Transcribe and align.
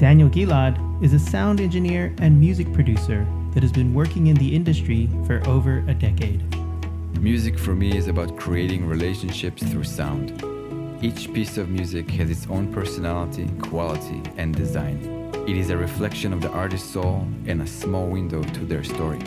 Daniel 0.00 0.30
Gilad 0.30 1.04
is 1.04 1.12
a 1.12 1.18
sound 1.18 1.60
engineer 1.60 2.14
and 2.22 2.40
music 2.40 2.72
producer 2.72 3.26
that 3.52 3.62
has 3.62 3.70
been 3.70 3.92
working 3.92 4.28
in 4.28 4.36
the 4.36 4.56
industry 4.56 5.10
for 5.26 5.46
over 5.46 5.84
a 5.88 5.92
decade. 5.92 6.42
Music 7.20 7.58
for 7.58 7.74
me 7.74 7.94
is 7.94 8.08
about 8.08 8.34
creating 8.38 8.86
relationships 8.86 9.62
through 9.62 9.84
sound. 9.84 10.42
Each 11.04 11.30
piece 11.34 11.58
of 11.58 11.68
music 11.68 12.10
has 12.12 12.30
its 12.30 12.46
own 12.46 12.72
personality, 12.72 13.46
quality, 13.60 14.22
and 14.38 14.54
design. 14.54 15.30
It 15.46 15.58
is 15.58 15.68
a 15.68 15.76
reflection 15.76 16.32
of 16.32 16.40
the 16.40 16.48
artist's 16.48 16.90
soul 16.90 17.28
and 17.44 17.60
a 17.60 17.66
small 17.66 18.06
window 18.06 18.42
to 18.42 18.60
their 18.60 18.82
story. 18.82 19.20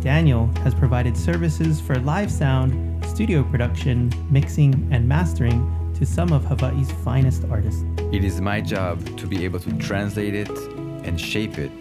Daniel 0.00 0.48
has 0.64 0.74
provided 0.74 1.16
services 1.16 1.80
for 1.80 2.00
live 2.00 2.32
sound, 2.32 3.06
studio 3.06 3.44
production, 3.44 4.12
mixing, 4.28 4.88
and 4.90 5.08
mastering 5.08 5.92
to 5.94 6.04
some 6.04 6.32
of 6.32 6.44
Hawaii's 6.44 6.90
finest 7.04 7.44
artists. 7.48 7.84
It 8.12 8.22
is 8.22 8.40
my 8.40 8.60
job 8.60 9.18
to 9.18 9.26
be 9.26 9.44
able 9.44 9.58
to 9.58 9.72
translate 9.78 10.34
it 10.34 10.48
and 11.04 11.20
shape 11.20 11.58
it 11.58 11.72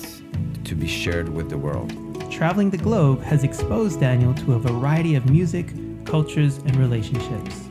to 0.64 0.74
be 0.74 0.88
shared 0.88 1.30
with 1.30 1.50
the 1.50 1.58
world. 1.58 1.94
Traveling 2.32 2.72
the 2.72 2.78
globe 2.78 3.22
has 3.22 3.44
exposed 3.44 4.00
Daniel 4.00 4.34
to 4.34 4.54
a 4.54 4.60
variety 4.60 5.14
of 5.14 5.30
music, 5.30 5.68
cultures, 6.04 6.58
and 6.58 6.76
relationships. 6.78 7.70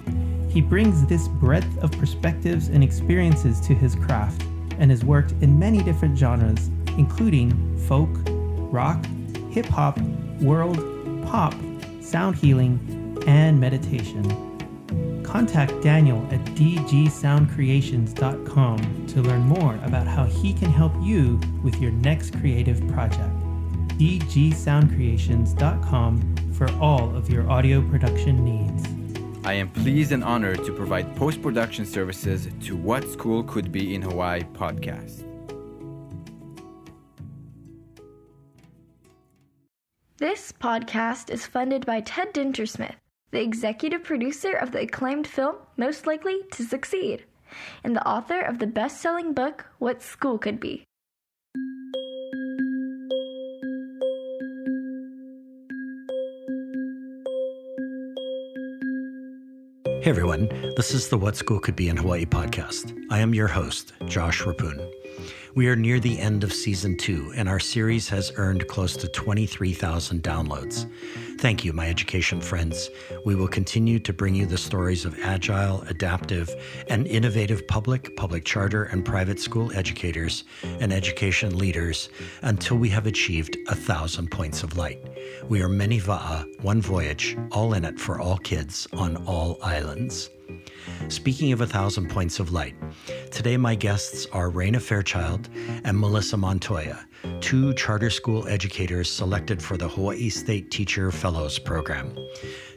He 0.49 0.61
brings 0.61 1.05
this 1.07 1.27
breadth 1.27 1.79
of 1.83 1.91
perspectives 1.93 2.69
and 2.69 2.85
experiences 2.85 3.61
to 3.63 3.75
his 3.75 3.97
craft 3.97 4.45
and 4.79 4.89
has 4.91 5.05
worked 5.05 5.33
in 5.41 5.59
many 5.59 5.83
different 5.83 6.17
genres, 6.17 6.69
including 6.97 7.77
folk, 7.89 8.09
rock, 8.73 9.05
hip 9.51 9.67
hop, 9.67 9.99
world, 10.41 10.77
pop, 11.27 11.55
sound 12.01 12.37
healing, 12.37 12.79
and 13.27 13.59
meditation. 13.59 14.54
Contact 15.35 15.75
Daniel 15.83 16.23
at 16.31 16.39
dgsoundcreations.com 16.55 19.07
to 19.09 19.21
learn 19.21 19.41
more 19.41 19.75
about 19.83 20.07
how 20.07 20.27
he 20.27 20.53
can 20.53 20.71
help 20.71 20.93
you 21.03 21.41
with 21.65 21.81
your 21.81 21.91
next 21.91 22.39
creative 22.39 22.87
project. 22.87 23.35
dgsoundcreations.com 23.99 26.37
for 26.53 26.71
all 26.75 27.17
of 27.17 27.29
your 27.29 27.51
audio 27.51 27.83
production 27.91 28.45
needs. 28.45 28.87
I 29.45 29.55
am 29.55 29.71
pleased 29.71 30.13
and 30.13 30.23
honored 30.23 30.65
to 30.67 30.73
provide 30.73 31.17
post 31.17 31.43
production 31.43 31.85
services 31.85 32.47
to 32.67 32.77
What 32.77 33.11
School 33.11 33.43
Could 33.43 33.73
Be 33.73 33.97
in 33.97 34.03
Hawaii 34.03 34.45
podcast. 34.45 35.25
This 40.19 40.53
podcast 40.53 41.29
is 41.29 41.45
funded 41.45 41.85
by 41.85 42.03
Ted 42.03 42.33
Dintersmith, 42.33 42.95
the 43.31 43.41
executive 43.41 44.05
producer 44.05 44.53
of 44.53 44.73
the 44.73 44.81
acclaimed 44.81 45.27
film 45.27 45.57
Most 45.77 46.07
Likely 46.07 46.43
to 46.53 46.65
Succeed, 46.65 47.25
and 47.83 47.97
the 47.97 48.07
author 48.07 48.41
of 48.41 48.59
the 48.59 48.67
best 48.67 49.01
selling 49.01 49.33
book 49.33 49.67
What 49.79 50.03
School 50.03 50.39
Could 50.39 50.61
Be. 50.61 50.85
Hey 60.03 60.11
everyone, 60.11 60.49
this 60.77 60.93
is 60.93 61.09
the 61.09 61.17
What 61.17 61.35
School 61.35 61.59
Could 61.59 61.77
Be 61.77 61.89
in 61.89 61.97
Hawaii 61.97 62.27
podcast. 62.27 62.95
I 63.11 63.21
am 63.21 63.33
your 63.33 63.49
host, 63.49 63.95
Josh 64.05 64.43
Reppun. 64.43 64.87
We 65.55 65.69
are 65.69 65.77
near 65.77 66.01
the 66.01 66.19
end 66.19 66.43
of 66.43 66.53
season 66.53 66.97
two, 66.97 67.33
and 67.37 67.49
our 67.49 67.61
series 67.61 68.09
has 68.09 68.33
earned 68.35 68.67
close 68.67 68.97
to 68.97 69.07
23,000 69.07 70.21
downloads. 70.21 70.91
Thank 71.39 71.65
you, 71.65 71.73
my 71.73 71.89
education 71.89 72.41
friends. 72.41 72.91
We 73.25 73.37
will 73.37 73.47
continue 73.47 74.01
to 74.01 74.13
bring 74.13 74.35
you 74.35 74.47
the 74.47 74.59
stories 74.59 75.05
of 75.05 75.17
agile, 75.21 75.83
adaptive, 75.83 76.51
and 76.89 77.07
innovative 77.07 77.69
public, 77.69 78.17
public 78.17 78.45
charter, 78.45 78.85
and 78.85 79.05
private 79.05 79.39
school 79.39 79.71
educators 79.75 80.43
and 80.81 80.93
education 80.93 81.57
leaders 81.57 82.09
until 82.43 82.77
we 82.77 82.89
have 82.89 83.07
achieved 83.07 83.57
a 83.69 83.77
thousand 83.77 84.33
points 84.33 84.65
of 84.65 84.77
light. 84.77 85.01
We 85.49 85.63
are 85.63 85.69
many 85.69 86.01
va'a, 86.01 86.47
one 86.65 86.83
voyage, 86.83 87.37
all 87.53 87.75
in 87.75 87.85
it 87.85 88.01
for 88.01 88.21
all 88.21 88.39
kids 88.39 88.89
on 88.93 89.19
all 89.25 89.61
islands. 89.63 90.31
Speaking 91.09 91.53
of 91.53 91.61
a 91.61 91.67
thousand 91.67 92.09
points 92.11 92.41
of 92.41 92.53
light, 92.53 92.75
today 93.31 93.57
my 93.57 93.75
guests 93.75 94.27
are 94.33 94.51
Wrayna 94.51 94.81
Fairchild 94.81 95.49
and 95.85 95.99
Melissa 95.99 96.37
Montoya, 96.37 97.07
two 97.41 97.75
charter 97.75 98.11
school 98.11 98.47
educators 98.49 99.11
selected 99.11 99.63
for 99.63 99.77
the 99.77 99.89
Hawaii 99.89 100.29
State 100.29 100.71
Teacher 100.71 101.11
Fellows 101.11 101.59
Program. 101.59 102.15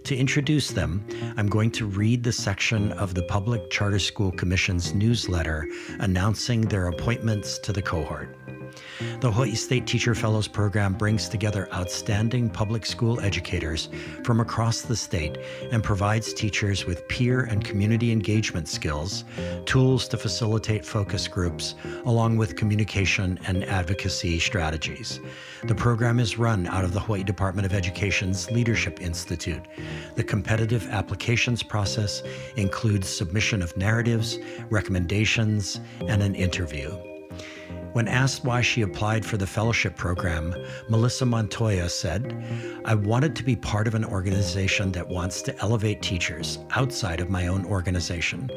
To 0.03 0.15
introduce 0.15 0.69
them, 0.69 1.05
I'm 1.35 1.47
going 1.47 1.71
to 1.71 1.85
read 1.85 2.23
the 2.23 2.31
section 2.31 2.91
of 2.93 3.13
the 3.13 3.23
Public 3.23 3.69
Charter 3.69 3.99
School 3.99 4.31
Commission's 4.31 4.93
newsletter 4.93 5.67
announcing 5.99 6.61
their 6.61 6.87
appointments 6.87 7.59
to 7.59 7.73
the 7.73 7.81
cohort. 7.81 8.35
The 9.19 9.31
Hawaii 9.31 9.55
State 9.55 9.87
Teacher 9.87 10.15
Fellows 10.15 10.47
Program 10.47 10.93
brings 10.93 11.29
together 11.29 11.67
outstanding 11.73 12.49
public 12.49 12.85
school 12.85 13.19
educators 13.19 13.89
from 14.23 14.39
across 14.39 14.81
the 14.81 14.95
state 14.95 15.37
and 15.71 15.83
provides 15.83 16.33
teachers 16.33 16.85
with 16.85 17.07
peer 17.07 17.41
and 17.41 17.63
community 17.63 18.11
engagement 18.11 18.67
skills, 18.67 19.23
tools 19.65 20.07
to 20.09 20.17
facilitate 20.17 20.85
focus 20.85 21.27
groups, 21.27 21.75
along 22.05 22.37
with 22.37 22.55
communication 22.55 23.39
and 23.47 23.63
advocacy 23.65 24.39
strategies. 24.39 25.19
The 25.63 25.75
program 25.75 26.19
is 26.19 26.37
run 26.37 26.67
out 26.67 26.83
of 26.83 26.93
the 26.93 26.99
Hawaii 26.99 27.23
Department 27.23 27.65
of 27.65 27.73
Education's 27.73 28.49
Leadership 28.51 29.01
Institute. 29.01 29.67
The 30.15 30.23
competitive 30.23 30.87
applications 30.89 31.63
process 31.63 32.21
includes 32.55 33.07
submission 33.09 33.61
of 33.61 33.75
narratives, 33.77 34.39
recommendations, 34.69 35.79
and 36.07 36.21
an 36.21 36.35
interview. 36.35 37.16
When 37.97 38.07
asked 38.07 38.45
why 38.45 38.61
she 38.61 38.83
applied 38.83 39.25
for 39.25 39.37
the 39.37 39.47
fellowship 39.47 39.95
program, 39.95 40.53
Melissa 40.87 41.25
Montoya 41.25 41.89
said, 41.89 42.39
I 42.85 42.93
wanted 42.93 43.35
to 43.35 43.43
be 43.43 43.55
part 43.55 43.87
of 43.87 43.95
an 43.95 44.05
organization 44.05 44.91
that 44.91 45.09
wants 45.09 45.41
to 45.41 45.59
elevate 45.61 46.03
teachers 46.03 46.59
outside 46.75 47.19
of 47.21 47.31
my 47.31 47.47
own 47.47 47.65
organization. 47.65 48.51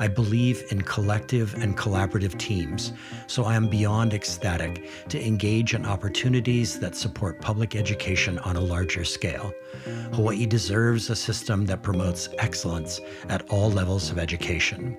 I 0.00 0.08
believe 0.08 0.64
in 0.70 0.80
collective 0.80 1.52
and 1.62 1.76
collaborative 1.76 2.38
teams, 2.38 2.94
so 3.26 3.44
I 3.44 3.54
am 3.54 3.68
beyond 3.68 4.14
ecstatic 4.14 4.88
to 5.10 5.22
engage 5.22 5.74
in 5.74 5.84
opportunities 5.84 6.80
that 6.80 6.96
support 6.96 7.42
public 7.42 7.76
education 7.76 8.38
on 8.38 8.56
a 8.56 8.60
larger 8.60 9.04
scale. 9.04 9.52
Hawaii 10.14 10.46
deserves 10.46 11.10
a 11.10 11.16
system 11.16 11.66
that 11.66 11.82
promotes 11.82 12.30
excellence 12.38 12.98
at 13.28 13.46
all 13.50 13.70
levels 13.70 14.10
of 14.10 14.18
education. 14.18 14.96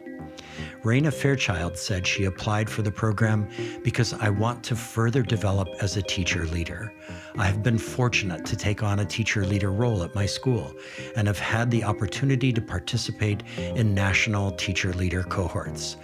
Wrayna 0.84 1.14
Fairchild 1.14 1.78
said 1.78 2.06
she 2.06 2.26
applied 2.26 2.70
for 2.70 2.82
the 2.82 2.92
program 2.92 3.48
because 3.84 4.14
I 4.14 4.30
want 4.30 4.64
to 4.66 4.76
further 4.76 5.24
develop 5.24 5.68
as 5.82 5.98
a 5.98 6.02
teacher 6.02 6.46
leader. 6.46 6.94
I 7.38 7.46
have 7.46 7.64
been 7.64 7.78
fortunate 7.78 8.46
to 8.46 8.56
take 8.56 8.84
on 8.84 9.00
a 9.00 9.06
teacher 9.06 9.46
leader 9.46 9.72
role 9.72 10.04
at 10.04 10.16
my 10.16 10.26
school 10.26 10.74
and 11.16 11.28
have 11.28 11.40
had 11.40 11.70
the 11.70 11.84
opportunity 11.84 12.52
to 12.54 12.62
participate 12.62 13.44
in 13.58 13.94
national 13.94 14.52
teacher 14.52 14.94
leader 14.94 15.24
cohorts. 15.24 15.98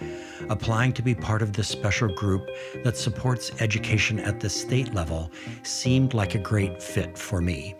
Applying 0.48 0.92
to 0.92 1.02
be 1.02 1.14
part 1.14 1.42
of 1.42 1.52
this 1.52 1.68
special 1.68 2.08
group 2.08 2.48
that 2.82 2.96
supports 2.96 3.50
education 3.60 4.18
at 4.20 4.40
the 4.40 4.50
state 4.50 4.94
level 4.94 5.30
seemed 5.62 6.14
like 6.14 6.34
a 6.34 6.38
great 6.38 6.82
fit 6.82 7.16
for 7.16 7.40
me. 7.40 7.74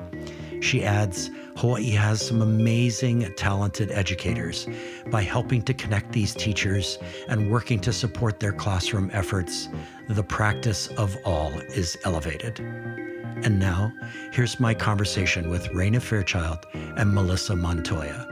She 0.61 0.83
adds, 0.85 1.31
Hawaii 1.57 1.91
has 1.91 2.21
some 2.27 2.43
amazing, 2.43 3.33
talented 3.37 3.93
educators. 3.93 4.67
By 5.07 5.23
helping 5.23 5.63
to 5.63 5.75
connect 5.75 6.11
these 6.11 6.35
teachers 6.35 6.99
and 7.29 7.51
working 7.51 7.79
to 7.81 7.93
support 7.93 8.41
their 8.41 8.53
classroom 8.53 9.09
efforts, 9.13 9.69
the 10.09 10.25
practice 10.25 10.89
of 10.89 11.17
all 11.25 11.53
is 11.61 11.97
elevated. 12.05 12.59
And 12.59 13.61
now, 13.61 13.93
here's 14.33 14.59
my 14.59 14.75
conversation 14.75 15.49
with 15.49 15.69
Wrayna 15.69 16.03
Fairchild 16.03 16.67
and 16.75 17.15
Melissa 17.15 17.55
Montoya. 17.55 18.27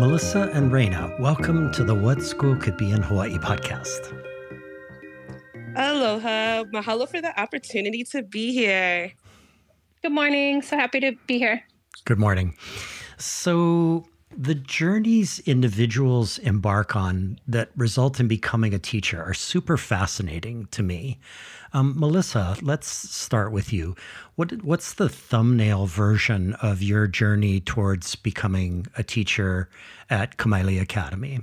Melissa 0.00 0.50
and 0.52 0.72
Wrayna, 0.72 1.18
welcome 1.20 1.72
to 1.72 1.84
the 1.84 1.94
What 1.94 2.22
School 2.22 2.56
Could 2.56 2.76
Be 2.76 2.90
in 2.90 3.02
Hawaii 3.02 3.38
podcast. 3.38 4.23
Aloha. 5.76 6.64
Mahalo 6.64 7.08
for 7.08 7.20
the 7.20 7.38
opportunity 7.40 8.04
to 8.04 8.22
be 8.22 8.52
here. 8.52 9.12
Good 10.02 10.12
morning. 10.12 10.62
So 10.62 10.76
happy 10.76 11.00
to 11.00 11.12
be 11.26 11.38
here. 11.38 11.64
Good 12.04 12.18
morning. 12.18 12.56
So, 13.16 14.06
the 14.36 14.54
journeys 14.54 15.38
individuals 15.40 16.38
embark 16.38 16.96
on 16.96 17.38
that 17.46 17.70
result 17.76 18.18
in 18.18 18.26
becoming 18.26 18.74
a 18.74 18.80
teacher 18.80 19.22
are 19.22 19.32
super 19.32 19.76
fascinating 19.76 20.66
to 20.72 20.82
me. 20.82 21.20
Um, 21.72 21.94
Melissa, 21.96 22.56
let's 22.60 22.88
start 22.88 23.52
with 23.52 23.72
you. 23.72 23.94
What 24.34 24.62
what's 24.62 24.94
the 24.94 25.08
thumbnail 25.08 25.86
version 25.86 26.54
of 26.54 26.82
your 26.82 27.06
journey 27.06 27.60
towards 27.60 28.16
becoming 28.16 28.86
a 28.96 29.02
teacher 29.02 29.68
at 30.10 30.36
Kamaile 30.36 30.80
Academy? 30.80 31.40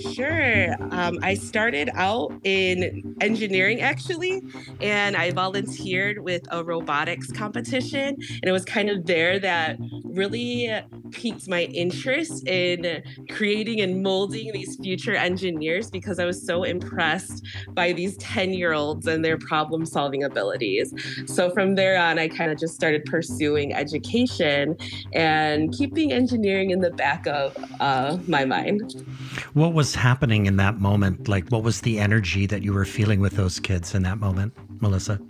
Sure. 0.00 0.74
Um, 0.90 1.18
I 1.22 1.34
started 1.34 1.90
out 1.94 2.32
in 2.44 3.16
engineering 3.20 3.80
actually, 3.80 4.42
and 4.80 5.16
I 5.16 5.30
volunteered 5.30 6.18
with 6.20 6.42
a 6.50 6.62
robotics 6.62 7.30
competition. 7.32 8.16
And 8.16 8.44
it 8.44 8.52
was 8.52 8.64
kind 8.64 8.90
of 8.90 9.06
there 9.06 9.38
that 9.40 9.78
really 10.04 10.70
piqued 11.10 11.48
my 11.48 11.64
interest 11.64 12.46
in 12.46 13.02
creating 13.30 13.80
and 13.80 14.02
molding 14.02 14.52
these 14.52 14.76
future 14.76 15.14
engineers 15.14 15.90
because 15.90 16.18
I 16.18 16.24
was 16.24 16.44
so 16.44 16.64
impressed 16.64 17.44
by 17.70 17.92
these 17.92 18.16
10 18.18 18.52
year 18.52 18.72
olds 18.72 19.06
and 19.06 19.24
their 19.24 19.38
problem 19.38 19.86
solving 19.86 20.24
abilities. 20.24 20.92
So 21.26 21.50
from 21.50 21.74
there 21.74 21.98
on, 21.98 22.18
I 22.18 22.28
kind 22.28 22.50
of 22.50 22.58
just 22.58 22.74
started 22.74 23.04
pursuing 23.04 23.72
education 23.72 24.76
and 25.12 25.72
keeping 25.72 26.12
engineering 26.12 26.70
in 26.70 26.80
the 26.80 26.90
back 26.90 27.26
of 27.26 27.56
uh, 27.80 28.18
my 28.26 28.44
mind. 28.44 28.94
What 29.54 29.72
was 29.72 29.87
happening 29.94 30.46
in 30.46 30.56
that 30.56 30.80
moment? 30.80 31.28
Like, 31.28 31.48
what 31.48 31.62
was 31.62 31.80
the 31.82 31.98
energy 31.98 32.46
that 32.46 32.62
you 32.62 32.72
were 32.72 32.84
feeling 32.84 33.20
with 33.20 33.34
those 33.36 33.60
kids 33.60 33.94
in 33.94 34.02
that 34.02 34.18
moment, 34.18 34.52
Melissa? 34.80 35.20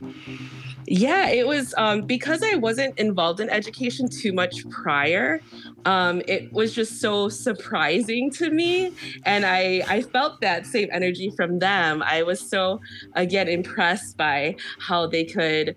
Yeah, 0.91 1.29
it 1.29 1.47
was 1.47 1.75
um, 1.77 2.03
because 2.03 2.43
I 2.43 2.55
wasn't 2.55 2.99
involved 2.99 3.41
in 3.41 3.51
education 3.51 4.09
too 4.09 4.33
much 4.33 4.67
prior. 4.71 5.41
Um, 5.85 6.23
it 6.27 6.51
was 6.51 6.75
just 6.75 7.01
so 7.01 7.29
surprising 7.29 8.31
to 8.33 8.51
me, 8.51 8.93
and 9.25 9.45
I 9.45 9.83
I 9.87 10.01
felt 10.01 10.41
that 10.41 10.67
same 10.67 10.89
energy 10.91 11.31
from 11.37 11.59
them. 11.59 12.03
I 12.03 12.23
was 12.23 12.41
so 12.41 12.81
again 13.15 13.49
impressed 13.49 14.17
by 14.17 14.57
how 14.79 15.07
they 15.07 15.25
could 15.25 15.77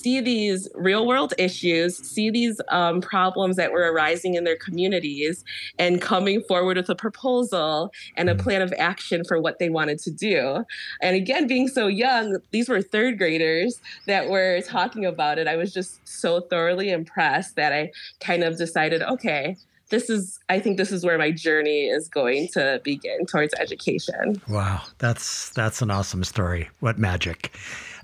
see 0.00 0.20
these 0.20 0.68
real 0.74 1.06
world 1.06 1.34
issues, 1.38 1.96
see 1.96 2.30
these 2.30 2.60
um, 2.68 3.00
problems 3.00 3.56
that 3.56 3.72
were 3.72 3.92
arising 3.92 4.34
in 4.34 4.44
their 4.44 4.56
communities, 4.56 5.44
and 5.78 6.00
coming 6.00 6.42
forward 6.42 6.76
with 6.76 6.88
a 6.88 6.94
proposal 6.94 7.92
and 8.16 8.28
a 8.28 8.34
plan 8.34 8.62
of 8.62 8.72
action 8.78 9.24
for 9.24 9.40
what 9.40 9.58
they 9.58 9.68
wanted 9.68 9.98
to 10.00 10.10
do. 10.10 10.64
And 11.02 11.16
again, 11.16 11.46
being 11.46 11.68
so 11.68 11.86
young, 11.86 12.38
these 12.50 12.68
were 12.68 12.82
third 12.82 13.18
graders 13.18 13.80
that 14.06 14.28
were 14.28 14.60
talking 14.62 15.04
about 15.04 15.38
it. 15.38 15.46
I 15.46 15.56
was 15.56 15.72
just 15.72 16.06
so 16.06 16.40
thoroughly 16.40 16.90
impressed 16.90 17.56
that 17.56 17.72
I 17.72 17.90
kind 18.20 18.42
of 18.42 18.56
decided, 18.56 19.02
okay, 19.02 19.56
this 19.90 20.08
is 20.08 20.38
i 20.48 20.58
think 20.58 20.76
this 20.76 20.92
is 20.92 21.04
where 21.04 21.18
my 21.18 21.30
journey 21.30 21.86
is 21.86 22.08
going 22.08 22.48
to 22.48 22.80
begin 22.84 23.26
towards 23.26 23.52
education 23.54 24.40
wow 24.48 24.80
that's 24.98 25.50
that's 25.50 25.82
an 25.82 25.90
awesome 25.90 26.24
story 26.24 26.68
what 26.78 26.96
magic 26.96 27.52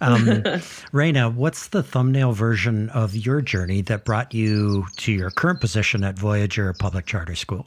um, 0.01 0.25
Wrayna, 0.93 1.33
what's 1.33 1.69
the 1.69 1.83
thumbnail 1.83 2.33
version 2.33 2.89
of 2.91 3.15
your 3.15 3.41
journey 3.41 3.83
that 3.83 4.05
brought 4.05 4.35
you 4.35 4.87
to 4.97 5.13
your 5.13 5.31
current 5.31 5.61
position 5.61 6.05
at 6.05 6.19
Voyager 6.19 6.73
Public 6.75 7.07
Charter 7.07 7.35
School? 7.35 7.67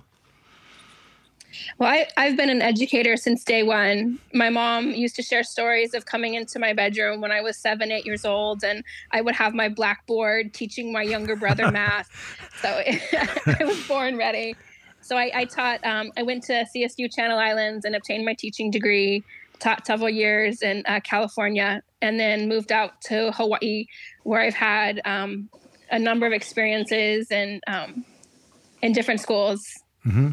Well, 1.77 1.89
I, 1.89 2.07
I've 2.17 2.37
been 2.37 2.49
an 2.49 2.61
educator 2.61 3.17
since 3.17 3.43
day 3.43 3.63
one. 3.63 4.19
My 4.33 4.49
mom 4.49 4.91
used 4.91 5.15
to 5.15 5.21
share 5.21 5.43
stories 5.43 5.93
of 5.93 6.05
coming 6.05 6.33
into 6.33 6.59
my 6.59 6.73
bedroom 6.73 7.21
when 7.21 7.31
I 7.31 7.41
was 7.41 7.57
seven, 7.57 7.91
eight 7.91 8.05
years 8.05 8.25
old, 8.25 8.63
and 8.63 8.83
I 9.11 9.21
would 9.21 9.35
have 9.35 9.53
my 9.53 9.69
blackboard 9.69 10.53
teaching 10.53 10.91
my 10.91 11.01
younger 11.01 11.35
brother 11.35 11.71
math. 11.71 12.09
So 12.61 12.69
I 13.59 13.63
was 13.63 13.87
born 13.87 14.17
ready. 14.17 14.55
So 15.01 15.17
I, 15.17 15.31
I 15.33 15.45
taught, 15.45 15.83
um, 15.85 16.11
I 16.17 16.23
went 16.23 16.43
to 16.45 16.65
CSU 16.75 17.13
Channel 17.13 17.37
Islands 17.37 17.85
and 17.85 17.95
obtained 17.95 18.25
my 18.25 18.33
teaching 18.33 18.69
degree, 18.69 19.23
taught 19.59 19.85
several 19.85 20.09
years 20.09 20.61
in 20.61 20.83
uh, 20.87 20.99
California, 21.01 21.81
and 22.01 22.19
then 22.19 22.47
moved 22.47 22.71
out 22.71 23.01
to 23.01 23.31
Hawaii, 23.31 23.85
where 24.23 24.41
I've 24.41 24.53
had 24.53 25.01
um, 25.05 25.49
a 25.91 25.99
number 25.99 26.25
of 26.25 26.33
experiences 26.33 27.27
and 27.31 27.61
um, 27.67 28.05
in 28.81 28.93
different 28.93 29.19
schools. 29.19 29.65
Mm-hmm. 30.05 30.31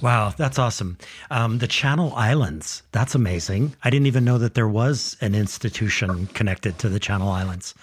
Wow, 0.00 0.34
that's 0.36 0.58
awesome. 0.58 0.98
Um, 1.30 1.58
the 1.58 1.66
Channel 1.66 2.12
Islands, 2.14 2.82
that's 2.92 3.14
amazing. 3.14 3.76
I 3.84 3.90
didn't 3.90 4.06
even 4.06 4.24
know 4.24 4.38
that 4.38 4.54
there 4.54 4.68
was 4.68 5.16
an 5.20 5.34
institution 5.34 6.26
connected 6.28 6.78
to 6.80 6.88
the 6.88 6.98
Channel 6.98 7.28
Islands. 7.28 7.74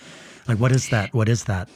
Like, 0.47 0.59
what 0.59 0.71
is 0.71 0.89
that? 0.89 1.13
What 1.13 1.29
is 1.29 1.45
that? 1.45 1.69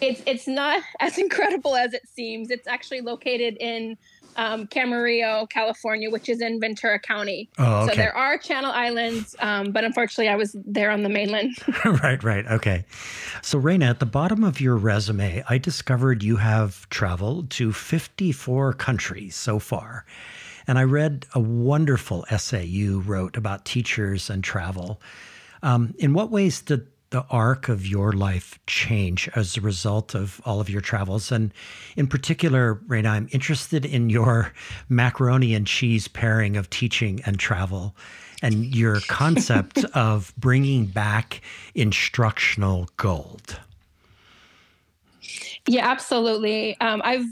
It's 0.00 0.22
it's 0.26 0.48
not 0.48 0.82
as 1.00 1.18
incredible 1.18 1.76
as 1.76 1.94
it 1.94 2.08
seems. 2.08 2.50
It's 2.50 2.66
actually 2.66 3.02
located 3.02 3.56
in 3.60 3.96
um, 4.36 4.66
Camarillo, 4.66 5.48
California, 5.48 6.10
which 6.10 6.28
is 6.28 6.40
in 6.40 6.60
Ventura 6.60 6.98
County. 6.98 7.48
Oh, 7.58 7.82
okay. 7.82 7.92
So 7.92 7.96
there 7.96 8.16
are 8.16 8.38
Channel 8.38 8.70
Islands, 8.70 9.36
um, 9.40 9.72
but 9.72 9.84
unfortunately, 9.84 10.28
I 10.28 10.36
was 10.36 10.56
there 10.64 10.90
on 10.90 11.02
the 11.02 11.08
mainland. 11.08 11.56
right, 11.84 12.22
right. 12.22 12.46
Okay. 12.46 12.84
So, 13.42 13.60
Wrayna, 13.60 13.90
at 13.90 14.00
the 14.00 14.06
bottom 14.06 14.44
of 14.44 14.60
your 14.60 14.76
resume, 14.76 15.44
I 15.48 15.58
discovered 15.58 16.22
you 16.22 16.36
have 16.36 16.88
traveled 16.88 17.50
to 17.50 17.72
54 17.72 18.74
countries 18.74 19.36
so 19.36 19.58
far. 19.58 20.04
And 20.66 20.78
I 20.78 20.84
read 20.84 21.26
a 21.34 21.40
wonderful 21.40 22.24
essay 22.30 22.64
you 22.64 23.00
wrote 23.00 23.36
about 23.36 23.64
teachers 23.64 24.30
and 24.30 24.44
travel. 24.44 25.00
Um, 25.62 25.94
in 25.98 26.12
what 26.12 26.30
ways 26.30 26.60
did 26.62 26.86
the 27.12 27.24
arc 27.30 27.68
of 27.68 27.86
your 27.86 28.12
life 28.12 28.58
change 28.66 29.28
as 29.36 29.56
a 29.56 29.60
result 29.60 30.14
of 30.14 30.40
all 30.44 30.60
of 30.60 30.68
your 30.68 30.80
travels? 30.80 31.30
And 31.30 31.52
in 31.96 32.06
particular, 32.06 32.80
Wrayna, 32.88 33.10
I'm 33.10 33.28
interested 33.30 33.84
in 33.86 34.10
your 34.10 34.52
macaroni 34.88 35.54
and 35.54 35.66
cheese 35.66 36.08
pairing 36.08 36.56
of 36.56 36.68
teaching 36.70 37.20
and 37.24 37.38
travel 37.38 37.94
and 38.42 38.74
your 38.74 39.00
concept 39.08 39.84
of 39.94 40.32
bringing 40.36 40.86
back 40.86 41.42
instructional 41.74 42.88
gold. 42.96 43.60
Yeah, 45.68 45.88
absolutely. 45.88 46.78
Um, 46.80 47.02
I've 47.04 47.26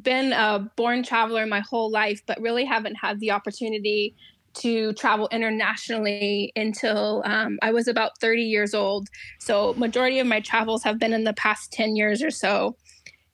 been 0.00 0.32
a 0.32 0.70
born 0.76 1.02
traveler 1.02 1.46
my 1.46 1.60
whole 1.60 1.90
life, 1.90 2.20
but 2.26 2.40
really 2.40 2.64
haven't 2.64 2.96
had 2.96 3.20
the 3.20 3.30
opportunity 3.30 4.14
to 4.54 4.92
travel 4.94 5.28
internationally 5.32 6.52
until 6.56 7.22
um, 7.26 7.58
I 7.62 7.72
was 7.72 7.88
about 7.88 8.18
30 8.20 8.42
years 8.42 8.74
old. 8.74 9.08
So 9.40 9.74
majority 9.74 10.18
of 10.18 10.26
my 10.26 10.40
travels 10.40 10.82
have 10.84 10.98
been 10.98 11.12
in 11.12 11.24
the 11.24 11.32
past 11.34 11.72
10 11.72 11.96
years 11.96 12.22
or 12.22 12.30
so. 12.30 12.76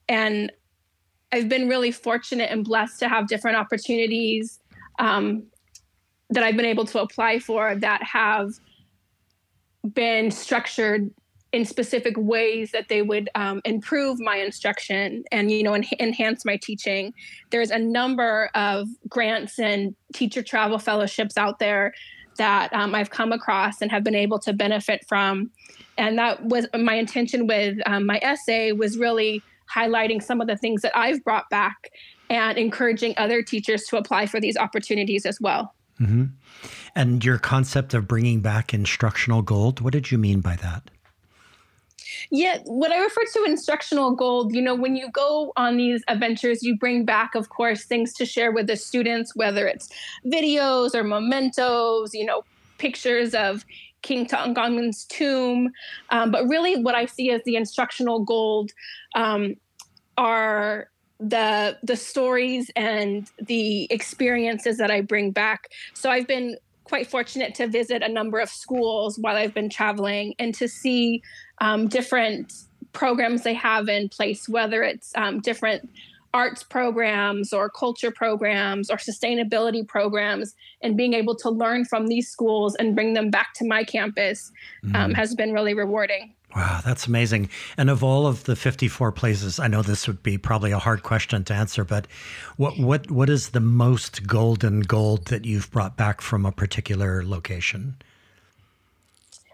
And 0.09 0.51
I've 1.31 1.47
been 1.47 1.69
really 1.69 1.91
fortunate 1.91 2.51
and 2.51 2.65
blessed 2.65 2.99
to 2.99 3.09
have 3.09 3.27
different 3.27 3.57
opportunities 3.57 4.59
um, 4.99 5.43
that 6.29 6.43
I've 6.43 6.57
been 6.57 6.65
able 6.65 6.85
to 6.85 7.01
apply 7.01 7.39
for 7.39 7.75
that 7.75 8.03
have 8.03 8.51
been 9.93 10.31
structured 10.31 11.11
in 11.53 11.65
specific 11.65 12.15
ways 12.17 12.71
that 12.71 12.87
they 12.87 13.01
would 13.01 13.29
um, 13.35 13.61
improve 13.65 14.19
my 14.19 14.37
instruction 14.37 15.23
and 15.31 15.51
you 15.51 15.63
know 15.63 15.73
en- 15.73 15.85
enhance 15.99 16.45
my 16.45 16.57
teaching. 16.57 17.13
There's 17.49 17.71
a 17.71 17.79
number 17.79 18.49
of 18.55 18.87
grants 19.09 19.59
and 19.59 19.95
teacher 20.13 20.41
travel 20.41 20.79
fellowships 20.79 21.37
out 21.37 21.59
there 21.59 21.93
that 22.37 22.71
um, 22.73 22.95
i've 22.95 23.09
come 23.09 23.33
across 23.33 23.81
and 23.81 23.91
have 23.91 24.03
been 24.03 24.15
able 24.15 24.39
to 24.39 24.53
benefit 24.53 25.05
from. 25.07 25.51
And 25.97 26.17
that 26.17 26.43
was 26.45 26.67
my 26.73 26.95
intention 26.95 27.45
with 27.45 27.77
um, 27.85 28.05
my 28.05 28.19
essay 28.21 28.71
was 28.71 28.97
really 28.97 29.43
highlighting 29.73 30.23
some 30.23 30.39
of 30.41 30.47
the 30.47 30.55
things 30.57 30.81
that 30.81 30.95
i've 30.97 31.23
brought 31.23 31.49
back 31.49 31.91
and 32.29 32.57
encouraging 32.57 33.13
other 33.17 33.41
teachers 33.43 33.83
to 33.83 33.97
apply 33.97 34.25
for 34.25 34.39
these 34.39 34.55
opportunities 34.55 35.25
as 35.25 35.37
well. 35.41 35.73
Mm-hmm. 35.99 36.23
and 36.95 37.23
your 37.23 37.37
concept 37.37 37.93
of 37.93 38.07
bringing 38.07 38.39
back 38.41 38.73
instructional 38.73 39.43
gold 39.43 39.81
what 39.81 39.93
did 39.93 40.09
you 40.09 40.17
mean 40.17 40.39
by 40.39 40.55
that 40.55 40.89
yeah, 42.29 42.59
what 42.65 42.91
I 42.91 42.99
refer 42.99 43.21
to 43.33 43.43
instructional 43.45 44.11
gold, 44.11 44.53
you 44.53 44.61
know, 44.61 44.75
when 44.75 44.95
you 44.95 45.09
go 45.11 45.53
on 45.57 45.77
these 45.77 46.03
adventures, 46.07 46.63
you 46.63 46.77
bring 46.77 47.05
back, 47.05 47.35
of 47.35 47.49
course, 47.49 47.85
things 47.85 48.13
to 48.13 48.25
share 48.25 48.51
with 48.51 48.67
the 48.67 48.75
students, 48.75 49.35
whether 49.35 49.67
it's 49.67 49.89
videos 50.25 50.95
or 50.95 51.03
mementos, 51.03 52.13
you 52.13 52.25
know, 52.25 52.43
pictures 52.77 53.33
of 53.33 53.65
King 54.01 54.25
Tutankhamun's 54.25 55.05
tomb. 55.05 55.71
Um, 56.09 56.31
but 56.31 56.47
really, 56.47 56.81
what 56.81 56.95
I 56.95 57.05
see 57.05 57.31
as 57.31 57.41
the 57.45 57.55
instructional 57.55 58.23
gold 58.23 58.71
um, 59.15 59.55
are 60.17 60.89
the 61.19 61.77
the 61.83 61.95
stories 61.95 62.71
and 62.75 63.29
the 63.39 63.87
experiences 63.91 64.77
that 64.77 64.89
I 64.89 65.01
bring 65.01 65.31
back. 65.31 65.69
So 65.93 66.09
I've 66.09 66.27
been 66.27 66.57
quite 66.83 67.07
fortunate 67.07 67.55
to 67.55 67.67
visit 67.67 68.01
a 68.01 68.09
number 68.09 68.39
of 68.39 68.49
schools 68.49 69.17
while 69.19 69.37
I've 69.37 69.53
been 69.53 69.69
traveling 69.69 70.33
and 70.39 70.53
to 70.55 70.67
see 70.67 71.21
um, 71.61 71.87
different 71.87 72.53
programs 72.91 73.43
they 73.43 73.53
have 73.53 73.87
in 73.87 74.09
place, 74.09 74.49
whether 74.49 74.83
it's 74.83 75.13
um, 75.15 75.39
different 75.39 75.89
arts 76.33 76.63
programs 76.63 77.53
or 77.53 77.69
culture 77.69 78.11
programs 78.11 78.89
or 78.89 78.97
sustainability 78.97 79.87
programs, 79.87 80.55
and 80.81 80.97
being 80.97 81.13
able 81.13 81.35
to 81.35 81.49
learn 81.49 81.85
from 81.85 82.07
these 82.07 82.29
schools 82.29 82.75
and 82.75 82.95
bring 82.95 83.13
them 83.13 83.29
back 83.29 83.53
to 83.53 83.65
my 83.65 83.83
campus 83.83 84.51
um, 84.95 85.11
mm. 85.11 85.15
has 85.15 85.35
been 85.35 85.53
really 85.53 85.73
rewarding. 85.73 86.33
Wow, 86.55 86.81
that's 86.83 87.07
amazing. 87.07 87.49
And 87.77 87.89
of 87.89 88.03
all 88.03 88.27
of 88.27 88.43
the 88.43 88.57
54 88.57 89.13
places, 89.13 89.59
I 89.59 89.67
know 89.67 89.81
this 89.81 90.07
would 90.07 90.21
be 90.21 90.37
probably 90.37 90.71
a 90.71 90.79
hard 90.79 91.03
question 91.03 91.45
to 91.45 91.53
answer, 91.53 91.85
but 91.85 92.07
what 92.57 92.77
what 92.77 93.09
what 93.09 93.29
is 93.29 93.49
the 93.49 93.61
most 93.61 94.27
golden 94.27 94.81
gold 94.81 95.27
that 95.27 95.45
you've 95.45 95.71
brought 95.71 95.95
back 95.95 96.19
from 96.19 96.45
a 96.45 96.51
particular 96.51 97.23
location? 97.23 97.95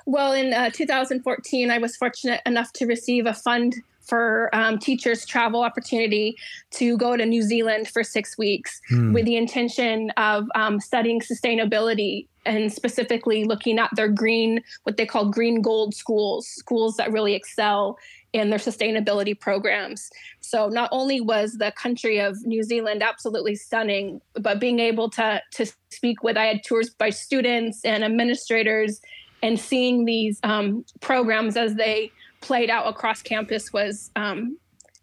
Well, 0.08 0.32
in 0.32 0.54
uh, 0.54 0.70
2014, 0.70 1.70
I 1.70 1.80
was 1.80 1.98
fortunate 1.98 2.40
enough 2.46 2.72
to 2.74 2.86
receive 2.86 3.26
a 3.26 3.34
fund 3.34 3.76
for 4.00 4.50
um, 4.54 4.80
teachers 4.80 5.26
travel 5.26 5.64
opportunity 5.64 6.38
to 6.72 6.98
go 6.98 7.18
to 7.18 7.26
New 7.26 7.42
Zealand 7.42 7.90
for 7.90 8.06
six 8.06 8.38
weeks 8.38 8.80
hmm. 8.88 9.12
with 9.12 9.26
the 9.26 9.36
intention 9.36 10.12
of 10.12 10.48
um, 10.56 10.80
studying 10.80 11.20
sustainability 11.20 12.26
and 12.46 12.72
specifically 12.72 13.44
looking 13.44 13.80
at 13.80 13.90
their 13.98 14.08
green, 14.08 14.64
what 14.84 14.96
they 14.96 15.06
call 15.06 15.30
green 15.30 15.62
gold 15.62 15.94
schools, 15.94 16.48
schools 16.48 16.96
that 16.96 17.12
really 17.12 17.34
excel 17.34 18.00
in 18.32 18.50
their 18.50 18.60
sustainability 18.60 19.38
programs. 19.38 20.10
So 20.40 20.70
not 20.70 20.88
only 20.94 21.20
was 21.20 21.58
the 21.58 21.74
country 21.74 22.20
of 22.20 22.46
New 22.46 22.64
Zealand 22.64 23.04
absolutely 23.04 23.56
stunning, 23.56 24.22
but 24.36 24.62
being 24.62 24.80
able 24.80 25.10
to 25.12 25.42
to 25.56 25.66
speak 25.90 26.24
with 26.24 26.38
I 26.38 26.46
had 26.46 26.64
tours 26.64 26.90
by 26.90 27.10
students 27.10 27.84
and 27.84 28.06
administrators 28.06 29.02
and 29.42 29.60
seeing 29.60 30.06
these 30.06 30.40
um, 30.44 30.86
programs 31.00 31.58
as 31.58 31.76
they 31.76 32.12
played 32.42 32.70
out 32.70 32.88
across 32.88 33.22
campus 33.22 33.74
was 33.74 34.12
um, 34.16 34.58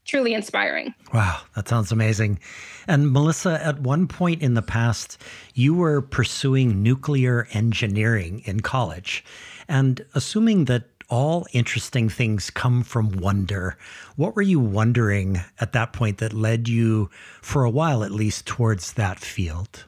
truly 0.05 0.35
inspiring. 0.35 0.95
Wow, 1.13 1.41
that 1.55 1.69
sounds 1.69 1.93
amazing. 1.93 2.39
And 2.87 3.11
Melissa, 3.13 3.65
at 3.65 3.81
one 3.81 4.07
point 4.07 4.43
in 4.43 4.55
the 4.55 4.63
past, 4.63 5.19
you 5.55 5.75
were 5.75 6.01
pursuing 6.03 6.83
nuclear 6.83 7.49
engineering 7.53 8.43
in 8.45 8.61
college. 8.61 9.25
And 9.69 10.05
assuming 10.15 10.67
that 10.67 10.85
all 11.09 11.47
interesting 11.53 12.09
things 12.09 12.51
come 12.51 12.83
from 12.83 13.13
wonder, 13.13 13.77
what 14.17 14.35
were 14.37 14.43
you 14.43 14.61
wondering 14.61 15.41
at 15.61 15.73
that 15.73 15.93
point 15.93 16.19
that 16.19 16.33
led 16.33 16.69
you, 16.69 17.11
for 17.41 17.65
a 17.65 17.71
while 17.71 18.03
at 18.03 18.11
least, 18.11 18.47
towards 18.47 18.95
that 18.95 19.19
field? 19.19 19.85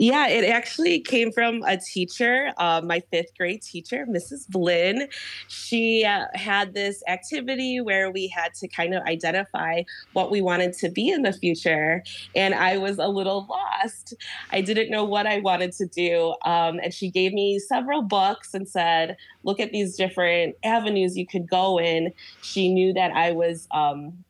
Yeah, 0.00 0.28
it 0.28 0.44
actually 0.44 1.00
came 1.00 1.32
from 1.32 1.64
a 1.64 1.76
teacher, 1.76 2.52
uh, 2.56 2.80
my 2.84 3.00
fifth 3.10 3.36
grade 3.36 3.62
teacher, 3.62 4.06
Mrs. 4.08 4.48
Blinn. 4.48 5.08
She 5.48 6.04
uh, 6.04 6.26
had 6.34 6.72
this 6.72 7.02
activity 7.08 7.80
where 7.80 8.08
we 8.08 8.28
had 8.28 8.54
to 8.54 8.68
kind 8.68 8.94
of 8.94 9.02
identify 9.02 9.82
what 10.12 10.30
we 10.30 10.40
wanted 10.40 10.72
to 10.74 10.88
be 10.88 11.08
in 11.10 11.22
the 11.22 11.32
future. 11.32 12.04
And 12.36 12.54
I 12.54 12.78
was 12.78 12.98
a 12.98 13.08
little 13.08 13.48
lost. 13.50 14.14
I 14.52 14.60
didn't 14.60 14.88
know 14.88 15.02
what 15.02 15.26
I 15.26 15.40
wanted 15.40 15.72
to 15.72 15.86
do. 15.86 16.32
Um, 16.44 16.78
and 16.80 16.94
she 16.94 17.10
gave 17.10 17.32
me 17.32 17.58
several 17.58 18.02
books 18.02 18.54
and 18.54 18.68
said, 18.68 19.16
look 19.42 19.58
at 19.58 19.72
these 19.72 19.96
different 19.96 20.54
avenues 20.62 21.18
you 21.18 21.26
could 21.26 21.50
go 21.50 21.80
in. 21.80 22.12
She 22.40 22.72
knew 22.72 22.92
that 22.92 23.10
I 23.16 23.32
was. 23.32 23.66
Um, 23.72 24.24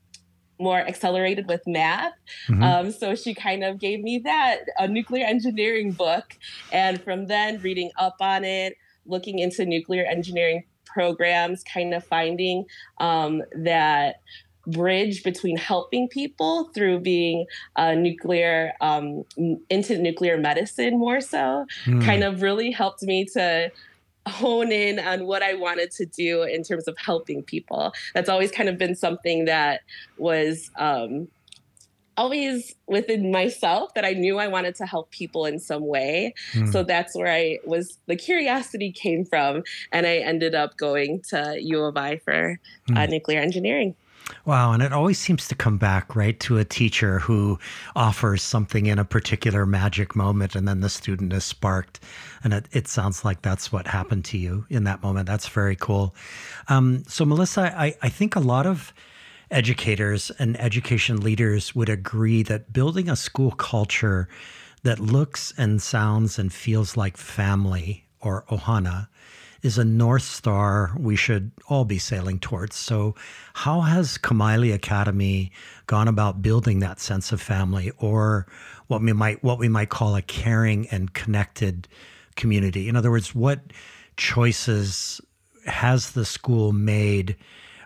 more 0.59 0.79
accelerated 0.79 1.47
with 1.47 1.63
math. 1.67 2.13
Mm-hmm. 2.49 2.63
Um, 2.63 2.93
so 2.93 3.15
she 3.15 3.35
kind 3.35 3.65
of 3.65 3.79
gave 3.79 4.03
me 4.03 4.19
that, 4.21 4.61
a 4.79 4.89
nuclear 4.89 5.25
engineering 5.27 5.93
book. 5.93 6.37
And 6.73 7.03
from 7.03 7.27
then, 7.27 7.61
reading 7.61 7.91
up 7.99 8.17
on 8.21 8.45
it, 8.45 8.77
looking 9.07 9.39
into 9.39 9.65
nuclear 9.65 10.05
engineering 10.05 10.65
programs, 10.85 11.63
kind 11.65 11.95
of 11.95 12.05
finding 12.05 12.65
um, 12.99 13.43
that 13.55 14.17
bridge 14.69 15.23
between 15.23 15.57
helping 15.57 16.09
people 16.09 16.71
through 16.75 17.01
being 17.01 17.47
a 17.77 17.97
nuclear 17.97 18.73
um, 18.81 19.25
into 19.71 19.97
nuclear 19.99 20.37
medicine 20.37 20.99
more 20.99 21.21
so 21.23 21.65
mm. 21.87 22.05
kind 22.05 22.23
of 22.23 22.43
really 22.43 22.71
helped 22.71 23.03
me 23.03 23.25
to 23.25 23.71
hone 24.29 24.73
in 24.73 24.99
on 24.99 25.27
what 25.27 25.43
I 25.43 25.55
wanted 25.55 25.91
to 25.93 26.07
do 26.07 26.43
in 26.43 26.63
terms 26.63 26.89
of 26.89 26.97
helping 26.99 27.43
people. 27.43 27.93
That's 28.15 28.29
always 28.29 28.51
kind 28.51 28.69
of 28.69 28.79
been 28.79 28.95
something 28.95 29.47
that 29.47 29.81
was 30.17 30.71
um, 30.79 31.29
always 32.19 32.75
within 32.87 33.31
myself 33.31 33.95
that 33.95 34.05
I 34.05 34.13
knew 34.13 34.39
I 34.39 34.49
wanted 34.49 34.75
to 34.77 34.87
help 34.87 35.11
people 35.11 35.47
in 35.47 35.59
some 35.59 35.87
way. 35.87 36.35
Mm. 36.53 36.73
So 36.73 36.83
that's 36.83 37.15
where 37.15 37.33
I 37.33 37.59
was, 37.65 37.97
the 38.07 38.17
curiosity 38.17 38.91
came 38.91 39.25
from. 39.25 39.63
And 39.93 40.05
I 40.05 40.17
ended 40.17 40.55
up 40.55 40.77
going 40.77 41.23
to 41.31 41.57
U 41.61 41.85
of 41.85 41.97
I 41.97 42.19
for 42.19 42.59
mm. 42.89 42.97
uh, 42.97 43.07
hmm. 43.07 43.11
nuclear 43.11 43.41
engineering. 43.41 43.95
Wow. 44.45 44.73
And 44.73 44.83
it 44.83 44.93
always 44.93 45.19
seems 45.19 45.49
to 45.49 45.55
come 45.55 45.79
back, 45.79 46.15
right, 46.15 46.39
to 46.41 46.59
a 46.59 46.65
teacher 46.65 47.19
who 47.19 47.59
offers 47.97 48.43
something 48.43 48.87
in 48.87 48.99
a 48.99 49.05
particular 49.05 49.67
magic 49.67 50.15
moment 50.15 50.55
and 50.55 50.67
then 50.67 50.81
the 50.81 50.89
student 50.89 51.33
is 51.33 51.45
sparked. 51.45 52.01
And 52.45 52.53
it, 52.53 52.67
it 52.73 52.89
sounds 52.89 53.25
like 53.25 53.43
that's 53.43 53.73
what 53.73 53.87
happened 53.87 54.25
to 54.27 54.39
you 54.39 54.67
in 54.69 54.85
that 54.85 55.03
moment. 55.03 55.27
That's 55.27 55.49
very 55.49 55.77
cool. 55.77 56.15
Um, 56.69 57.05
so, 57.07 57.25
Melissa, 57.25 57.75
I, 57.77 57.97
I 58.03 58.09
think 58.09 58.37
a 58.37 58.41
lot 58.41 58.67
of 58.67 58.93
educators 59.51 60.31
and 60.39 60.61
education 60.61 61.21
leaders 61.21 61.75
would 61.75 61.89
agree 61.89 62.43
that 62.43 62.73
building 62.73 63.09
a 63.09 63.17
school 63.17 63.53
culture 63.53 64.29
that 64.83 65.01
looks 65.01 65.53
and 65.57 65.81
sounds 65.81 66.39
and 66.39 66.53
feels 66.53 66.97
like 66.97 67.17
family 67.17 68.05
or 68.21 68.45
ohana 68.51 69.09
is 69.63 69.79
a 69.79 69.85
North 69.85 70.23
Star 70.23 70.93
we 70.99 71.17
should 71.17 71.51
all 71.69 71.85
be 71.85 71.99
sailing 71.99 72.39
towards. 72.39 72.77
So, 72.77 73.15
how 73.55 73.81
has 73.81 74.19
Kamaile 74.19 74.73
Academy 74.73 75.53
gone 75.87 76.09
about 76.09 76.43
building 76.43 76.81
that 76.81 77.01
sense 77.01 77.33
of 77.33 77.41
family 77.41 77.91
or 77.99 78.47
what 78.87 79.03
we 79.03 79.13
might 79.13 79.43
what 79.43 79.59
we 79.59 79.69
might 79.69 79.89
call 79.89 80.15
a 80.15 80.23
caring 80.23 80.89
and 80.89 81.13
connected 81.13 81.89
community? 82.37 82.89
In 82.89 82.97
other 82.97 83.11
words, 83.11 83.35
what 83.35 83.61
choices 84.17 85.21
has 85.67 86.13
the 86.13 86.25
school 86.25 86.73
made 86.73 87.37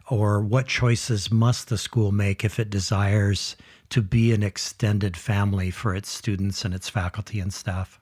or 0.08 0.40
what 0.40 0.66
choices 0.66 1.30
must 1.30 1.68
the 1.68 1.78
school 1.78 2.12
make 2.12 2.44
if 2.44 2.58
it 2.58 2.70
desires 2.70 3.56
to 3.88 4.02
be 4.02 4.32
an 4.32 4.42
extended 4.42 5.16
family 5.16 5.70
for 5.70 5.94
its 5.94 6.10
students 6.10 6.64
and 6.64 6.74
its 6.74 6.88
faculty 6.88 7.40
and 7.40 7.52
staff? 7.52 7.98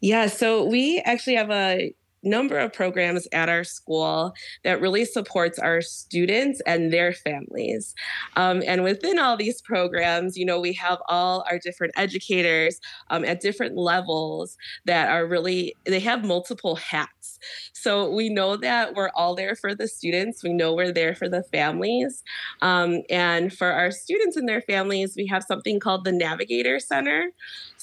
Yeah, 0.00 0.26
so 0.26 0.64
we 0.64 1.00
actually 1.04 1.36
have 1.36 1.50
a 1.50 1.94
number 2.22 2.58
of 2.58 2.72
programs 2.72 3.26
at 3.32 3.48
our 3.48 3.64
school 3.64 4.34
that 4.64 4.80
really 4.80 5.04
supports 5.04 5.58
our 5.58 5.80
students 5.80 6.60
and 6.66 6.92
their 6.92 7.12
families. 7.12 7.94
Um, 8.36 8.62
and 8.66 8.84
within 8.84 9.18
all 9.18 9.36
these 9.36 9.60
programs, 9.62 10.36
you 10.36 10.44
know, 10.44 10.60
we 10.60 10.72
have 10.74 10.98
all 11.08 11.44
our 11.50 11.58
different 11.58 11.92
educators 11.96 12.80
um, 13.10 13.24
at 13.24 13.40
different 13.40 13.76
levels 13.76 14.56
that 14.84 15.08
are 15.08 15.26
really, 15.26 15.74
they 15.84 16.00
have 16.00 16.24
multiple 16.24 16.76
hats. 16.76 17.38
So 17.72 18.10
we 18.10 18.28
know 18.28 18.56
that 18.56 18.94
we're 18.94 19.10
all 19.16 19.34
there 19.34 19.56
for 19.56 19.74
the 19.74 19.88
students. 19.88 20.42
We 20.42 20.52
know 20.52 20.74
we're 20.74 20.92
there 20.92 21.14
for 21.14 21.28
the 21.28 21.42
families. 21.42 22.22
Um, 22.60 23.02
and 23.10 23.52
for 23.52 23.72
our 23.72 23.90
students 23.90 24.36
and 24.36 24.48
their 24.48 24.60
families, 24.60 25.14
we 25.16 25.26
have 25.26 25.42
something 25.42 25.80
called 25.80 26.04
the 26.04 26.12
Navigator 26.12 26.78
Center. 26.78 27.30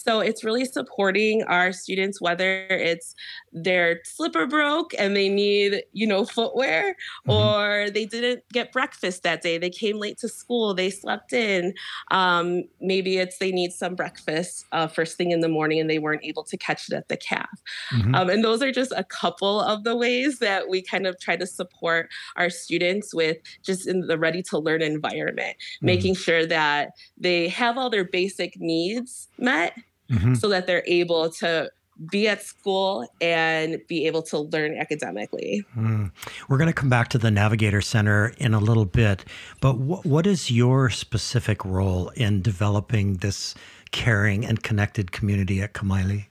So 0.06 0.22
it's 0.22 0.44
really 0.44 0.65
supporting 0.65 1.44
our 1.44 1.74
students, 1.74 2.22
whether 2.22 2.65
it's 2.70 3.15
their 3.51 4.00
slipper 4.06 4.48
broke 4.48 4.94
and 4.98 5.15
they 5.15 5.27
need, 5.27 5.84
you 5.91 6.08
know, 6.08 6.24
footwear, 6.25 6.96
mm-hmm. 7.27 7.32
or 7.32 7.89
they 7.89 8.06
didn't 8.06 8.44
get 8.53 8.72
breakfast 8.72 9.24
that 9.24 9.41
day. 9.41 9.58
They 9.58 9.70
came 9.70 9.98
late 9.98 10.18
to 10.20 10.29
school, 10.29 10.74
they 10.74 10.89
slept 10.89 11.34
in. 11.34 11.74
Um, 12.12 12.63
maybe 12.79 13.18
it's 13.18 13.39
they 13.39 13.51
need 13.51 13.72
some 13.72 13.96
breakfast 13.96 14.65
uh, 14.72 14.88
first 14.88 15.18
thing 15.18 15.32
in 15.32 15.41
the 15.41 15.50
morning 15.50 15.79
and 15.79 15.89
they 15.89 16.00
weren't 16.00 16.24
able 16.24 16.44
to 16.44 16.58
catch 16.58 16.88
it 16.89 16.94
at 16.94 17.10
the 17.10 17.18
calf. 17.18 17.50
Mm-hmm. 17.94 18.15
Um, 18.15 18.29
and 18.29 18.44
those 18.44 18.62
are 18.62 18.72
just 18.72 18.94
a 18.96 19.03
couple 19.03 19.60
of 19.60 19.84
the 19.84 19.96
ways 19.96 20.39
that 20.39 20.70
we 20.70 20.82
kind 20.82 21.08
of 21.08 21.20
try 21.20 21.36
to 21.36 21.46
support 21.46 22.10
our 22.38 22.50
students 22.50 23.13
with 23.13 23.38
just 23.63 23.88
in 23.88 24.08
the 24.08 24.18
ready 24.18 24.41
to 24.44 24.60
learn 24.60 24.82
environment, 24.82 25.58
mm-hmm. 25.58 25.86
making 25.86 26.15
sure 26.15 26.46
that 26.46 26.91
they 27.18 27.50
have 27.50 27.77
all 27.77 27.89
their 27.89 28.06
basic 28.06 28.60
needs 28.60 29.27
met 29.38 29.74
mm-hmm. 30.09 30.33
so 30.35 30.49
that 30.49 30.67
they're 30.67 30.83
able 30.87 31.29
to 31.29 31.71
be 32.11 32.27
at 32.27 32.41
school 32.41 33.07
and 33.19 33.81
be 33.87 34.07
able 34.07 34.21
to 34.21 34.39
learn 34.39 34.77
academically. 34.77 35.65
Mm. 35.75 36.11
We're 36.47 36.57
going 36.57 36.69
to 36.69 36.73
come 36.73 36.89
back 36.89 37.09
to 37.09 37.17
the 37.17 37.29
Navigator 37.29 37.81
Center 37.81 38.33
in 38.37 38.53
a 38.53 38.59
little 38.59 38.85
bit, 38.85 39.25
but 39.59 39.73
wh- 39.73 40.05
what 40.05 40.25
is 40.25 40.49
your 40.49 40.89
specific 40.89 41.65
role 41.65 42.09
in 42.09 42.41
developing 42.41 43.15
this 43.15 43.53
caring 43.91 44.45
and 44.45 44.63
connected 44.63 45.11
community 45.11 45.61
at 45.61 45.73
Kamaile? 45.73 46.25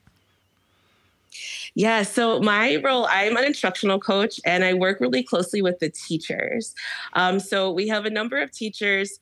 Yeah, 1.75 2.01
so 2.01 2.39
my 2.39 2.77
role, 2.77 3.07
I'm 3.09 3.37
an 3.37 3.43
instructional 3.43 3.99
coach 3.99 4.39
and 4.45 4.63
I 4.63 4.73
work 4.73 4.99
really 4.99 5.23
closely 5.23 5.61
with 5.61 5.79
the 5.79 5.89
teachers. 5.89 6.73
Um, 7.13 7.39
so 7.39 7.71
we 7.71 7.87
have 7.87 8.05
a 8.05 8.09
number 8.09 8.41
of 8.41 8.51
teachers 8.51 9.19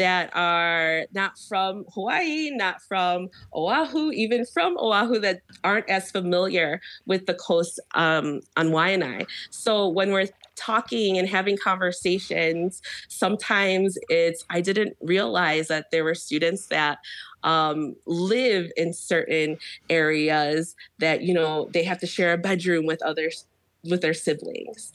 that 0.00 0.30
are 0.34 1.04
not 1.12 1.38
from 1.38 1.84
Hawaii, 1.92 2.50
not 2.50 2.80
from 2.80 3.28
Oahu, 3.54 4.10
even 4.12 4.46
from 4.46 4.78
Oahu 4.78 5.18
that 5.18 5.42
aren't 5.62 5.90
as 5.90 6.10
familiar 6.10 6.80
with 7.04 7.26
the 7.26 7.34
coast 7.34 7.78
um, 7.94 8.40
on 8.56 8.68
Waianae. 8.68 9.26
So 9.50 9.86
when 9.88 10.10
we're 10.10 10.28
talking 10.56 11.18
and 11.18 11.28
having 11.28 11.58
conversations, 11.58 12.80
sometimes 13.08 13.98
it's, 14.08 14.42
I 14.48 14.62
didn't 14.62 14.96
realize 15.02 15.68
that 15.68 15.90
there 15.90 16.02
were 16.02 16.14
students 16.14 16.68
that 16.68 17.00
um, 17.42 17.94
live 18.06 18.72
in 18.78 18.94
certain 18.94 19.58
areas 19.90 20.76
that, 20.98 21.20
you 21.20 21.34
know, 21.34 21.68
they 21.74 21.82
have 21.84 22.00
to 22.00 22.06
share 22.06 22.32
a 22.32 22.38
bedroom 22.38 22.86
with 22.86 23.02
others 23.02 23.44
with 23.84 24.00
their 24.00 24.14
siblings 24.14 24.92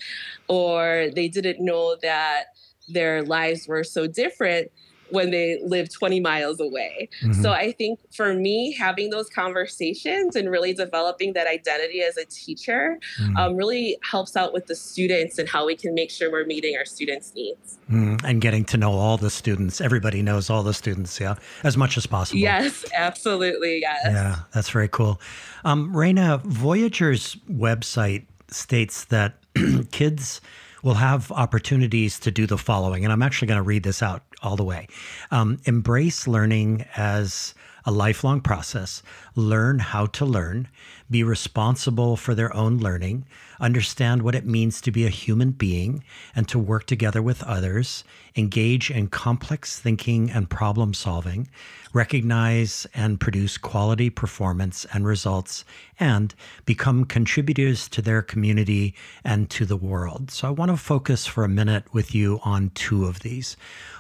or 0.47 1.09
they 1.15 1.27
didn't 1.27 1.63
know 1.63 1.95
that 2.01 2.45
their 2.87 3.23
lives 3.23 3.67
were 3.67 3.83
so 3.83 4.07
different 4.07 4.71
when 5.09 5.31
they 5.31 5.59
live 5.63 5.89
20 5.91 6.19
miles 6.19 6.59
away. 6.59 7.09
Mm-hmm. 7.21 7.41
So 7.41 7.51
I 7.51 7.71
think 7.71 7.99
for 8.13 8.33
me, 8.33 8.73
having 8.73 9.09
those 9.09 9.29
conversations 9.29 10.35
and 10.35 10.49
really 10.49 10.73
developing 10.73 11.33
that 11.33 11.47
identity 11.47 12.01
as 12.01 12.17
a 12.17 12.25
teacher 12.25 12.99
mm-hmm. 13.19 13.37
um, 13.37 13.55
really 13.55 13.97
helps 14.09 14.35
out 14.35 14.53
with 14.53 14.67
the 14.67 14.75
students 14.75 15.37
and 15.37 15.47
how 15.47 15.65
we 15.65 15.75
can 15.75 15.93
make 15.93 16.11
sure 16.11 16.31
we're 16.31 16.45
meeting 16.45 16.75
our 16.77 16.85
students' 16.85 17.33
needs. 17.35 17.77
Mm, 17.89 18.23
and 18.23 18.41
getting 18.41 18.65
to 18.65 18.77
know 18.77 18.93
all 18.93 19.17
the 19.17 19.29
students. 19.29 19.79
Everybody 19.79 20.21
knows 20.21 20.49
all 20.49 20.63
the 20.63 20.73
students, 20.73 21.19
yeah, 21.19 21.35
as 21.63 21.77
much 21.77 21.97
as 21.97 22.07
possible. 22.07 22.39
Yes, 22.39 22.83
absolutely. 22.95 23.81
Yes. 23.81 24.01
Yeah, 24.05 24.35
that's 24.53 24.69
very 24.69 24.87
cool. 24.87 25.21
Um, 25.63 25.93
Wrayna, 25.93 26.41
Voyager's 26.43 27.35
website 27.49 28.25
states 28.49 29.05
that 29.05 29.35
kids 29.91 30.41
will 30.85 30.93
have 30.93 31.31
opportunities 31.31 32.19
to 32.19 32.29
do 32.29 32.45
the 32.45 32.59
following. 32.59 33.03
And 33.03 33.11
I'm 33.11 33.23
actually 33.23 33.47
going 33.47 33.57
to 33.57 33.63
read 33.63 33.81
this 33.81 34.03
out 34.03 34.21
all 34.45 34.55
the 34.55 34.63
way. 34.63 34.87
Um, 35.31 35.57
embrace 35.65 36.27
learning 36.27 36.85
as 36.95 37.53
a 37.85 37.91
lifelong 37.91 38.41
process, 38.41 39.03
learn 39.35 39.79
how 39.79 40.07
to 40.07 40.25
learn, 40.25 40.67
be 41.09 41.23
responsible 41.23 42.17
for 42.17 42.33
their 42.33 42.53
own 42.55 42.77
learning, 42.77 43.25
understand 43.59 44.23
what 44.23 44.35
it 44.35 44.45
means 44.45 44.81
to 44.81 44.91
be 44.91 45.05
a 45.05 45.09
human 45.09 45.51
being 45.51 46.03
and 46.35 46.47
to 46.47 46.57
work 46.57 46.85
together 46.87 47.21
with 47.21 47.43
others, 47.43 48.03
engage 48.35 48.89
in 48.89 49.07
complex 49.07 49.79
thinking 49.79 50.31
and 50.31 50.49
problem 50.49 50.93
solving, 50.93 51.47
recognize 51.93 52.87
and 52.93 53.19
produce 53.19 53.57
quality 53.57 54.09
performance 54.09 54.85
and 54.91 55.05
results, 55.05 55.63
and 55.99 56.33
become 56.65 57.05
contributors 57.05 57.87
to 57.87 58.01
their 58.01 58.21
community 58.21 58.93
and 59.23 59.49
to 59.49 59.65
the 59.65 59.77
world. 59.77 60.31
So 60.31 60.47
I 60.47 60.51
want 60.51 60.71
to 60.71 60.77
focus 60.77 61.25
for 61.25 61.43
a 61.43 61.49
minute 61.49 61.85
with 61.93 62.15
you 62.15 62.39
on 62.43 62.71
two 62.71 63.05
of 63.05 63.19
these. 63.19 63.55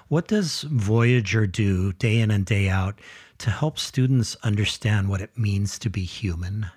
What 0.07 0.27
does 0.27 0.61
Voyager 0.63 1.47
do 1.47 1.93
day 1.93 2.19
in 2.19 2.31
and 2.31 2.45
day 2.45 2.69
out 2.69 2.99
to 3.39 3.49
help 3.49 3.77
students 3.77 4.35
understand 4.43 5.09
what 5.09 5.21
it 5.21 5.37
means 5.37 5.77
to 5.79 5.89
be 5.89 6.03
human? 6.03 6.67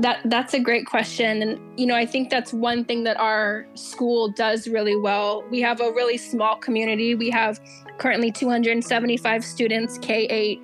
that 0.00 0.20
that's 0.26 0.54
a 0.54 0.60
great 0.60 0.86
question 0.86 1.42
and 1.42 1.78
you 1.78 1.86
know 1.86 1.94
i 1.94 2.04
think 2.04 2.28
that's 2.28 2.52
one 2.52 2.84
thing 2.84 3.04
that 3.04 3.16
our 3.18 3.66
school 3.74 4.28
does 4.28 4.68
really 4.68 4.96
well. 4.96 5.44
We 5.50 5.60
have 5.60 5.80
a 5.80 5.90
really 5.92 6.16
small 6.16 6.56
community. 6.56 7.14
We 7.14 7.30
have 7.30 7.60
currently 7.98 8.30
275 8.30 9.44
students 9.44 9.98
k8 9.98 10.60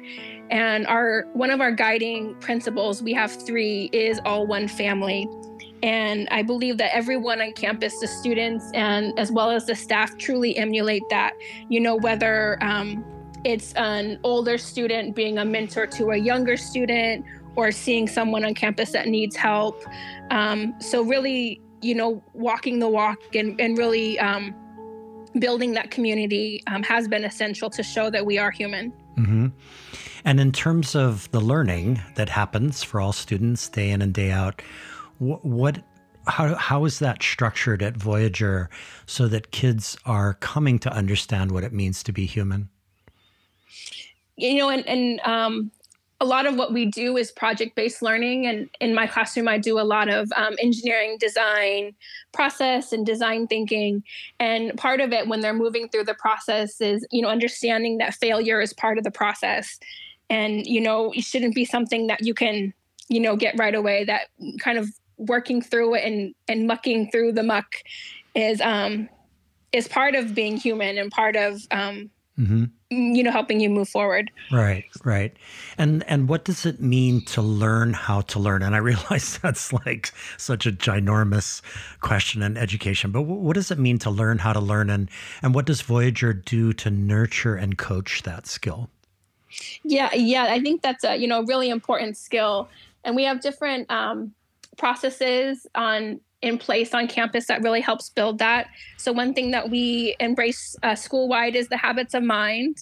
and 0.50 0.86
our 0.86 1.26
one 1.34 1.50
of 1.50 1.60
our 1.60 1.72
guiding 1.72 2.34
principles 2.36 3.02
we 3.02 3.12
have 3.14 3.30
three 3.46 3.90
is 3.92 4.20
all 4.24 4.46
one 4.46 4.66
family. 4.68 5.28
And 5.82 6.28
i 6.30 6.42
believe 6.42 6.78
that 6.78 6.94
everyone 6.94 7.40
on 7.40 7.52
campus 7.52 7.98
the 8.00 8.08
students 8.08 8.70
and 8.74 9.18
as 9.18 9.30
well 9.30 9.50
as 9.50 9.66
the 9.66 9.74
staff 9.74 10.16
truly 10.18 10.56
emulate 10.56 11.02
that. 11.10 11.34
You 11.68 11.80
know 11.80 11.96
whether 11.96 12.58
um, 12.62 13.04
it's 13.44 13.72
an 13.74 14.18
older 14.22 14.58
student 14.58 15.16
being 15.16 15.38
a 15.38 15.44
mentor 15.44 15.86
to 15.86 16.10
a 16.10 16.16
younger 16.16 16.56
student 16.56 17.24
or 17.56 17.70
seeing 17.70 18.08
someone 18.08 18.44
on 18.44 18.54
campus 18.54 18.92
that 18.92 19.08
needs 19.08 19.36
help. 19.36 19.84
Um, 20.30 20.74
so 20.80 21.02
really, 21.02 21.60
you 21.82 21.94
know, 21.94 22.22
walking 22.32 22.78
the 22.78 22.88
walk 22.88 23.34
and, 23.34 23.60
and 23.60 23.76
really 23.76 24.18
um, 24.18 24.54
building 25.38 25.72
that 25.72 25.90
community 25.90 26.62
um, 26.66 26.82
has 26.82 27.08
been 27.08 27.24
essential 27.24 27.68
to 27.70 27.82
show 27.82 28.10
that 28.10 28.24
we 28.24 28.38
are 28.38 28.50
human. 28.50 28.92
Mm-hmm. 29.16 29.48
And 30.24 30.40
in 30.40 30.52
terms 30.52 30.94
of 30.94 31.30
the 31.32 31.40
learning 31.40 32.00
that 32.14 32.28
happens 32.28 32.82
for 32.82 33.00
all 33.00 33.12
students 33.12 33.68
day 33.68 33.90
in 33.90 34.00
and 34.00 34.14
day 34.14 34.30
out, 34.30 34.62
what, 35.18 35.44
what 35.44 35.82
how, 36.26 36.54
how 36.54 36.84
is 36.84 37.00
that 37.00 37.20
structured 37.20 37.82
at 37.82 37.96
Voyager 37.96 38.70
so 39.06 39.26
that 39.26 39.50
kids 39.50 39.98
are 40.04 40.34
coming 40.34 40.78
to 40.78 40.92
understand 40.92 41.50
what 41.50 41.64
it 41.64 41.72
means 41.72 42.02
to 42.04 42.12
be 42.12 42.26
human? 42.26 42.68
You 44.36 44.58
know, 44.58 44.70
and, 44.70 44.86
and 44.88 45.20
um, 45.20 45.70
a 46.20 46.24
lot 46.24 46.46
of 46.46 46.54
what 46.54 46.72
we 46.72 46.86
do 46.86 47.16
is 47.16 47.32
project 47.32 47.74
based 47.74 48.00
learning. 48.00 48.46
And 48.46 48.70
in 48.80 48.94
my 48.94 49.08
classroom, 49.08 49.48
I 49.48 49.58
do 49.58 49.80
a 49.80 49.82
lot 49.82 50.08
of 50.08 50.30
um, 50.36 50.54
engineering 50.60 51.16
design 51.18 51.94
process 52.30 52.92
and 52.92 53.04
design 53.04 53.48
thinking. 53.48 54.04
And 54.38 54.76
part 54.78 55.00
of 55.00 55.12
it 55.12 55.26
when 55.26 55.40
they're 55.40 55.52
moving 55.52 55.88
through 55.88 56.04
the 56.04 56.14
process 56.14 56.80
is, 56.80 57.04
you 57.10 57.22
know, 57.22 57.28
understanding 57.28 57.98
that 57.98 58.14
failure 58.14 58.60
is 58.60 58.72
part 58.72 58.98
of 58.98 59.04
the 59.04 59.10
process. 59.10 59.80
And, 60.30 60.64
you 60.64 60.80
know, 60.80 61.10
it 61.10 61.24
shouldn't 61.24 61.56
be 61.56 61.64
something 61.64 62.06
that 62.06 62.24
you 62.24 62.34
can, 62.34 62.72
you 63.08 63.18
know, 63.18 63.34
get 63.34 63.58
right 63.58 63.74
away, 63.74 64.04
that 64.04 64.28
kind 64.60 64.78
of 64.78 64.88
working 65.16 65.60
through 65.60 65.96
it 65.96 66.04
and, 66.04 66.34
and 66.46 66.68
mucking 66.68 67.10
through 67.10 67.32
the 67.32 67.42
muck 67.42 67.66
is, 68.36 68.60
um, 68.60 69.08
is 69.72 69.88
part 69.88 70.14
of 70.14 70.36
being 70.36 70.56
human 70.56 70.98
and 70.98 71.10
part 71.10 71.34
of, 71.34 71.60
um, 71.72 72.10
mm-hmm 72.38 72.64
you 72.92 73.22
know 73.22 73.30
helping 73.30 73.60
you 73.60 73.70
move 73.70 73.88
forward. 73.88 74.30
Right 74.50 74.84
right. 75.04 75.36
And 75.78 76.04
and 76.08 76.28
what 76.28 76.44
does 76.44 76.66
it 76.66 76.80
mean 76.80 77.24
to 77.26 77.42
learn 77.42 77.92
how 77.92 78.20
to 78.22 78.38
learn? 78.38 78.62
And 78.62 78.74
i 78.74 78.78
realize 78.92 79.38
that's 79.38 79.72
like 79.72 80.12
such 80.36 80.66
a 80.66 80.72
ginormous 80.72 81.62
question 82.00 82.42
in 82.42 82.56
education 82.56 83.10
but 83.10 83.22
what 83.22 83.54
does 83.54 83.70
it 83.70 83.78
mean 83.78 83.98
to 83.98 84.10
learn 84.10 84.38
how 84.38 84.52
to 84.52 84.60
learn? 84.60 84.90
And 84.90 85.08
and 85.42 85.54
what 85.54 85.66
does 85.66 85.80
voyager 85.80 86.32
do 86.32 86.72
to 86.74 86.90
nurture 86.90 87.54
and 87.54 87.78
coach 87.78 88.22
that 88.22 88.46
skill? 88.46 88.90
Yeah 89.84 90.12
yeah 90.14 90.44
i 90.44 90.60
think 90.60 90.82
that's 90.82 91.04
a 91.04 91.16
you 91.16 91.26
know 91.26 91.42
really 91.44 91.70
important 91.70 92.16
skill. 92.16 92.68
And 93.04 93.16
we 93.16 93.24
have 93.24 93.40
different 93.40 93.90
um, 93.90 94.32
processes 94.76 95.66
on 95.74 96.20
in 96.42 96.58
place 96.58 96.92
on 96.92 97.06
campus 97.06 97.46
that 97.46 97.62
really 97.62 97.80
helps 97.80 98.10
build 98.10 98.38
that. 98.38 98.66
So 98.98 99.12
one 99.12 99.32
thing 99.32 99.52
that 99.52 99.70
we 99.70 100.16
embrace 100.20 100.76
uh, 100.82 100.94
school 100.94 101.28
wide 101.28 101.54
is 101.54 101.68
the 101.68 101.76
habits 101.76 102.14
of 102.14 102.22
mind, 102.24 102.78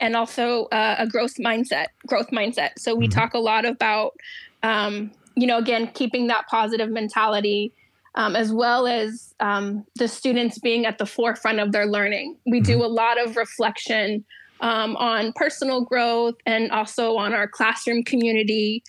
and 0.00 0.16
also 0.16 0.64
uh, 0.66 0.96
a 0.98 1.06
growth 1.06 1.36
mindset. 1.36 1.86
Growth 2.06 2.30
mindset. 2.30 2.70
So 2.78 2.94
we 2.94 3.06
mm-hmm. 3.06 3.18
talk 3.18 3.34
a 3.34 3.38
lot 3.38 3.64
about, 3.64 4.14
um, 4.62 5.12
you 5.36 5.46
know, 5.46 5.58
again 5.58 5.90
keeping 5.94 6.26
that 6.26 6.46
positive 6.48 6.90
mentality. 6.90 7.72
Um, 8.16 8.36
as 8.36 8.52
well 8.52 8.86
as 8.86 9.34
um, 9.40 9.84
the 9.96 10.06
students 10.06 10.60
being 10.60 10.86
at 10.86 10.98
the 10.98 11.04
forefront 11.04 11.58
of 11.58 11.72
their 11.72 11.84
learning. 11.84 12.36
We 12.46 12.60
mm-hmm. 12.60 12.72
do 12.72 12.84
a 12.84 12.86
lot 12.86 13.20
of 13.20 13.36
reflection 13.36 14.24
um, 14.60 14.94
on 14.94 15.32
personal 15.32 15.84
growth 15.84 16.36
and 16.46 16.70
also 16.70 17.16
on 17.16 17.34
our 17.34 17.48
classroom 17.48 18.04
community. 18.04 18.84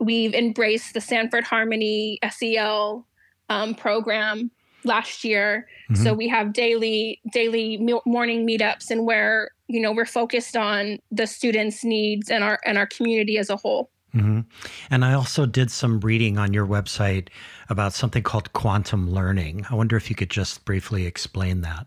We've 0.00 0.34
embraced 0.34 0.94
the 0.94 1.00
Sanford 1.00 1.44
Harmony 1.44 2.18
SEL 2.28 3.06
um, 3.48 3.74
program 3.74 4.50
last 4.84 5.24
year. 5.24 5.68
Mm-hmm. 5.90 6.02
So 6.02 6.14
we 6.14 6.28
have 6.28 6.52
daily 6.52 7.20
daily 7.32 7.78
morning 8.04 8.46
meetups, 8.46 8.90
and 8.90 9.04
where 9.04 9.50
you 9.68 9.80
know 9.80 9.92
we're 9.92 10.06
focused 10.06 10.56
on 10.56 10.98
the 11.10 11.26
students' 11.26 11.84
needs 11.84 12.30
and 12.30 12.42
our 12.42 12.58
and 12.64 12.78
our 12.78 12.86
community 12.86 13.38
as 13.38 13.50
a 13.50 13.56
whole. 13.56 13.90
Mm-hmm. 14.14 14.40
And 14.90 15.04
I 15.04 15.12
also 15.12 15.44
did 15.44 15.70
some 15.70 16.00
reading 16.00 16.38
on 16.38 16.54
your 16.54 16.66
website 16.66 17.28
about 17.68 17.92
something 17.92 18.22
called 18.22 18.52
quantum 18.54 19.10
learning. 19.10 19.66
I 19.70 19.74
wonder 19.74 19.96
if 19.96 20.08
you 20.08 20.16
could 20.16 20.30
just 20.30 20.64
briefly 20.64 21.04
explain 21.04 21.60
that. 21.60 21.86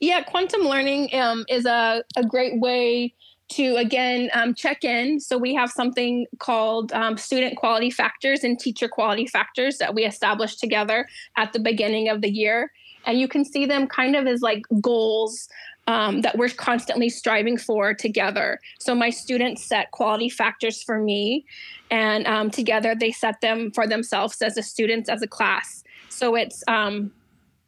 Yeah, 0.00 0.22
quantum 0.22 0.62
learning 0.62 1.14
um, 1.14 1.46
is 1.48 1.64
a, 1.64 2.02
a 2.16 2.24
great 2.24 2.60
way 2.60 3.14
to 3.50 3.76
again 3.76 4.30
um, 4.34 4.54
check 4.54 4.84
in. 4.84 5.20
So 5.20 5.38
we 5.38 5.54
have 5.54 5.70
something 5.70 6.26
called 6.38 6.92
um, 6.92 7.16
student 7.16 7.56
quality 7.56 7.90
factors 7.90 8.44
and 8.44 8.58
teacher 8.58 8.88
quality 8.88 9.26
factors 9.26 9.78
that 9.78 9.94
we 9.94 10.04
established 10.04 10.60
together 10.60 11.08
at 11.36 11.52
the 11.52 11.58
beginning 11.58 12.08
of 12.08 12.20
the 12.20 12.28
year. 12.28 12.72
And 13.06 13.18
you 13.18 13.28
can 13.28 13.44
see 13.44 13.64
them 13.64 13.86
kind 13.86 14.16
of 14.16 14.26
as 14.26 14.42
like 14.42 14.64
goals 14.80 15.48
um, 15.86 16.20
that 16.20 16.36
we're 16.36 16.50
constantly 16.50 17.08
striving 17.08 17.56
for 17.56 17.94
together. 17.94 18.60
So 18.78 18.94
my 18.94 19.08
students 19.08 19.64
set 19.64 19.90
quality 19.90 20.28
factors 20.28 20.82
for 20.82 21.00
me, 21.00 21.46
and 21.90 22.26
um, 22.26 22.50
together 22.50 22.94
they 22.94 23.10
set 23.10 23.40
them 23.40 23.70
for 23.70 23.86
themselves 23.86 24.42
as 24.42 24.58
a 24.58 24.62
students 24.62 25.08
as 25.08 25.22
a 25.22 25.26
class. 25.26 25.82
So 26.10 26.34
it's 26.34 26.62
um, 26.68 27.10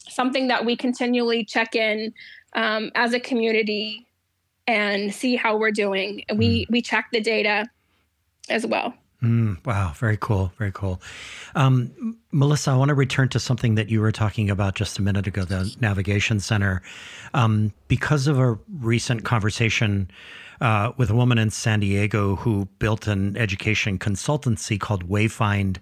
something 0.07 0.49
that 0.49 0.67
we 0.67 0.77
continually 0.77 1.45
check 1.47 1.75
in 1.75 2.13
um, 2.55 2.91
as 2.95 3.15
a 3.15 3.21
community 3.21 4.07
and 4.71 5.13
see 5.13 5.35
how 5.35 5.57
we're 5.57 5.73
doing. 5.73 6.25
And 6.29 6.39
we 6.39 6.65
mm. 6.65 6.71
we 6.71 6.83
check 6.83 7.09
the 7.13 7.21
data 7.21 7.69
as 8.49 8.67
well. 8.67 8.95
Mm, 9.23 9.65
wow, 9.67 9.93
very 9.97 10.17
cool, 10.17 10.51
very 10.57 10.73
cool. 10.73 11.01
Um, 11.55 12.17
Melissa, 12.33 12.71
I 12.71 12.77
want 12.77 12.89
to 12.89 12.95
return 12.95 13.29
to 13.31 13.41
something 13.41 13.75
that 13.75 13.91
you 13.91 14.01
were 14.01 14.13
talking 14.13 14.49
about 14.49 14.77
just 14.77 14.99
a 14.99 15.03
minute 15.03 15.27
ago, 15.27 15.45
the 15.45 15.75
Navigation 15.81 16.41
Center. 16.41 16.81
Um, 17.35 17.75
because 17.89 18.27
of 18.27 18.39
a 18.39 18.59
recent 18.81 19.25
conversation 19.25 20.11
uh, 20.61 20.93
with 20.97 21.11
a 21.11 21.15
woman 21.15 21.39
in 21.39 21.51
San 21.51 21.81
Diego 21.81 22.37
who 22.37 22.67
built 22.79 23.07
an 23.07 23.37
education 23.37 23.99
consultancy 23.99 24.79
called 24.79 25.09
Wayfind 25.09 25.79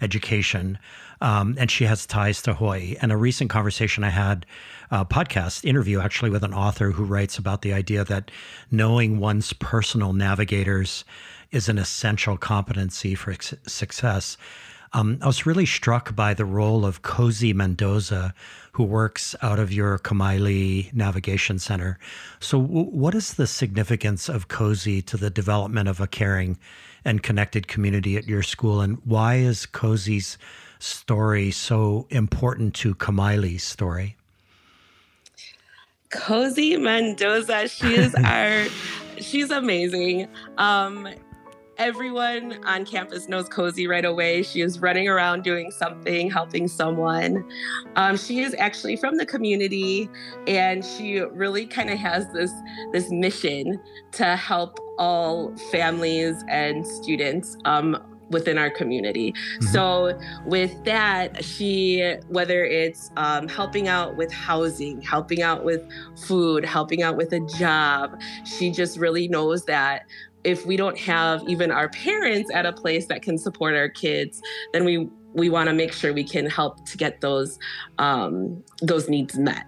Education, 0.00 0.78
um, 1.20 1.54
and 1.58 1.70
she 1.70 1.84
has 1.84 2.06
ties 2.06 2.42
to 2.42 2.54
Hawaii. 2.54 2.96
And 3.00 3.12
a 3.12 3.16
recent 3.16 3.50
conversation 3.50 4.04
I 4.04 4.10
had, 4.10 4.46
a 4.90 5.04
podcast 5.04 5.64
interview 5.64 6.00
actually 6.00 6.30
with 6.30 6.44
an 6.44 6.52
author 6.52 6.90
who 6.90 7.04
writes 7.04 7.38
about 7.38 7.62
the 7.62 7.72
idea 7.72 8.04
that 8.04 8.30
knowing 8.70 9.18
one's 9.18 9.52
personal 9.52 10.12
navigators 10.12 11.04
is 11.50 11.68
an 11.68 11.78
essential 11.78 12.36
competency 12.36 13.14
for 13.14 13.34
success. 13.66 14.36
Um, 14.94 15.18
I 15.22 15.26
was 15.26 15.46
really 15.46 15.64
struck 15.64 16.14
by 16.14 16.34
the 16.34 16.44
role 16.44 16.84
of 16.84 17.00
Cozy 17.00 17.54
Mendoza, 17.54 18.34
who 18.72 18.84
works 18.84 19.34
out 19.40 19.58
of 19.58 19.72
your 19.72 19.98
Kamaile 19.98 20.92
Navigation 20.92 21.58
Center. 21.58 21.98
So, 22.40 22.60
w- 22.60 22.90
what 22.90 23.14
is 23.14 23.34
the 23.34 23.46
significance 23.46 24.28
of 24.28 24.48
Cozy 24.48 25.00
to 25.02 25.16
the 25.16 25.30
development 25.30 25.88
of 25.88 26.00
a 26.00 26.06
caring 26.06 26.58
and 27.04 27.22
connected 27.22 27.68
community 27.68 28.18
at 28.18 28.26
your 28.26 28.42
school? 28.42 28.82
And 28.82 29.00
why 29.04 29.36
is 29.36 29.64
Cozy's 29.64 30.36
story 30.78 31.50
so 31.50 32.06
important 32.10 32.74
to 32.74 32.94
Kamaile's 32.94 33.62
story? 33.62 34.16
Cozy 36.10 36.76
Mendoza, 36.76 37.66
she 37.68 37.94
is 37.94 38.14
our, 38.24 38.66
she's 39.18 39.50
amazing. 39.50 40.28
Um, 40.58 41.08
everyone 41.82 42.60
on 42.64 42.84
campus 42.84 43.28
knows 43.28 43.48
Cozy 43.48 43.88
right 43.88 44.04
away. 44.04 44.42
She 44.44 44.60
is 44.60 44.78
running 44.78 45.08
around 45.08 45.42
doing 45.42 45.72
something, 45.72 46.30
helping 46.30 46.68
someone. 46.68 47.44
Um, 47.96 48.16
she 48.16 48.40
is 48.40 48.54
actually 48.56 48.96
from 48.96 49.16
the 49.16 49.26
community, 49.26 50.08
and 50.46 50.84
she 50.84 51.18
really 51.18 51.66
kind 51.66 51.90
of 51.90 51.98
has 51.98 52.32
this 52.32 52.52
this 52.92 53.10
mission 53.10 53.80
to 54.12 54.36
help 54.36 54.78
all 54.98 55.56
families 55.72 56.44
and 56.48 56.86
students 56.86 57.56
um, 57.64 57.98
within 58.30 58.58
our 58.58 58.70
community. 58.70 59.32
Mm-hmm. 59.32 59.66
So, 59.66 60.18
with 60.46 60.84
that, 60.84 61.44
she, 61.44 62.14
whether 62.28 62.64
it's 62.64 63.10
um, 63.16 63.48
helping 63.48 63.88
out 63.88 64.16
with 64.16 64.32
housing, 64.32 65.00
helping 65.00 65.42
out 65.42 65.64
with 65.64 65.82
food, 66.16 66.64
helping 66.64 67.02
out 67.02 67.16
with 67.16 67.32
a 67.32 67.40
job, 67.40 68.20
she 68.44 68.70
just 68.70 68.98
really 68.98 69.26
knows 69.26 69.64
that 69.64 70.06
if 70.44 70.66
we 70.66 70.76
don't 70.76 70.98
have 70.98 71.42
even 71.48 71.70
our 71.70 71.88
parents 71.88 72.50
at 72.52 72.66
a 72.66 72.72
place 72.72 73.06
that 73.06 73.22
can 73.22 73.38
support 73.38 73.74
our 73.74 73.88
kids, 73.88 74.40
then 74.72 74.84
we 74.84 75.08
we 75.34 75.48
want 75.48 75.68
to 75.68 75.74
make 75.74 75.92
sure 75.92 76.12
we 76.12 76.24
can 76.24 76.46
help 76.46 76.84
to 76.86 76.96
get 76.96 77.20
those 77.20 77.58
um, 77.98 78.62
those 78.80 79.08
needs 79.08 79.38
met. 79.38 79.64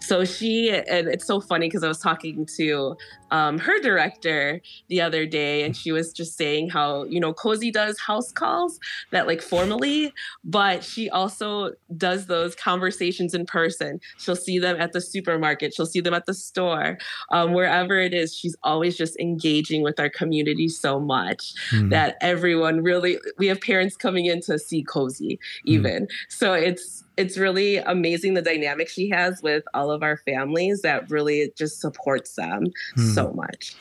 So 0.00 0.24
she 0.24 0.70
and 0.70 1.08
it's 1.08 1.26
so 1.26 1.40
funny 1.40 1.66
because 1.66 1.84
I 1.84 1.88
was 1.88 1.98
talking 1.98 2.46
to 2.56 2.96
um, 3.30 3.58
her 3.58 3.80
director 3.80 4.60
the 4.88 5.00
other 5.00 5.26
day, 5.26 5.64
and 5.64 5.76
she 5.76 5.92
was 5.92 6.12
just 6.12 6.36
saying 6.36 6.70
how 6.70 7.04
you 7.04 7.20
know 7.20 7.32
Cozy 7.32 7.70
does 7.70 7.98
house 7.98 8.30
calls 8.30 8.78
that 9.10 9.26
like 9.26 9.42
formally, 9.42 10.12
but 10.44 10.84
she 10.84 11.08
also 11.10 11.72
does 11.96 12.26
those 12.26 12.54
conversations 12.54 13.34
in 13.34 13.46
person. 13.46 14.00
She'll 14.18 14.36
see 14.36 14.58
them 14.58 14.80
at 14.80 14.92
the 14.92 15.00
supermarket, 15.00 15.74
she'll 15.74 15.86
see 15.86 16.00
them 16.00 16.14
at 16.14 16.26
the 16.26 16.34
store, 16.34 16.98
um, 17.32 17.52
wherever 17.52 17.98
it 17.98 18.14
is. 18.14 18.34
She's 18.34 18.56
always 18.62 18.96
just 18.96 19.18
engaging 19.18 19.82
with 19.82 19.98
our 19.98 20.10
community 20.10 20.68
so 20.68 21.00
much 21.00 21.54
mm. 21.70 21.90
that 21.90 22.16
everyone 22.20 22.82
really 22.82 23.18
we 23.38 23.46
have 23.46 23.60
parents 23.60 23.96
coming 23.96 24.26
in 24.26 24.40
to 24.42 24.58
see 24.58 24.82
Cozy 24.82 25.05
hmm. 25.08 25.34
even. 25.64 26.06
Mm. 26.06 26.10
So 26.28 26.52
it's 26.52 27.04
it's 27.16 27.38
really 27.38 27.78
amazing 27.78 28.34
the 28.34 28.42
dynamic 28.42 28.88
she 28.88 29.08
has 29.08 29.42
with 29.42 29.64
all 29.72 29.90
of 29.90 30.02
our 30.02 30.18
families 30.18 30.82
that 30.82 31.10
really 31.10 31.50
just 31.56 31.80
supports 31.80 32.34
them 32.34 32.66
hmm. 32.94 33.08
so 33.14 33.32
much. 33.32 33.74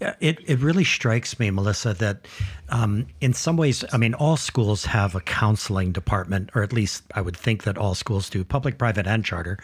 Yeah, 0.00 0.14
it, 0.20 0.38
it 0.46 0.58
really 0.60 0.84
strikes 0.84 1.38
me, 1.38 1.50
Melissa, 1.50 1.94
that 1.94 2.26
um, 2.70 3.06
in 3.20 3.32
some 3.32 3.56
ways, 3.56 3.84
I 3.92 3.96
mean, 3.96 4.14
all 4.14 4.36
schools 4.36 4.86
have 4.86 5.14
a 5.14 5.20
counseling 5.20 5.92
department, 5.92 6.50
or 6.54 6.62
at 6.62 6.72
least 6.72 7.04
I 7.14 7.20
would 7.20 7.36
think 7.36 7.64
that 7.64 7.78
all 7.78 7.94
schools 7.94 8.28
do, 8.28 8.44
public, 8.44 8.78
private, 8.78 9.06
and 9.06 9.24
charter. 9.24 9.58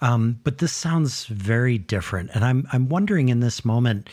Um, 0.00 0.38
but 0.44 0.58
this 0.58 0.72
sounds 0.72 1.26
very 1.26 1.78
different. 1.78 2.30
And 2.34 2.44
I'm, 2.44 2.66
I'm 2.72 2.88
wondering 2.88 3.28
in 3.28 3.40
this 3.40 3.64
moment, 3.64 4.08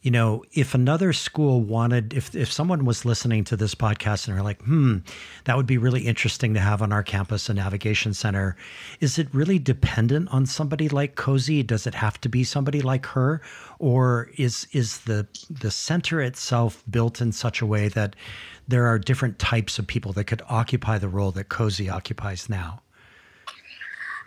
you 0.00 0.12
know, 0.12 0.44
if 0.52 0.74
another 0.74 1.12
school 1.12 1.60
wanted, 1.60 2.14
if 2.14 2.34
if 2.34 2.52
someone 2.52 2.84
was 2.84 3.04
listening 3.04 3.42
to 3.44 3.56
this 3.56 3.74
podcast 3.74 4.28
and 4.28 4.38
are 4.38 4.42
like, 4.42 4.62
hmm, 4.62 4.98
that 5.44 5.56
would 5.56 5.66
be 5.66 5.78
really 5.78 6.06
interesting 6.06 6.54
to 6.54 6.60
have 6.60 6.82
on 6.82 6.92
our 6.92 7.02
campus 7.02 7.48
a 7.48 7.54
navigation 7.54 8.14
center, 8.14 8.56
is 9.00 9.18
it 9.18 9.28
really 9.32 9.58
dependent 9.58 10.28
on 10.30 10.46
somebody 10.46 10.88
like 10.88 11.16
Cozy? 11.16 11.64
Does 11.64 11.86
it 11.86 11.96
have 11.96 12.20
to 12.20 12.28
be 12.28 12.44
somebody 12.44 12.80
like 12.80 13.06
her, 13.06 13.40
or 13.80 14.30
is 14.36 14.68
is 14.72 14.98
the 15.00 15.26
the 15.50 15.70
center 15.70 16.20
itself 16.20 16.84
built 16.88 17.20
in 17.20 17.32
such 17.32 17.60
a 17.60 17.66
way 17.66 17.88
that 17.88 18.14
there 18.68 18.86
are 18.86 18.98
different 18.98 19.38
types 19.40 19.80
of 19.80 19.86
people 19.86 20.12
that 20.12 20.24
could 20.24 20.42
occupy 20.48 20.98
the 20.98 21.08
role 21.08 21.32
that 21.32 21.48
Cozy 21.48 21.90
occupies 21.90 22.48
now? 22.48 22.82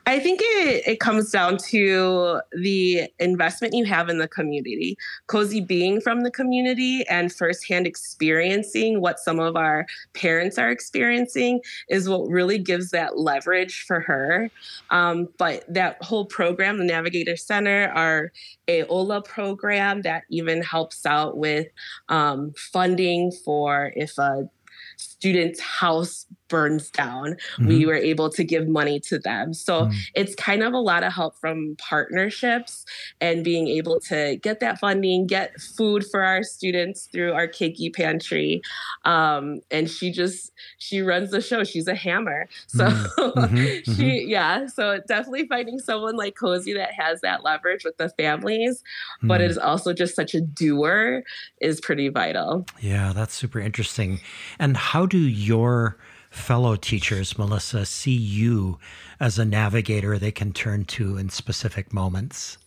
I 0.06 0.20
think 0.20 0.40
it, 0.44 0.88
it 0.88 1.00
comes 1.00 1.32
down 1.32 1.58
to 1.70 2.42
the 2.54 3.10
investment 3.20 3.74
you 3.74 3.86
have 3.86 4.10
in 4.10 4.18
the 4.18 4.28
community. 4.28 4.98
Cozy 5.28 5.62
being 5.62 6.02
from 6.02 6.22
the 6.22 6.32
community 6.32 7.06
and 7.08 7.32
firsthand 7.32 7.86
experiencing 7.86 9.00
what 9.00 9.20
some 9.20 9.40
of 9.40 9.56
our 9.56 9.86
parents 10.14 10.58
are 10.58 10.72
experiencing 10.72 11.62
is 11.90 12.10
what 12.10 12.28
really 12.28 12.58
gives 12.58 12.90
that 12.92 13.20
leverage 13.20 13.84
for 13.84 14.00
her. 14.00 14.50
Um, 14.90 15.30
but 15.38 15.64
that 15.72 16.02
whole 16.04 16.26
program, 16.26 16.78
the 16.78 16.84
Navigator 16.84 17.36
Center, 17.36 17.92
our 17.94 18.32
AOLA 18.68 19.24
program 19.24 20.02
that 20.02 20.24
even 20.30 20.62
helps 20.62 21.06
out 21.06 21.38
with 21.38 21.68
um, 22.10 22.54
funding 22.56 23.32
for 23.32 23.94
if 23.96 24.18
a 24.18 24.50
student's 24.98 25.60
house 25.60 26.26
burns 26.52 26.92
down, 26.92 27.38
mm-hmm. 27.56 27.68
we 27.68 27.86
were 27.86 27.96
able 27.96 28.30
to 28.30 28.44
give 28.44 28.68
money 28.68 29.00
to 29.00 29.18
them. 29.18 29.54
So 29.54 29.84
mm-hmm. 29.84 29.98
it's 30.14 30.36
kind 30.36 30.62
of 30.62 30.74
a 30.74 30.80
lot 30.80 31.04
of 31.04 31.14
help 31.14 31.36
from 31.38 31.76
partnerships 31.80 32.86
and 33.22 33.44
being 33.44 33.68
able 33.70 34.00
to 34.02 34.36
get 34.44 34.60
that 34.60 34.80
funding, 34.80 35.26
get 35.26 35.60
food 35.60 36.06
for 36.12 36.24
our 36.24 36.44
students 36.44 37.08
through 37.12 37.32
our 37.32 37.48
Keiki 37.48 37.96
pantry. 37.96 38.62
Um, 39.06 39.62
and 39.72 39.90
she 39.90 40.12
just, 40.12 40.52
she 40.78 41.02
runs 41.02 41.32
the 41.32 41.42
show. 41.42 41.64
She's 41.64 41.88
a 41.88 41.96
hammer. 41.96 42.48
So 42.68 42.86
mm-hmm. 42.86 43.40
mm-hmm. 43.40 43.56
she, 43.96 44.20
mm-hmm. 44.20 44.30
yeah. 44.30 44.68
So 44.68 45.00
definitely 45.08 45.48
finding 45.48 45.80
someone 45.80 46.18
like 46.18 46.36
Cozy 46.36 46.74
that 46.74 46.92
has 46.94 47.22
that 47.22 47.44
leverage 47.44 47.86
with 47.86 47.98
the 47.98 48.10
families, 48.10 48.84
but 49.24 49.40
mm. 49.40 49.50
is 49.50 49.58
also 49.58 49.94
just 49.94 50.16
such 50.16 50.36
a 50.36 50.42
doer 50.42 51.24
is 51.62 51.80
pretty 51.80 52.10
vital. 52.10 52.66
Yeah, 52.82 53.14
that's 53.14 53.34
super 53.34 53.60
interesting. 53.60 54.20
And 54.60 54.76
how 54.76 55.06
do 55.06 55.18
your 55.18 55.98
fellow 56.32 56.78
teachers, 56.78 57.38
Melissa, 57.38 57.86
see 57.86 58.16
you 58.16 58.80
as 59.20 59.38
a 59.38 59.46
navigator 59.46 60.18
they 60.18 60.32
can 60.32 60.54
turn 60.54 60.86
to 60.86 61.18
in 61.18 61.30
specific 61.30 61.94
moments? 61.94 62.58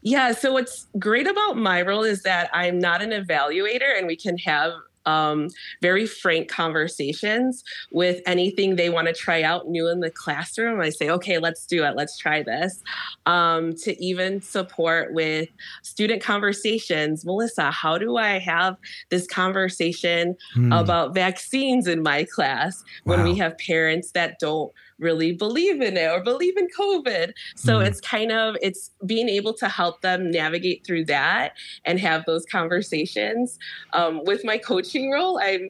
Yeah, 0.00 0.32
so 0.32 0.52
what's 0.52 0.86
great 0.98 1.26
about 1.26 1.56
my 1.56 1.82
role 1.82 2.04
is 2.04 2.22
that 2.22 2.48
I'm 2.52 2.78
not 2.78 3.02
an 3.02 3.10
evaluator 3.10 3.98
and 3.98 4.06
we 4.06 4.16
can 4.16 4.38
have 4.38 4.72
um, 5.06 5.48
very 5.80 6.06
frank 6.06 6.48
conversations 6.48 7.62
with 7.90 8.20
anything 8.26 8.76
they 8.76 8.90
want 8.90 9.08
to 9.08 9.12
try 9.12 9.42
out 9.42 9.68
new 9.68 9.88
in 9.88 10.00
the 10.00 10.10
classroom. 10.10 10.80
I 10.80 10.90
say, 10.90 11.10
okay, 11.10 11.38
let's 11.38 11.66
do 11.66 11.84
it. 11.84 11.96
Let's 11.96 12.16
try 12.18 12.42
this. 12.42 12.82
Um, 13.26 13.74
to 13.82 14.02
even 14.02 14.40
support 14.40 15.12
with 15.12 15.48
student 15.82 16.22
conversations. 16.22 17.24
Melissa, 17.24 17.70
how 17.70 17.98
do 17.98 18.16
I 18.16 18.38
have 18.38 18.76
this 19.10 19.26
conversation 19.26 20.36
mm. 20.56 20.80
about 20.80 21.14
vaccines 21.14 21.86
in 21.86 22.02
my 22.02 22.24
class 22.24 22.82
wow. 23.04 23.16
when 23.16 23.24
we 23.24 23.36
have 23.38 23.56
parents 23.58 24.12
that 24.12 24.38
don't 24.38 24.72
really 25.02 25.32
believe 25.32 25.80
in 25.80 25.96
it 25.96 26.10
or 26.10 26.20
believe 26.20 26.56
in 26.56 26.68
COVID. 26.68 27.32
So 27.56 27.78
mm. 27.78 27.86
it's 27.86 28.00
kind 28.00 28.32
of 28.32 28.56
it's 28.62 28.90
being 29.04 29.28
able 29.28 29.52
to 29.54 29.68
help 29.68 30.00
them 30.00 30.30
navigate 30.30 30.86
through 30.86 31.06
that 31.06 31.54
and 31.84 31.98
have 32.00 32.24
those 32.24 32.46
conversations. 32.46 33.58
Um, 33.92 34.24
with 34.24 34.44
my 34.44 34.58
coaching 34.58 35.10
role, 35.10 35.38
I'm 35.42 35.68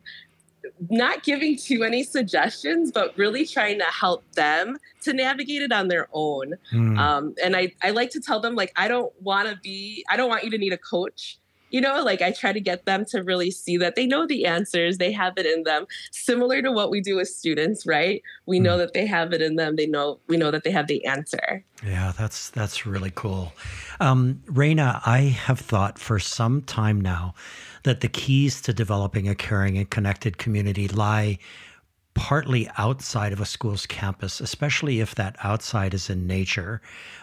not 0.91 1.23
giving 1.23 1.57
too 1.57 1.81
many 1.81 2.03
suggestions, 2.03 2.93
but 2.93 3.17
really 3.17 3.47
trying 3.47 3.79
to 3.79 3.85
help 3.85 4.23
them 4.33 4.77
to 5.03 5.13
navigate 5.13 5.63
it 5.63 5.73
on 5.73 5.89
their 5.89 6.09
own. 6.13 6.55
Mm. 6.73 6.99
Um, 6.99 7.35
and 7.43 7.57
I, 7.57 7.73
I 7.83 7.91
like 7.91 8.11
to 8.11 8.21
tell 8.21 8.41
them 8.41 8.55
like 8.55 8.73
I 8.77 8.89
don't 8.89 9.13
want 9.21 9.49
to 9.49 9.57
be 9.57 10.05
I 10.09 10.17
don't 10.17 10.29
want 10.29 10.45
you 10.45 10.51
to 10.51 10.59
need 10.59 10.73
a 10.73 10.79
coach 10.79 11.39
you 11.73 11.81
know, 11.81 12.03
like 12.03 12.23
I 12.23 12.31
try 12.31 12.53
to 12.53 12.61
get 12.61 12.85
them 12.85 13.05
to 13.07 13.23
really 13.23 13.51
see 13.51 13.77
that 13.79 13.97
they 13.97 14.07
know 14.07 14.27
the 14.27 14.47
answers, 14.47 14.99
they 14.99 15.11
have 15.11 15.33
it 15.39 15.47
in 15.47 15.65
them, 15.65 15.87
similar 16.13 16.63
to 16.63 16.71
what 16.71 16.91
we 16.91 17.01
do 17.01 17.17
with 17.17 17.29
students, 17.29 17.87
right? 17.87 18.23
We 18.47 18.61
know 18.61 18.75
hmm. 18.75 18.81
that 18.81 18.93
they 18.93 19.07
have 19.07 19.33
it 19.33 19.43
in 19.43 19.57
them. 19.57 19.77
They 19.77 19.87
know 19.87 20.21
we 20.29 20.37
know 20.37 20.51
that 20.51 20.63
they 20.63 20.71
have 20.71 20.87
the 20.87 21.05
answer. 21.07 21.65
Yeah, 21.85 22.13
that's 22.17 22.51
that's 22.51 22.87
really 22.87 23.13
cool. 23.15 23.53
Um, 23.99 24.43
Wrayna, 24.47 25.01
I 25.05 25.21
have 25.21 25.59
thought 25.59 25.99
for 25.99 26.19
some 26.19 26.63
time 26.63 27.01
now 27.01 27.35
that 27.85 28.01
the 28.01 28.09
keys 28.09 28.61
to 28.63 28.73
developing 28.73 29.29
a 29.29 29.35
caring 29.35 29.77
and 29.79 29.89
connected 29.89 30.39
community 30.39 30.87
lie 30.89 31.39
partly 32.15 32.69
outside 32.77 33.33
of 33.33 33.41
a 33.41 33.47
school's 33.47 33.87
campus, 33.87 34.41
especially 34.41 35.01
if 35.01 35.15
that 35.15 35.37
outside 35.43 35.95
is 35.95 36.11
in 36.11 36.27
nature. 36.27 36.81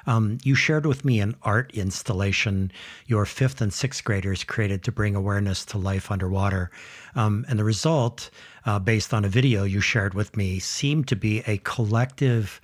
Um, 0.08 0.39
you 0.43 0.56
shared 0.56 0.86
with 0.86 1.06
me 1.06 1.19
an 1.19 1.36
art 1.43 1.71
installation 1.73 2.71
your 3.06 3.25
fifth 3.25 3.62
and 3.62 3.73
sixth 3.73 4.04
graders 4.04 4.43
created 4.43 4.84
to 4.84 4.91
bring 4.91 5.15
awareness 5.15 5.63
to 5.65 5.78
life 5.78 6.12
underwater. 6.12 6.71
Um, 7.15 7.45
and 7.47 7.60
the 7.60 7.63
result, 7.63 8.30
uh, 8.65 8.80
based 8.80 9.13
on 9.13 9.25
a 9.25 9.30
video 9.30 9.63
you 9.63 9.82
shared 9.82 10.13
with 10.13 10.36
me, 10.36 10.60
seemed 10.60 11.08
to 11.10 11.15
be 11.15 11.43
a 11.45 11.58
collective 11.60 12.60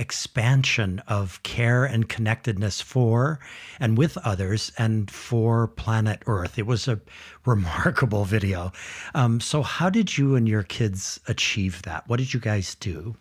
expansion 0.00 1.00
of 1.06 1.42
care 1.42 1.84
and 1.84 2.08
connectedness 2.08 2.80
for 2.80 3.38
and 3.78 3.98
with 3.98 4.16
others 4.18 4.72
and 4.78 5.10
for 5.10 5.68
planet 5.68 6.22
Earth. 6.26 6.58
It 6.58 6.66
was 6.66 6.88
a 6.88 7.00
remarkable 7.46 8.24
video. 8.24 8.72
Um, 9.14 9.40
so, 9.40 9.62
how 9.62 9.90
did 9.90 10.16
you 10.16 10.34
and 10.34 10.48
your 10.48 10.62
kids 10.62 11.20
achieve 11.28 11.82
that? 11.82 12.08
What 12.08 12.18
did 12.18 12.34
you 12.34 12.40
guys 12.40 12.74
do? 12.74 13.14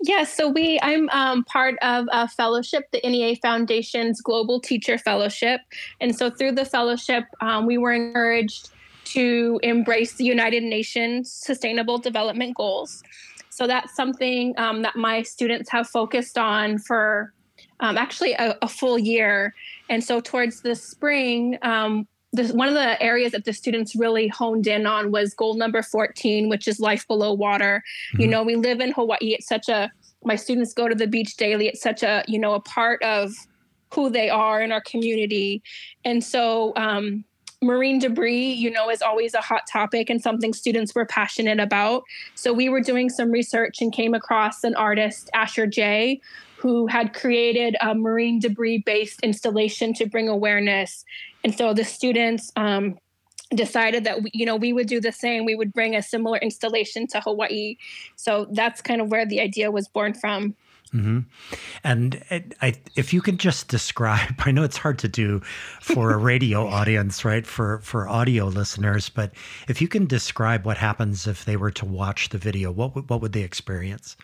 Yeah, 0.00 0.24
so 0.24 0.48
we 0.48 0.78
I'm 0.82 1.08
um, 1.10 1.44
part 1.44 1.76
of 1.82 2.06
a 2.12 2.28
fellowship, 2.28 2.84
the 2.92 3.00
NEA 3.04 3.36
Foundation's 3.36 4.20
Global 4.20 4.60
Teacher 4.60 4.98
Fellowship, 4.98 5.60
and 6.00 6.16
so 6.16 6.30
through 6.30 6.52
the 6.52 6.64
fellowship, 6.64 7.24
um, 7.40 7.66
we 7.66 7.78
were 7.78 7.92
encouraged 7.92 8.70
to 9.06 9.60
embrace 9.62 10.14
the 10.14 10.24
United 10.24 10.62
Nations 10.62 11.32
Sustainable 11.32 11.98
Development 11.98 12.54
Goals. 12.56 13.02
So 13.56 13.66
that's 13.66 13.96
something 13.96 14.52
um, 14.58 14.82
that 14.82 14.96
my 14.96 15.22
students 15.22 15.70
have 15.70 15.88
focused 15.88 16.36
on 16.36 16.76
for 16.78 17.32
um, 17.80 17.96
actually 17.96 18.34
a, 18.34 18.54
a, 18.60 18.68
full 18.68 18.98
year. 18.98 19.54
And 19.88 20.04
so 20.04 20.20
towards 20.20 20.60
the 20.60 20.74
spring, 20.74 21.56
um, 21.62 22.06
this, 22.34 22.52
one 22.52 22.68
of 22.68 22.74
the 22.74 23.02
areas 23.02 23.32
that 23.32 23.46
the 23.46 23.54
students 23.54 23.96
really 23.96 24.28
honed 24.28 24.66
in 24.66 24.84
on 24.84 25.10
was 25.10 25.32
goal 25.32 25.54
number 25.54 25.80
14, 25.80 26.50
which 26.50 26.68
is 26.68 26.80
life 26.80 27.08
below 27.08 27.32
water. 27.32 27.82
Mm-hmm. 28.12 28.20
You 28.20 28.28
know, 28.28 28.42
we 28.42 28.56
live 28.56 28.80
in 28.80 28.92
Hawaii. 28.92 29.16
It's 29.20 29.48
such 29.48 29.70
a, 29.70 29.90
my 30.22 30.36
students 30.36 30.74
go 30.74 30.86
to 30.86 30.94
the 30.94 31.06
beach 31.06 31.38
daily. 31.38 31.66
It's 31.66 31.80
such 31.80 32.02
a, 32.02 32.24
you 32.28 32.38
know, 32.38 32.52
a 32.52 32.60
part 32.60 33.02
of 33.02 33.32
who 33.94 34.10
they 34.10 34.28
are 34.28 34.60
in 34.60 34.70
our 34.70 34.82
community. 34.82 35.62
And 36.04 36.22
so, 36.22 36.74
um, 36.76 37.24
marine 37.62 37.98
debris, 37.98 38.52
you 38.52 38.70
know, 38.70 38.90
is 38.90 39.02
always 39.02 39.34
a 39.34 39.40
hot 39.40 39.62
topic 39.70 40.10
and 40.10 40.20
something 40.20 40.52
students 40.52 40.94
were 40.94 41.06
passionate 41.06 41.60
about. 41.60 42.02
So 42.34 42.52
we 42.52 42.68
were 42.68 42.80
doing 42.80 43.08
some 43.08 43.30
research 43.30 43.80
and 43.80 43.92
came 43.92 44.14
across 44.14 44.62
an 44.64 44.74
artist, 44.74 45.30
Asher 45.34 45.66
Jay, 45.66 46.20
who 46.56 46.86
had 46.86 47.14
created 47.14 47.76
a 47.80 47.94
marine 47.94 48.40
debris 48.40 48.82
based 48.84 49.20
installation 49.20 49.94
to 49.94 50.06
bring 50.06 50.28
awareness. 50.28 51.04
And 51.44 51.56
so 51.56 51.72
the 51.72 51.84
students 51.84 52.52
um, 52.56 52.98
decided 53.54 54.04
that 54.04 54.18
you 54.34 54.44
know 54.44 54.56
we 54.56 54.72
would 54.72 54.88
do 54.88 55.00
the 55.00 55.12
same 55.12 55.44
we 55.44 55.54
would 55.54 55.72
bring 55.72 55.94
a 55.94 56.02
similar 56.02 56.36
installation 56.38 57.06
to 57.06 57.20
hawaii 57.20 57.76
so 58.16 58.48
that's 58.50 58.82
kind 58.82 59.00
of 59.00 59.08
where 59.08 59.24
the 59.24 59.40
idea 59.40 59.70
was 59.70 59.86
born 59.86 60.12
from 60.12 60.52
Mm-hmm. 60.94 61.20
And 61.84 62.24
I, 62.62 62.74
if 62.94 63.12
you 63.12 63.20
can 63.20 63.38
just 63.38 63.68
describe, 63.68 64.34
I 64.44 64.50
know 64.50 64.62
it's 64.62 64.76
hard 64.76 64.98
to 65.00 65.08
do 65.08 65.40
for 65.80 66.12
a 66.12 66.16
radio 66.16 66.66
audience, 66.68 67.24
right? 67.24 67.46
For 67.46 67.80
for 67.80 68.08
audio 68.08 68.46
listeners, 68.46 69.08
but 69.08 69.32
if 69.68 69.80
you 69.80 69.88
can 69.88 70.06
describe 70.06 70.64
what 70.64 70.78
happens 70.78 71.26
if 71.26 71.44
they 71.44 71.56
were 71.56 71.72
to 71.72 71.84
watch 71.84 72.30
the 72.30 72.38
video, 72.38 72.70
what 72.70 72.94
would, 72.94 73.10
what 73.10 73.20
would 73.20 73.32
they 73.32 73.42
experience? 73.42 74.16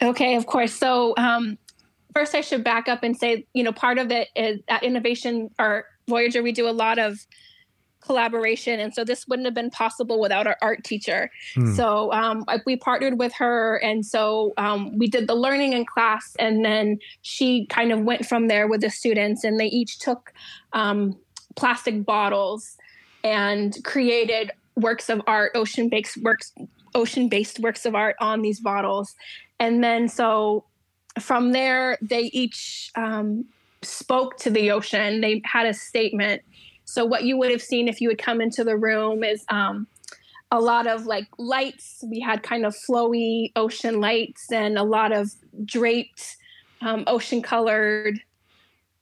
Okay, 0.00 0.36
of 0.36 0.46
course. 0.46 0.72
So 0.72 1.14
um, 1.16 1.58
first, 2.14 2.34
I 2.34 2.40
should 2.40 2.64
back 2.64 2.88
up 2.88 3.02
and 3.02 3.16
say, 3.16 3.46
you 3.52 3.62
know, 3.62 3.72
part 3.72 3.98
of 3.98 4.10
it 4.10 4.28
is 4.34 4.60
at 4.68 4.82
Innovation 4.82 5.50
or 5.58 5.84
Voyager, 6.08 6.42
we 6.42 6.52
do 6.52 6.68
a 6.68 6.72
lot 6.72 6.98
of 6.98 7.18
collaboration. 8.08 8.80
And 8.80 8.90
so 8.96 9.04
this 9.04 9.28
wouldn't 9.28 9.46
have 9.46 9.54
been 9.54 9.70
possible 9.70 10.18
without 10.18 10.46
our 10.46 10.56
art 10.62 10.82
teacher. 10.82 11.30
Hmm. 11.54 11.74
So 11.74 12.12
um, 12.12 12.44
we 12.66 12.74
partnered 12.76 13.18
with 13.18 13.32
her. 13.34 13.76
And 13.88 14.04
so 14.04 14.54
um, 14.56 14.96
we 15.00 15.06
did 15.06 15.28
the 15.28 15.34
learning 15.34 15.74
in 15.74 15.84
class. 15.84 16.34
And 16.38 16.64
then 16.64 16.98
she 17.22 17.66
kind 17.66 17.92
of 17.92 18.00
went 18.00 18.26
from 18.26 18.48
there 18.48 18.66
with 18.66 18.80
the 18.80 18.90
students, 18.90 19.44
and 19.44 19.60
they 19.60 19.70
each 19.80 19.98
took 19.98 20.32
um, 20.72 21.16
plastic 21.54 22.04
bottles 22.04 22.76
and 23.22 23.76
created 23.84 24.50
works 24.76 25.10
of 25.10 25.20
art, 25.26 25.52
ocean 25.54 25.88
based 25.88 26.16
works, 26.22 26.52
ocean 26.94 27.28
based 27.28 27.60
works 27.60 27.84
of 27.84 27.94
art 27.94 28.16
on 28.20 28.42
these 28.42 28.60
bottles. 28.60 29.14
And 29.60 29.84
then 29.84 30.08
so 30.08 30.64
from 31.20 31.52
there, 31.52 31.98
they 32.00 32.24
each 32.32 32.90
um, 32.94 33.44
spoke 33.82 34.38
to 34.38 34.50
the 34.50 34.70
ocean. 34.70 35.20
They 35.20 35.42
had 35.44 35.66
a 35.66 35.74
statement 35.74 36.42
so 36.88 37.04
what 37.04 37.24
you 37.24 37.36
would 37.36 37.50
have 37.50 37.60
seen 37.60 37.86
if 37.86 38.00
you 38.00 38.08
had 38.08 38.16
come 38.16 38.40
into 38.40 38.64
the 38.64 38.74
room 38.74 39.22
is 39.22 39.44
um, 39.50 39.86
a 40.50 40.58
lot 40.58 40.86
of 40.86 41.04
like 41.04 41.26
lights. 41.36 42.02
We 42.10 42.18
had 42.18 42.42
kind 42.42 42.64
of 42.64 42.74
flowy 42.74 43.52
ocean 43.56 44.00
lights 44.00 44.50
and 44.50 44.78
a 44.78 44.82
lot 44.82 45.12
of 45.12 45.30
draped 45.66 46.38
um, 46.80 47.04
ocean 47.06 47.42
colored 47.42 48.20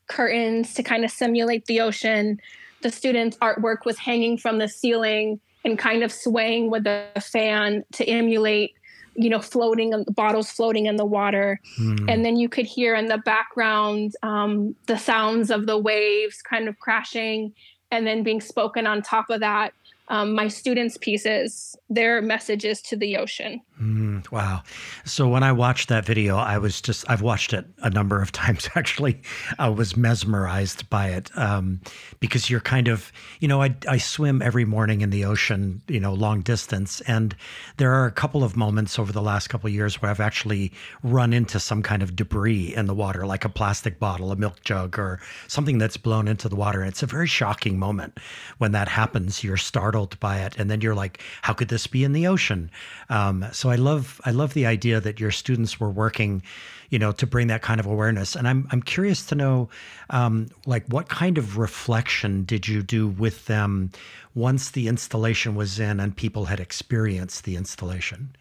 curtains 0.09 0.75
to 0.75 0.83
kind 0.83 1.05
of 1.05 1.12
simulate 1.12 1.66
the 1.66 1.81
ocean. 1.81 2.40
The 2.83 2.90
students' 2.90 3.37
artwork 3.37 3.85
was 3.85 3.99
hanging 3.99 4.37
from 4.37 4.59
the 4.59 4.66
ceiling 4.66 5.38
and 5.64 5.79
kind 5.79 6.03
of 6.03 6.11
swaying 6.11 6.72
with 6.72 6.83
the 6.83 7.07
fan 7.20 7.85
to 7.92 8.05
emulate 8.05 8.72
you 9.18 9.31
know 9.31 9.40
floating 9.40 10.05
bottles 10.11 10.51
floating 10.51 10.85
in 10.85 10.96
the 10.96 11.05
water 11.05 11.59
mm. 11.81 12.05
and 12.07 12.22
then 12.22 12.37
you 12.37 12.51
could 12.51 12.66
hear 12.66 12.94
in 12.94 13.07
the 13.07 13.16
background 13.16 14.12
um, 14.22 14.77
the 14.88 14.99
sounds 14.99 15.51
of 15.51 15.66
the 15.66 15.79
waves 15.79 16.42
kind 16.42 16.68
of 16.68 16.79
crashing 16.81 17.51
and 17.90 18.07
then 18.07 18.22
being 18.22 18.40
spoken 18.40 18.87
on 18.87 19.03
top 19.03 19.31
of 19.31 19.40
that 19.40 19.72
um, 20.09 20.35
my 20.35 20.49
students' 20.49 20.96
pieces, 20.96 21.77
their 21.90 22.22
messages 22.22 22.81
to 22.83 22.96
the 22.96 23.16
ocean. 23.16 23.61
Mm, 23.81 24.31
wow. 24.33 24.62
So 25.05 25.29
when 25.29 25.43
I 25.43 25.53
watched 25.53 25.91
that 25.91 26.07
video, 26.07 26.39
I 26.39 26.57
was 26.57 26.81
just, 26.81 27.05
I've 27.11 27.21
watched 27.21 27.53
it 27.53 27.67
a 27.83 27.91
number 27.91 28.23
of 28.23 28.33
times 28.47 28.71
actually. 28.75 29.21
I 29.59 29.69
was 29.69 29.99
mesmerized 29.99 30.89
by 30.89 31.09
it 31.09 31.31
um, 31.37 31.83
because 32.19 32.49
you're 32.49 32.61
kind 32.61 32.89
of, 32.89 33.12
you 33.39 33.49
know, 33.49 33.62
I, 33.62 33.77
I 33.87 33.99
swim 33.99 34.41
every 34.41 34.65
morning 34.65 35.03
in 35.03 35.11
the 35.11 35.27
ocean, 35.27 35.83
you 35.89 36.01
know, 36.01 36.15
long 36.15 36.41
distance. 36.41 37.03
And 37.03 37.37
there 37.77 37.93
are 37.93 38.07
a 38.07 38.12
couple 38.12 38.43
of 38.43 38.57
moments 38.57 38.99
over 38.99 39.12
the 39.12 39.21
last 39.21 39.49
couple 39.49 39.69
of 39.69 39.75
years 39.75 40.01
where 40.01 40.11
I've 40.11 40.21
actually 40.21 40.73
run 41.03 41.35
into 41.35 41.61
some 41.61 41.83
kind 41.83 42.03
of 42.03 42.17
debris 42.17 42.75
in 42.75 42.87
the 42.87 42.95
water, 42.95 43.27
like 43.27 43.45
a 43.45 43.51
plastic 43.51 43.99
bottle, 44.01 44.33
a 44.33 44.37
milk 44.37 44.62
jug, 44.65 44.99
or 44.99 45.21
something 45.49 45.77
that's 45.77 45.99
blown 45.99 46.29
into 46.29 46.49
the 46.49 46.57
water. 46.57 46.81
And 46.81 46.89
It's 46.89 47.03
a 47.03 47.07
very 47.07 47.27
shocking 47.27 47.79
moment 47.79 48.19
when 48.57 48.73
that 48.73 48.89
happens. 48.89 49.45
You're 49.45 49.59
startled 49.59 50.19
by 50.19 50.39
it, 50.39 50.57
and 50.57 50.71
then 50.71 50.81
you're 50.81 50.95
like, 50.95 51.23
"How 51.43 51.53
could 51.53 51.69
this 51.69 51.87
be 51.87 52.05
in 52.05 52.12
the 52.12 52.27
ocean?" 52.27 52.71
Um, 53.11 53.45
so 53.53 53.65
I 53.70 53.76
love 53.76 54.20
I 54.24 54.31
love 54.31 54.55
the 54.55 54.66
idea 54.66 55.00
that 55.00 55.20
your 55.20 55.31
students 55.31 55.81
were 55.81 55.90
working, 55.90 56.42
you 56.90 56.98
know, 56.98 57.12
to 57.12 57.26
bring 57.26 57.46
that 57.48 57.62
kind 57.62 57.81
of 57.81 57.87
awareness. 57.87 58.35
And 58.35 58.46
I'm 58.48 58.66
I'm 58.70 58.83
curious 58.83 59.24
to 59.26 59.35
know, 59.35 59.68
um, 60.11 60.48
like, 60.66 60.85
what 60.88 61.09
kind 61.09 61.38
of 61.38 61.59
reflection 61.59 62.44
did 62.44 62.68
you 62.68 62.83
do 62.83 63.09
with 63.09 63.46
them 63.46 63.90
once 64.35 64.70
the 64.70 64.88
installation 64.88 65.55
was 65.55 65.79
in 65.79 66.00
and 66.00 66.16
people 66.16 66.46
had 66.46 66.61
experienced 66.61 67.44
the 67.44 67.57
installation? 67.57 68.37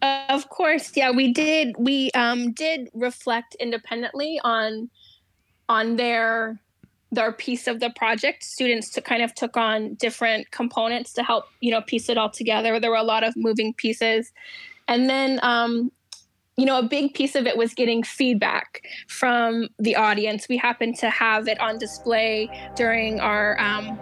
Of 0.00 0.48
course, 0.48 0.96
yeah, 0.96 1.10
we 1.10 1.32
did. 1.32 1.74
We 1.78 2.10
um, 2.12 2.52
did 2.52 2.88
reflect 2.94 3.56
independently 3.56 4.40
on 4.44 4.90
on 5.68 5.96
their 5.96 6.58
their 7.10 7.32
piece 7.32 7.66
of 7.66 7.80
the 7.80 7.90
project. 7.90 8.44
Students 8.44 8.90
to 8.90 9.00
kind 9.00 9.22
of 9.22 9.34
took 9.34 9.56
on 9.56 9.94
different 9.94 10.50
components 10.50 11.12
to 11.14 11.22
help 11.22 11.44
you 11.60 11.70
know 11.70 11.80
piece 11.82 12.08
it 12.08 12.18
all 12.18 12.30
together. 12.30 12.78
There 12.80 12.90
were 12.90 12.96
a 12.96 13.02
lot 13.02 13.24
of 13.24 13.34
moving 13.36 13.74
pieces. 13.74 14.32
And 14.86 15.08
then 15.08 15.40
um, 15.42 15.92
you 16.56 16.66
know 16.66 16.78
a 16.78 16.82
big 16.82 17.14
piece 17.14 17.34
of 17.34 17.46
it 17.46 17.56
was 17.56 17.74
getting 17.74 18.02
feedback 18.02 18.82
from 19.08 19.68
the 19.78 19.96
audience. 19.96 20.48
We 20.48 20.56
happened 20.56 20.96
to 20.96 21.10
have 21.10 21.48
it 21.48 21.60
on 21.60 21.78
display 21.78 22.50
during 22.76 23.20
our 23.20 23.58
um, 23.60 23.98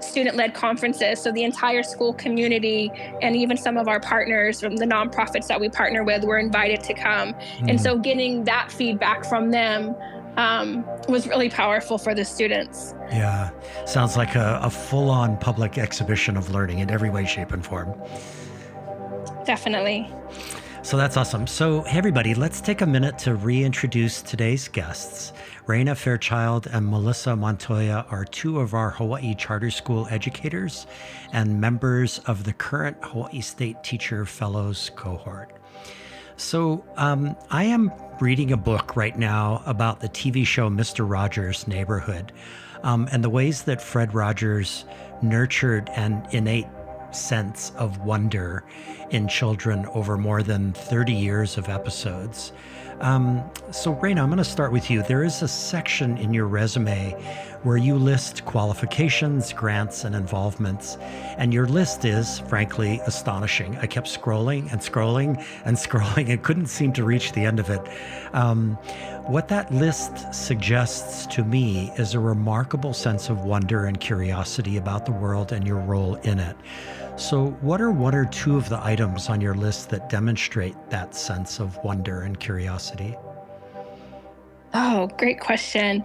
student-led 0.00 0.54
conferences. 0.54 1.20
So 1.20 1.32
the 1.32 1.42
entire 1.42 1.82
school 1.82 2.12
community 2.12 2.90
and 3.22 3.34
even 3.34 3.56
some 3.56 3.76
of 3.76 3.88
our 3.88 4.00
partners 4.00 4.60
from 4.60 4.76
the 4.76 4.84
nonprofits 4.84 5.46
that 5.48 5.60
we 5.60 5.68
partner 5.68 6.04
with 6.04 6.24
were 6.24 6.38
invited 6.38 6.82
to 6.84 6.94
come. 6.94 7.32
Mm. 7.32 7.70
and 7.70 7.80
so 7.80 7.98
getting 7.98 8.44
that 8.44 8.70
feedback 8.70 9.24
from 9.24 9.50
them 9.50 9.94
um, 10.36 10.84
was 11.08 11.26
really 11.26 11.48
powerful 11.48 11.98
for 11.98 12.14
the 12.14 12.24
students. 12.24 12.94
Yeah, 13.10 13.50
sounds 13.86 14.16
like 14.16 14.34
a, 14.34 14.60
a 14.62 14.70
full 14.70 15.10
on 15.10 15.36
public 15.38 15.78
exhibition 15.78 16.36
of 16.36 16.50
learning 16.50 16.80
in 16.80 16.90
every 16.90 17.10
way, 17.10 17.24
shape, 17.24 17.52
and 17.52 17.64
form. 17.64 17.94
Definitely. 19.44 20.10
So 20.82 20.96
that's 20.96 21.16
awesome. 21.16 21.48
So, 21.48 21.82
hey, 21.82 21.98
everybody, 21.98 22.34
let's 22.34 22.60
take 22.60 22.80
a 22.80 22.86
minute 22.86 23.18
to 23.18 23.34
reintroduce 23.34 24.22
today's 24.22 24.68
guests. 24.68 25.32
Wrayna 25.66 25.96
Fairchild 25.96 26.68
and 26.68 26.86
Melissa 26.86 27.34
Montoya 27.34 28.06
are 28.08 28.24
two 28.24 28.60
of 28.60 28.72
our 28.72 28.90
Hawaii 28.90 29.34
Charter 29.34 29.72
School 29.72 30.06
educators 30.10 30.86
and 31.32 31.60
members 31.60 32.20
of 32.26 32.44
the 32.44 32.52
current 32.52 32.96
Hawaii 33.02 33.40
State 33.40 33.82
Teacher 33.82 34.24
Fellows 34.24 34.92
cohort. 34.94 35.52
So, 36.38 36.84
um, 36.98 37.34
I 37.50 37.64
am 37.64 37.90
reading 38.20 38.52
a 38.52 38.58
book 38.58 38.94
right 38.94 39.18
now 39.18 39.62
about 39.64 40.00
the 40.00 40.08
TV 40.08 40.46
show 40.46 40.68
Mr. 40.68 41.08
Rogers' 41.08 41.66
Neighborhood 41.66 42.30
um, 42.82 43.08
and 43.10 43.24
the 43.24 43.30
ways 43.30 43.62
that 43.62 43.80
Fred 43.80 44.14
Rogers 44.14 44.84
nurtured 45.22 45.88
an 45.90 46.26
innate 46.32 46.66
sense 47.10 47.72
of 47.76 48.02
wonder 48.02 48.64
in 49.10 49.28
children 49.28 49.86
over 49.94 50.18
more 50.18 50.42
than 50.42 50.74
30 50.74 51.14
years 51.14 51.56
of 51.56 51.70
episodes. 51.70 52.52
Um, 53.00 53.48
so, 53.72 53.94
Wrayna, 53.94 54.20
I'm 54.20 54.28
going 54.28 54.38
to 54.38 54.44
start 54.44 54.72
with 54.72 54.90
you. 54.90 55.02
There 55.02 55.22
is 55.22 55.42
a 55.42 55.48
section 55.48 56.16
in 56.18 56.32
your 56.32 56.46
resume 56.46 57.12
where 57.62 57.76
you 57.76 57.96
list 57.96 58.44
qualifications, 58.44 59.52
grants, 59.52 60.04
and 60.04 60.14
involvements. 60.14 60.96
And 61.36 61.52
your 61.52 61.66
list 61.66 62.04
is, 62.04 62.38
frankly, 62.40 63.00
astonishing. 63.06 63.76
I 63.78 63.86
kept 63.86 64.06
scrolling 64.06 64.70
and 64.72 64.80
scrolling 64.80 65.44
and 65.64 65.76
scrolling 65.86 66.30
and 66.30 66.42
couldn't 66.42 66.68
seem 66.68 66.92
to 66.94 67.04
reach 67.04 67.32
the 67.32 67.44
end 67.44 67.58
of 67.58 67.68
it. 67.68 67.82
Um, 68.32 68.78
what 69.28 69.48
that 69.48 69.72
list 69.72 70.32
suggests 70.32 71.26
to 71.26 71.42
me 71.42 71.90
is 71.96 72.14
a 72.14 72.20
remarkable 72.20 72.92
sense 72.92 73.28
of 73.28 73.44
wonder 73.44 73.86
and 73.86 73.98
curiosity 73.98 74.76
about 74.76 75.04
the 75.04 75.10
world 75.10 75.50
and 75.52 75.66
your 75.66 75.80
role 75.80 76.14
in 76.16 76.38
it. 76.38 76.56
So, 77.16 77.46
what 77.60 77.80
are 77.80 77.90
one 77.90 78.14
or 78.14 78.26
two 78.26 78.56
of 78.56 78.68
the 78.68 78.78
items 78.84 79.28
on 79.28 79.40
your 79.40 79.54
list 79.54 79.90
that 79.90 80.08
demonstrate 80.08 80.76
that 80.90 81.14
sense 81.14 81.58
of 81.58 81.76
wonder 81.82 82.20
and 82.20 82.38
curiosity? 82.38 83.16
Oh, 84.74 85.08
great 85.18 85.40
question. 85.40 86.04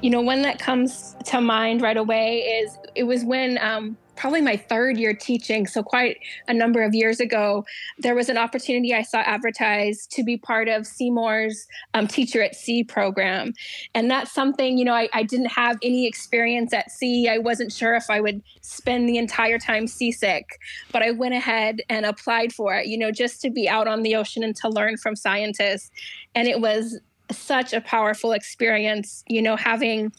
You 0.00 0.10
know, 0.10 0.20
one 0.20 0.42
that 0.42 0.58
comes 0.58 1.14
to 1.26 1.40
mind 1.40 1.82
right 1.82 1.96
away 1.96 2.38
is 2.38 2.78
it 2.94 3.04
was 3.04 3.24
when 3.24 3.58
um, 3.58 3.96
probably 4.16 4.40
my 4.40 4.56
third 4.56 4.96
year 4.96 5.14
teaching, 5.14 5.66
so 5.66 5.82
quite 5.82 6.18
a 6.48 6.54
number 6.54 6.82
of 6.82 6.94
years 6.94 7.20
ago, 7.20 7.64
there 7.98 8.14
was 8.14 8.28
an 8.28 8.38
opportunity 8.38 8.94
I 8.94 9.02
saw 9.02 9.18
advertised 9.18 10.10
to 10.12 10.24
be 10.24 10.36
part 10.36 10.68
of 10.68 10.86
Seymour's 10.86 11.66
um, 11.94 12.06
Teacher 12.06 12.42
at 12.42 12.54
Sea 12.54 12.82
program. 12.82 13.52
And 13.94 14.10
that's 14.10 14.32
something, 14.32 14.78
you 14.78 14.84
know, 14.84 14.94
I, 14.94 15.08
I, 15.12 15.22
didn't 15.22 15.46
have 15.46 15.76
any 15.82 16.06
experience 16.06 16.72
at 16.72 16.90
sea. 16.90 17.28
I 17.28 17.38
wasn't 17.38 17.72
sure 17.72 17.94
if 17.94 18.08
I 18.08 18.20
would 18.20 18.42
spend 18.60 19.08
the 19.08 19.18
entire 19.18 19.58
time 19.58 19.86
seasick, 19.86 20.58
but 20.92 21.02
I 21.02 21.10
went 21.10 21.34
ahead 21.34 21.80
and 21.88 22.06
applied 22.06 22.52
for 22.52 22.74
it, 22.74 22.86
you 22.86 22.96
know, 22.96 23.10
just 23.10 23.40
to 23.42 23.50
be 23.50 23.68
out 23.68 23.88
on 23.88 24.02
the 24.02 24.14
ocean 24.14 24.42
and 24.42 24.54
to 24.56 24.68
learn 24.68 24.96
from 24.96 25.16
scientists. 25.16 25.90
And 26.34 26.48
it 26.48 26.60
was 26.60 26.98
such 27.30 27.72
a 27.72 27.80
powerful 27.80 28.32
experience, 28.32 29.24
you 29.28 29.42
know, 29.42 29.56
having 29.56 30.12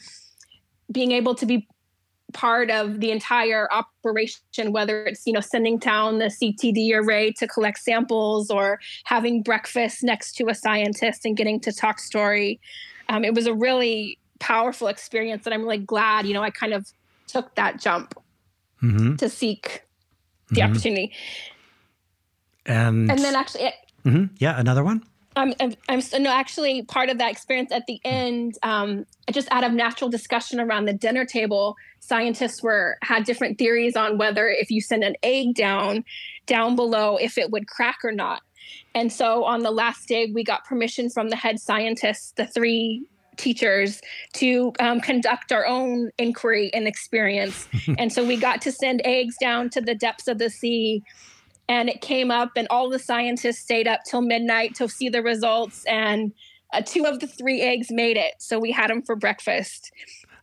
being 0.92 1.12
able 1.12 1.36
to 1.36 1.46
be 1.46 1.68
part 2.38 2.70
of 2.70 3.00
the 3.00 3.10
entire 3.10 3.68
operation 3.74 4.72
whether 4.72 5.06
it's 5.06 5.26
you 5.26 5.34
know 5.34 5.40
sending 5.40 5.80
down 5.80 6.20
the 6.20 6.26
ctd 6.26 6.94
array 6.94 7.32
to 7.32 7.48
collect 7.48 7.80
samples 7.80 8.52
or 8.52 8.80
having 9.06 9.42
breakfast 9.42 10.04
next 10.04 10.34
to 10.34 10.48
a 10.48 10.54
scientist 10.54 11.26
and 11.26 11.36
getting 11.36 11.60
to 11.60 11.74
talk 11.74 11.98
story 11.98 12.60
um, 13.10 13.26
it 13.26 13.34
was 13.34 13.48
a 13.48 13.54
really 13.56 14.20
powerful 14.40 14.88
experience 14.88 15.48
and 15.48 15.54
i'm 15.56 15.64
really 15.64 15.80
glad 15.80 16.28
you 16.28 16.34
know 16.34 16.44
i 16.44 16.52
kind 16.52 16.74
of 16.74 16.86
took 17.26 17.56
that 17.56 17.82
jump 17.82 18.14
mm-hmm. 18.84 19.16
to 19.16 19.28
seek 19.28 19.84
the 20.50 20.62
mm-hmm. 20.62 20.70
opportunity 20.70 21.12
and 22.68 23.10
and 23.10 23.20
then 23.20 23.36
actually 23.36 23.64
it, 23.64 23.74
mm-hmm. 24.06 24.26
yeah 24.38 24.60
another 24.60 24.84
one 24.84 25.04
I'm, 25.38 25.54
I'm, 25.60 25.74
I'm 25.88 26.02
no, 26.24 26.32
actually 26.32 26.84
part 26.84 27.10
of 27.10 27.18
that 27.20 27.32
experience 27.32 27.72
at 27.72 27.86
the 27.86 28.00
end, 28.04 28.58
um, 28.64 29.06
just 29.32 29.48
out 29.52 29.64
of 29.64 29.72
natural 29.72 30.10
discussion 30.10 30.60
around 30.60 30.86
the 30.86 30.94
dinner 30.94 31.26
table, 31.26 31.76
scientists 32.00 32.64
were 32.64 32.98
had 33.04 33.24
different 33.24 33.58
theories 33.58 33.96
on 33.96 34.18
whether 34.18 34.50
if 34.50 34.72
you 34.72 34.82
send 34.82 35.04
an 35.04 35.16
egg 35.24 35.54
down, 35.56 36.04
down 36.46 36.76
below, 36.76 37.18
if 37.18 37.38
it 37.38 37.52
would 37.52 37.68
crack 37.68 38.00
or 38.04 38.12
not. 38.12 38.42
And 38.96 39.12
so 39.12 39.44
on 39.44 39.62
the 39.62 39.72
last 39.72 40.08
day, 40.08 40.32
we 40.34 40.44
got 40.44 40.66
permission 40.66 41.10
from 41.10 41.30
the 41.30 41.36
head 41.36 41.60
scientists, 41.60 42.34
the 42.36 42.48
three 42.48 43.06
teachers, 43.38 44.02
to 44.34 44.74
um, 44.80 45.00
conduct 45.00 45.52
our 45.52 45.66
own 45.66 46.10
inquiry 46.18 46.74
and 46.74 46.88
experience. 46.88 47.68
and 47.98 48.12
so 48.12 48.26
we 48.26 48.38
got 48.38 48.62
to 48.64 48.72
send 48.72 49.02
eggs 49.06 49.36
down 49.40 49.70
to 49.70 49.82
the 49.82 49.94
depths 49.94 50.28
of 50.28 50.40
the 50.40 50.50
sea 50.50 51.04
and 51.70 51.90
it 51.90 52.02
came 52.02 52.32
up 52.32 52.52
and 52.56 52.68
all 52.70 52.90
the 52.90 53.00
scientists 53.00 53.60
stayed 53.60 53.88
up 53.88 54.02
till 54.06 54.22
midnight 54.22 54.76
to 54.76 54.88
see 54.88 55.10
the 55.10 55.22
results 55.22 55.86
and 55.86 56.32
uh, 56.74 56.82
two 56.82 57.06
of 57.06 57.20
the 57.20 57.28
three 57.28 57.62
eggs 57.62 57.92
made 57.92 58.18
it 58.18 58.34
so 58.40 58.60
we 58.60 58.72
had 58.72 58.90
them 58.90 59.02
for 59.02 59.16
breakfast. 59.16 59.92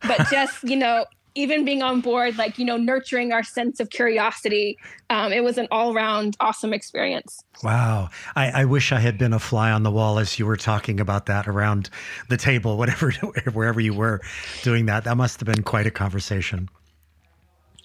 But 0.07 0.27
just 0.31 0.63
you 0.63 0.75
know 0.75 1.05
even 1.37 1.65
being 1.65 1.83
on 1.83 1.99
board 1.99 2.37
like 2.37 2.57
you 2.57 2.65
know 2.65 2.77
nurturing 2.77 3.33
our 3.33 3.43
sense 3.43 3.81
of 3.81 3.89
curiosity 3.89 4.77
um, 5.09 5.33
it 5.33 5.43
was 5.43 5.57
an 5.57 5.67
all-around 5.69 6.35
awesome 6.39 6.73
experience. 6.73 7.43
Wow. 7.61 8.09
I, 8.35 8.61
I, 8.61 8.65
wish 8.65 8.91
i 8.91 8.99
had 8.99 9.17
been 9.17 9.33
a 9.33 9.39
fly 9.39 9.71
on 9.71 9.83
the 9.83 9.91
wall 9.91 10.17
as 10.17 10.39
you 10.39 10.45
were 10.45 10.57
talking 10.57 10.99
about 10.99 11.25
that 11.25 11.47
around 11.47 11.89
the 12.29 12.37
table 12.37 12.77
whatever 12.85 13.11
wherever 13.53 13.81
you 13.81 13.93
were 13.93 14.21
doing 14.63 14.85
that. 14.85 15.03
That 15.03 15.17
must 15.17 15.39
have 15.39 15.47
been 15.47 15.63
quite 15.63 15.85
a 15.85 15.91
conversation. 15.91 16.69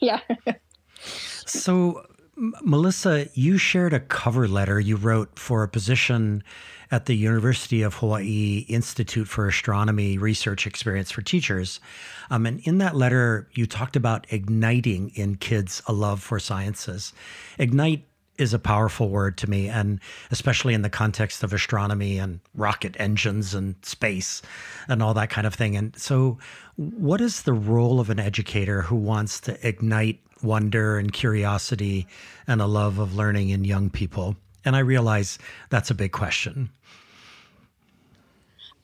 Yeah. 0.01 0.21
So 1.47 2.07
Melissa, 2.41 3.29
you 3.35 3.59
shared 3.59 3.93
a 3.93 4.01
cover 4.01 4.49
letter 4.49 4.81
you 4.81 4.97
wrote 4.97 5.39
for 5.39 5.63
a 5.63 5.69
position 5.69 6.43
at 6.91 7.05
the 7.05 7.15
University 7.15 7.83
of 7.83 7.95
Hawaii 7.95 8.65
Institute 8.67 9.29
for 9.29 9.47
Astronomy 9.47 10.17
Research 10.17 10.67
Experience 10.67 11.11
for 11.11 11.21
Teachers. 11.21 11.81
Um, 12.31 12.47
and 12.47 12.61
in 12.61 12.79
that 12.79 12.97
letter, 12.97 13.47
you 13.53 13.67
talked 13.67 13.95
about 13.95 14.27
igniting 14.31 15.11
in 15.11 15.35
kids 15.35 15.83
a 15.87 15.93
love 15.93 16.23
for 16.23 16.39
sciences. 16.39 17.13
Ignite 17.59 18.07
is 18.39 18.55
a 18.55 18.59
powerful 18.59 19.11
word 19.11 19.37
to 19.37 19.51
me, 19.51 19.69
and 19.69 20.01
especially 20.31 20.73
in 20.73 20.81
the 20.81 20.89
context 20.89 21.45
of 21.45 21.53
astronomy 21.53 22.17
and 22.17 22.41
rocket 22.55 22.97
engines 22.99 23.53
and 23.53 23.75
space 23.83 24.41
and 24.89 25.03
all 25.03 25.13
that 25.13 25.29
kind 25.29 25.47
of 25.47 25.55
thing. 25.55 25.77
And 25.77 25.95
so, 25.95 26.39
what 26.77 27.21
is 27.21 27.43
the 27.43 27.53
role 27.53 28.01
of 28.01 28.09
an 28.09 28.19
educator 28.19 28.81
who 28.81 28.97
wants 28.97 29.41
to 29.41 29.69
ignite 29.69 30.21
wonder 30.43 30.99
and 30.99 31.13
curiosity 31.13 32.07
and 32.47 32.61
a 32.61 32.67
love 32.67 32.99
of 32.99 33.15
learning 33.15 33.51
in 33.51 33.65
young 33.65 33.91
people? 33.91 34.37
And 34.65 34.77
I 34.77 34.81
realize 34.81 35.39
that's 35.69 35.91
a 35.91 35.95
big 35.95 36.13
question. 36.13 36.71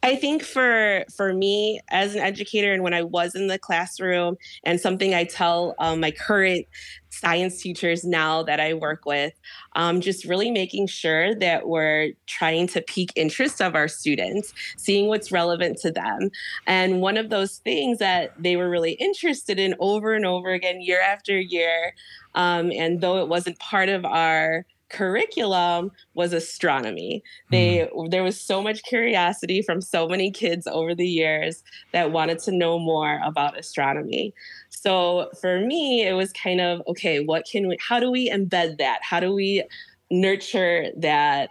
I 0.02 0.14
think 0.16 0.42
for 0.42 1.04
for 1.14 1.32
me 1.32 1.80
as 1.90 2.14
an 2.14 2.20
educator 2.20 2.72
and 2.72 2.82
when 2.82 2.94
I 2.94 3.02
was 3.02 3.35
in 3.35 3.48
the 3.48 3.59
classroom 3.59 4.37
and 4.64 4.80
something 4.80 5.14
I 5.14 5.24
tell 5.24 5.74
um, 5.78 6.00
my 6.00 6.11
current 6.11 6.66
science 7.11 7.62
teachers 7.62 8.04
now 8.04 8.42
that 8.42 8.61
I 8.61 8.74
work 8.74 9.06
with, 9.06 9.32
um, 9.74 10.00
just 10.00 10.24
really 10.24 10.50
making 10.50 10.87
sure 10.87 11.35
that 11.37 11.66
we're 11.66 12.12
trying 12.26 12.66
to 12.68 12.82
pique 12.82 13.12
interest 13.16 13.62
of 13.62 13.74
our 13.74 13.88
students, 13.88 14.52
seeing 14.76 15.09
what's 15.09 15.32
relevant 15.32 15.78
to 15.78 15.90
them. 15.90 16.30
And 16.66 17.00
one 17.00 17.16
of 17.16 17.30
those 17.30 17.59
things 17.59 17.98
that 17.98 18.35
they 18.38 18.56
were 18.56 18.68
really 18.68 18.92
interested 18.92 19.59
in 19.59 19.74
over 19.80 20.14
and 20.14 20.26
over 20.26 20.50
again, 20.50 20.82
year 20.82 21.00
after 21.00 21.38
year, 21.38 21.94
um, 22.35 22.70
and 22.70 23.00
though 23.00 23.22
it 23.22 23.28
wasn't 23.28 23.59
part 23.59 23.88
of 23.88 24.04
our 24.04 24.66
curriculum 24.88 25.90
was 26.14 26.33
astronomy. 26.33 27.22
They 27.51 27.88
mm. 27.94 28.11
there 28.11 28.22
was 28.22 28.40
so 28.40 28.62
much 28.62 28.83
curiosity 28.85 29.62
from 29.62 29.81
so 29.81 30.09
many 30.09 30.31
kids 30.31 30.66
over 30.66 30.94
the 30.94 31.09
years 31.09 31.64
that 31.92 32.12
wanted 32.12 32.38
to 32.40 32.53
know 32.53 32.79
more 32.79 33.20
about 33.25 33.59
astronomy. 33.59 34.35
So 34.70 35.31
for 35.40 35.61
me 35.61 36.07
it 36.07 36.12
was 36.12 36.33
kind 36.33 36.61
of 36.61 36.83
okay, 36.88 37.20
what 37.20 37.46
can 37.51 37.68
we 37.68 37.77
how 37.81 38.01
do 38.01 38.11
we 38.11 38.31
embed 38.31 38.79
that? 38.79 39.01
How 39.03 39.20
do 39.20 39.33
we 39.33 39.64
nurture 40.11 40.90
that 40.96 41.51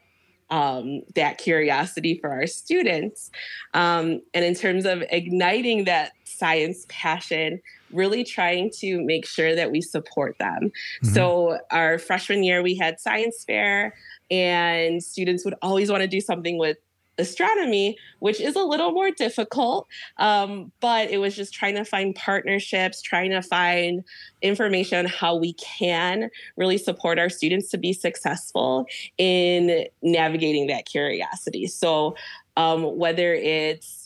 um, 0.50 1.02
that 1.16 1.38
curiosity 1.38 2.20
for 2.20 2.30
our 2.30 2.48
students. 2.48 3.32
Um, 3.74 4.22
and 4.34 4.46
in 4.46 4.54
terms 4.54 4.86
of 4.86 5.04
igniting 5.10 5.86
that 5.86 6.12
science 6.24 6.86
passion, 6.88 7.62
really 7.92 8.24
trying 8.24 8.72
to 8.80 9.02
make 9.02 9.26
sure 9.26 9.56
that 9.56 9.72
we 9.72 9.82
support 9.82 10.38
them. 10.38 10.72
Mm-hmm. 11.04 11.14
So, 11.14 11.60
our 11.72 11.98
freshman 11.98 12.44
year, 12.44 12.62
we 12.62 12.76
had 12.76 13.00
science 13.00 13.44
fair, 13.46 13.96
and 14.30 15.04
students 15.04 15.46
would 15.46 15.56
always 15.62 15.90
want 15.92 16.02
to 16.02 16.08
do 16.08 16.22
something 16.22 16.58
with 16.58 16.78
astronomy, 17.18 17.98
which 18.20 18.42
is 18.42 18.56
a 18.56 18.64
little 18.64 18.92
more 18.92 19.12
difficult. 19.12 19.88
Um, 20.18 20.72
but 20.80 21.10
it 21.10 21.18
was 21.18 21.36
just 21.36 21.54
trying 21.54 21.76
to 21.76 21.86
find 21.86 22.16
partnerships, 22.16 23.02
trying 23.02 23.32
to 23.32 23.42
find 23.42 24.04
information 24.42 25.00
on 25.00 25.06
how 25.06 25.36
we 25.36 25.54
can 25.54 26.30
really 26.58 26.78
support 26.78 27.20
our 27.20 27.30
students 27.30 27.70
to 27.70 27.78
be 27.78 27.94
successful 27.94 28.86
in 29.18 29.88
navigating 30.02 30.68
that 30.68 30.86
curiosity. 30.86 31.68
So, 31.68 32.16
um, 32.58 32.98
whether 32.98 33.34
it's 33.34 34.05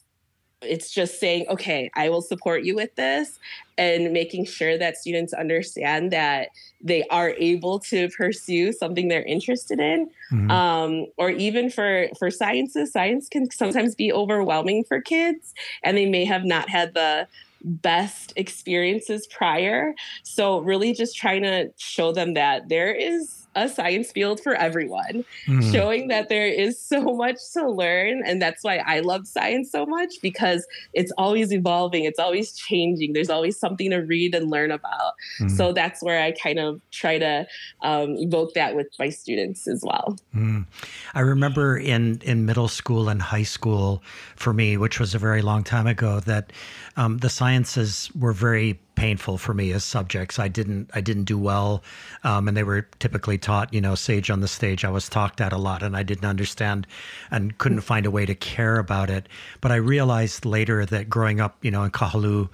it's 0.62 0.92
just 0.92 1.20
saying, 1.20 1.46
okay, 1.50 1.90
I 1.96 2.10
will 2.10 2.22
support 2.22 2.64
you 2.64 2.76
with 2.76 2.96
this 2.96 3.40
and 3.78 4.12
making 4.12 4.46
sure 4.46 4.78
that 4.78 4.98
students 4.98 5.32
understand 5.32 6.12
that 6.12 6.50
they 6.82 7.04
are 7.10 7.30
able 7.38 7.80
to 7.80 8.10
pursue 8.10 8.74
something 8.74 9.08
they're 9.08 9.24
interested 9.24 9.80
in. 9.80 10.10
Mm-hmm. 10.32 10.52
Um, 10.52 11.06
or 11.18 11.30
even 11.30 11.70
for, 11.70 12.08
for 12.18 12.30
sciences, 12.30 12.92
science 12.92 13.30
can 13.30 13.50
sometimes 13.52 13.96
be 13.96 14.12
overwhelming 14.12 14.84
for 14.84 15.02
kids 15.02 15.54
and 15.84 15.98
they 15.98 16.06
may 16.06 16.26
have 16.26 16.44
not 16.44 16.70
had 16.70 16.94
the 16.94 17.28
best 17.62 18.34
experiences 18.36 19.28
prior. 19.28 19.96
So 20.24 20.60
really 20.60 20.94
just 20.94 21.16
trying 21.16 21.44
to 21.44 21.72
show 21.78 22.12
them 22.12 22.34
that 22.34 22.70
there 22.70 22.94
is 22.94 23.39
a 23.56 23.68
science 23.68 24.12
field 24.12 24.40
for 24.40 24.54
everyone, 24.54 25.26
mm. 25.48 25.72
showing 25.72 26.08
that 26.08 26.30
there 26.30 26.48
is 26.48 26.80
so 26.80 27.02
much 27.16 27.38
to 27.54 27.68
learn. 27.70 28.22
And 28.26 28.42
that's 28.42 28.64
why 28.64 28.78
I 28.78 29.00
love 29.00 29.28
science 29.28 29.72
so 29.72 29.86
much 29.86 30.16
because 30.22 30.66
it's 30.94 31.12
always 31.18 31.52
evolving, 31.52 32.06
it's 32.06 32.20
always 32.20 32.54
changing. 32.54 33.14
There's 33.14 33.30
always 33.30 33.60
something 33.60 33.90
to 33.90 33.98
read 33.98 34.36
and 34.36 34.50
learn 34.50 34.72
about. 34.72 35.14
Mm. 35.40 35.52
So 35.52 35.74
that's 35.74 36.04
where 36.04 36.22
I 36.22 36.32
kind 36.32 36.60
of 36.60 36.82
try 36.92 37.18
to 37.18 37.48
um, 37.82 38.16
evoke 38.18 38.54
that 38.54 38.76
with 38.76 38.88
my 39.00 39.10
students 39.10 39.68
as 39.68 39.84
well. 39.84 40.18
Mm. 40.36 40.66
I 41.14 41.22
remember 41.22 41.78
in, 41.78 42.22
in 42.24 42.46
middle 42.46 42.68
school 42.68 43.10
and 43.10 43.22
high 43.22 43.44
school 43.44 44.04
for 44.36 44.54
me, 44.54 44.78
which 44.78 45.00
was 45.00 45.16
a 45.16 45.20
very 45.20 45.42
long 45.42 45.64
time 45.64 45.88
ago, 45.88 46.20
that 46.22 46.54
um, 46.98 47.18
the 47.18 47.30
sciences 47.30 48.10
were 48.16 48.34
very 48.34 48.80
painful 49.00 49.38
for 49.38 49.54
me 49.54 49.72
as 49.72 49.86
subjects. 49.86 50.40
I 50.40 50.50
didn't 50.50 50.92
I 50.94 51.00
didn't 51.00 51.24
do 51.24 51.38
well, 51.38 51.82
um, 52.26 52.50
and 52.50 52.58
they 52.58 52.64
were 52.64 52.82
typically 53.00 53.38
taught. 53.38 53.74
You 53.74 53.80
know, 53.80 53.96
sage 53.96 54.30
on 54.30 54.42
the 54.42 54.48
stage. 54.48 54.84
I 54.84 54.90
was 54.90 55.08
talked 55.08 55.40
at 55.40 55.54
a 55.54 55.58
lot, 55.58 55.84
and 55.84 55.96
I 55.96 56.04
didn't 56.04 56.26
understand, 56.26 56.86
and 57.32 57.58
couldn't 57.58 57.82
find 57.82 58.06
a 58.06 58.12
way 58.12 58.26
to 58.26 58.36
care 58.36 58.78
about 58.78 59.10
it. 59.10 59.30
But 59.62 59.72
I 59.72 59.76
realized 59.76 60.44
later 60.46 60.86
that 60.86 61.10
growing 61.10 61.40
up, 61.40 61.58
you 61.64 61.72
know, 61.72 61.84
in 61.84 61.92
Kahaluu, 61.92 62.50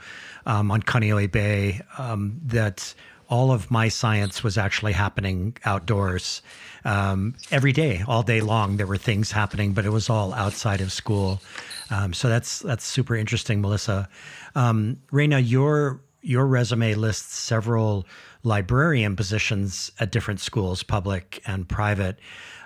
um, 0.45 0.69
on 0.69 0.84
Kaneohe 0.84 1.32
Bay, 1.32 1.82
um, 1.97 2.39
that 2.45 2.93
all 3.28 3.51
of 3.51 3.72
my 3.72 3.88
science 3.88 4.43
was 4.43 4.55
actually 4.55 4.93
happening 4.93 5.57
outdoors. 5.65 6.43
Um, 6.84 7.34
every 7.49 7.72
day, 7.72 8.03
all 8.07 8.22
day 8.22 8.41
long, 8.41 8.78
there 8.78 8.86
were 8.86 8.97
things 8.97 9.32
happening, 9.32 9.74
but 9.74 9.84
it 9.86 9.89
was 9.89 10.11
all 10.11 10.32
outside 10.36 10.82
of 10.82 10.91
school. 10.91 11.41
Um, 11.89 12.13
so 12.13 12.30
that's 12.30 12.59
that's 12.59 12.86
super 12.86 13.15
interesting, 13.15 13.61
Melissa. 13.61 14.07
Um, 14.53 14.97
Wrayna, 15.11 15.41
your 15.43 15.99
your 16.26 16.45
resume 16.45 16.95
lists 16.95 17.38
several 17.38 18.05
librarian 18.43 19.15
positions 19.15 19.91
at 19.99 20.11
different 20.11 20.39
schools, 20.39 20.84
public 20.84 21.41
and 21.45 21.67
private. 21.69 22.19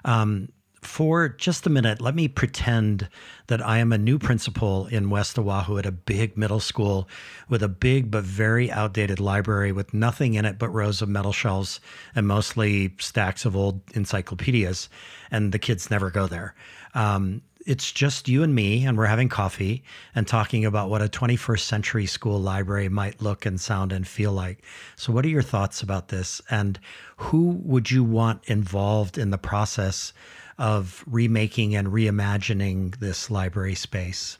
Um, 0.05 0.49
for 0.81 1.27
just 1.27 1.67
a 1.67 1.69
minute, 1.69 1.99
let 1.99 2.15
me 2.15 2.29
pretend 2.29 3.09
that 3.47 3.65
I 3.65 3.79
am 3.79 3.91
a 3.91 3.97
new 3.97 4.17
principal 4.17 4.87
in 4.87 5.09
West 5.09 5.37
Oahu 5.37 5.77
at 5.77 5.85
a 5.85 5.91
big 5.91 6.37
middle 6.37 6.61
school 6.61 7.09
with 7.49 7.61
a 7.61 7.67
big 7.67 8.09
but 8.09 8.23
very 8.23 8.71
outdated 8.71 9.19
library 9.19 9.73
with 9.73 9.93
nothing 9.93 10.35
in 10.35 10.45
it 10.45 10.57
but 10.57 10.69
rows 10.69 11.01
of 11.01 11.09
metal 11.09 11.33
shelves 11.33 11.81
and 12.15 12.27
mostly 12.27 12.95
stacks 12.99 13.43
of 13.43 13.57
old 13.57 13.81
encyclopedias. 13.93 14.87
And 15.31 15.51
the 15.51 15.59
kids 15.59 15.91
never 15.91 16.09
go 16.09 16.27
there. 16.27 16.55
Um, 16.93 17.41
it's 17.65 17.91
just 17.91 18.27
you 18.27 18.43
and 18.43 18.55
me, 18.55 18.85
and 18.85 18.97
we're 18.97 19.05
having 19.05 19.29
coffee 19.29 19.83
and 20.15 20.27
talking 20.27 20.65
about 20.65 20.89
what 20.89 21.01
a 21.01 21.07
21st 21.07 21.59
century 21.59 22.05
school 22.05 22.39
library 22.39 22.89
might 22.89 23.21
look 23.21 23.45
and 23.45 23.59
sound 23.59 23.91
and 23.91 24.07
feel 24.07 24.31
like. 24.31 24.63
So, 24.95 25.11
what 25.11 25.25
are 25.25 25.29
your 25.29 25.41
thoughts 25.41 25.81
about 25.81 26.07
this? 26.07 26.41
And 26.49 26.79
who 27.17 27.59
would 27.63 27.91
you 27.91 28.03
want 28.03 28.45
involved 28.45 29.17
in 29.17 29.31
the 29.31 29.37
process 29.37 30.13
of 30.57 31.03
remaking 31.07 31.75
and 31.75 31.89
reimagining 31.89 32.97
this 32.99 33.29
library 33.29 33.75
space? 33.75 34.37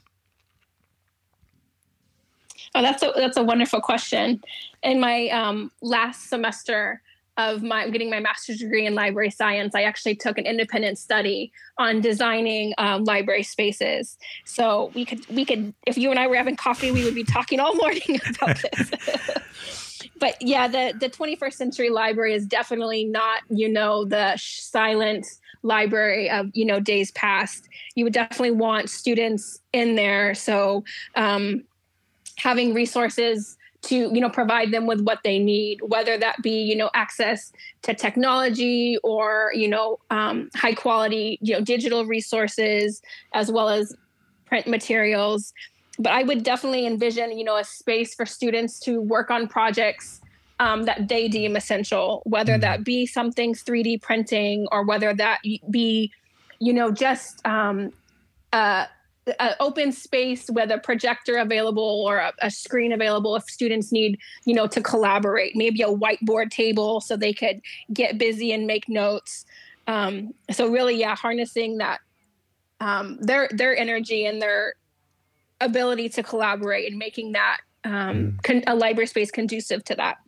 Oh, 2.74 2.82
that's 2.82 3.02
a 3.02 3.12
that's 3.16 3.36
a 3.36 3.42
wonderful 3.42 3.80
question. 3.80 4.42
In 4.82 5.00
my 5.00 5.28
um, 5.28 5.70
last 5.82 6.28
semester 6.28 7.02
of 7.48 7.62
my 7.62 7.88
getting 7.88 8.10
my 8.10 8.20
master's 8.20 8.58
degree 8.58 8.86
in 8.86 8.94
library 8.94 9.30
science, 9.30 9.74
I 9.74 9.82
actually 9.82 10.16
took 10.16 10.38
an 10.38 10.46
independent 10.46 10.98
study 10.98 11.52
on 11.78 12.00
designing 12.00 12.74
um, 12.78 13.04
library 13.04 13.42
spaces. 13.42 14.18
So 14.44 14.90
we 14.94 15.04
could 15.04 15.26
we 15.28 15.44
could 15.44 15.74
if 15.86 15.96
you 15.96 16.10
and 16.10 16.18
I 16.18 16.26
were 16.26 16.36
having 16.36 16.56
coffee, 16.56 16.90
we 16.90 17.04
would 17.04 17.14
be 17.14 17.24
talking 17.24 17.60
all 17.60 17.74
morning 17.84 18.20
about 18.34 18.58
this. 18.72 18.90
but 20.18 20.36
yeah, 20.40 20.68
the 20.68 20.94
the 20.98 21.08
21st 21.08 21.54
century 21.54 21.90
library 21.90 22.34
is 22.34 22.46
definitely 22.46 23.04
not 23.04 23.42
you 23.48 23.68
know 23.68 24.04
the 24.04 24.36
silent 24.36 25.26
library 25.62 26.30
of 26.30 26.50
you 26.54 26.64
know 26.64 26.80
days 26.80 27.10
past 27.12 27.68
you 27.94 28.02
would 28.02 28.14
definitely 28.14 28.50
want 28.50 28.88
students 28.88 29.60
in 29.74 29.94
there 29.94 30.34
so 30.34 30.82
um, 31.16 31.62
having 32.36 32.72
resources 32.72 33.58
to 33.82 33.96
you 33.96 34.20
know 34.20 34.28
provide 34.28 34.70
them 34.70 34.86
with 34.86 35.00
what 35.02 35.20
they 35.24 35.38
need 35.38 35.78
whether 35.82 36.18
that 36.18 36.40
be 36.42 36.62
you 36.62 36.76
know 36.76 36.90
access 36.94 37.52
to 37.82 37.94
technology 37.94 38.98
or 39.02 39.52
you 39.54 39.68
know 39.68 39.98
um, 40.10 40.50
high 40.54 40.74
quality 40.74 41.38
you 41.40 41.54
know 41.54 41.60
digital 41.60 42.04
resources 42.04 43.00
as 43.32 43.50
well 43.50 43.68
as 43.68 43.94
print 44.46 44.66
materials 44.66 45.52
but 45.98 46.12
i 46.12 46.22
would 46.22 46.42
definitely 46.42 46.86
envision 46.86 47.36
you 47.36 47.44
know 47.44 47.56
a 47.56 47.64
space 47.64 48.14
for 48.14 48.26
students 48.26 48.78
to 48.78 49.00
work 49.00 49.30
on 49.30 49.48
projects 49.48 50.20
um, 50.60 50.84
that 50.84 51.08
they 51.08 51.26
deem 51.26 51.56
essential, 51.56 52.22
whether 52.26 52.52
mm-hmm. 52.52 52.60
that 52.60 52.84
be 52.84 53.06
something 53.06 53.54
3D 53.54 54.02
printing 54.02 54.68
or 54.70 54.84
whether 54.84 55.12
that 55.14 55.40
be, 55.70 56.12
you 56.58 56.72
know, 56.74 56.92
just 56.92 57.44
um, 57.46 57.92
uh, 58.52 58.84
an 59.38 59.54
open 59.60 59.92
space 59.92 60.48
with 60.50 60.70
a 60.70 60.78
projector 60.78 61.36
available 61.36 62.04
or 62.06 62.18
a, 62.18 62.32
a, 62.40 62.50
screen 62.50 62.92
available 62.92 63.36
if 63.36 63.44
students 63.44 63.92
need, 63.92 64.18
you 64.44 64.54
know, 64.54 64.66
to 64.66 64.80
collaborate. 64.80 65.54
Maybe 65.54 65.82
a 65.82 65.88
whiteboard 65.88 66.50
table 66.50 67.00
so 67.00 67.16
they 67.16 67.32
could 67.32 67.60
get 67.92 68.18
busy 68.18 68.52
and 68.52 68.66
make 68.66 68.88
notes. 68.88 69.44
Um, 69.86 70.34
so 70.50 70.68
really, 70.68 70.96
yeah, 70.96 71.14
harnessing 71.14 71.78
that 71.78 72.00
um, 72.80 73.18
their 73.20 73.48
their 73.52 73.76
energy 73.76 74.24
and 74.24 74.40
their 74.40 74.74
ability 75.60 76.08
to 76.08 76.22
collaborate 76.22 76.90
and 76.90 76.98
making 76.98 77.32
that 77.32 77.58
um, 77.84 77.92
mm. 77.92 78.42
con- 78.42 78.64
a 78.66 78.74
library 78.74 79.06
space 79.06 79.30
conducive 79.30 79.84
to 79.84 79.94
that. 79.96 80.18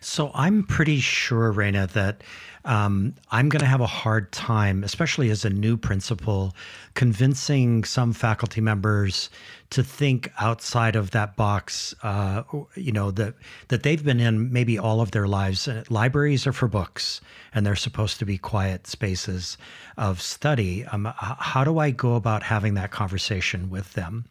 So 0.00 0.30
I'm 0.34 0.62
pretty 0.62 1.00
sure, 1.00 1.52
Wrayna, 1.52 1.88
that 1.92 2.22
um, 2.66 3.14
I'm 3.30 3.48
going 3.48 3.60
to 3.60 3.66
have 3.66 3.80
a 3.80 3.86
hard 3.86 4.32
time, 4.32 4.82
especially 4.82 5.30
as 5.30 5.44
a 5.44 5.50
new 5.50 5.76
principal, 5.76 6.54
convincing 6.94 7.84
some 7.84 8.12
faculty 8.12 8.60
members 8.60 9.30
to 9.70 9.84
think 9.84 10.32
outside 10.40 10.96
of 10.96 11.12
that 11.12 11.36
box. 11.36 11.94
Uh, 12.02 12.42
you 12.74 12.90
know 12.90 13.12
that 13.12 13.34
that 13.68 13.84
they've 13.84 14.04
been 14.04 14.18
in 14.18 14.52
maybe 14.52 14.78
all 14.78 15.00
of 15.00 15.12
their 15.12 15.28
lives. 15.28 15.68
Uh, 15.68 15.84
libraries 15.90 16.46
are 16.46 16.52
for 16.52 16.66
books, 16.66 17.20
and 17.54 17.64
they're 17.64 17.76
supposed 17.76 18.18
to 18.18 18.26
be 18.26 18.36
quiet 18.36 18.88
spaces 18.88 19.56
of 19.96 20.20
study. 20.20 20.84
Um, 20.86 21.12
how 21.16 21.62
do 21.62 21.78
I 21.78 21.92
go 21.92 22.14
about 22.14 22.42
having 22.42 22.74
that 22.74 22.90
conversation 22.90 23.70
with 23.70 23.92
them? 23.92 24.24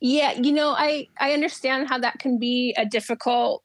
Yeah, 0.00 0.32
you 0.32 0.52
know, 0.52 0.74
I 0.76 1.08
I 1.18 1.32
understand 1.32 1.88
how 1.88 1.98
that 1.98 2.18
can 2.18 2.38
be 2.38 2.74
a 2.76 2.84
difficult 2.84 3.62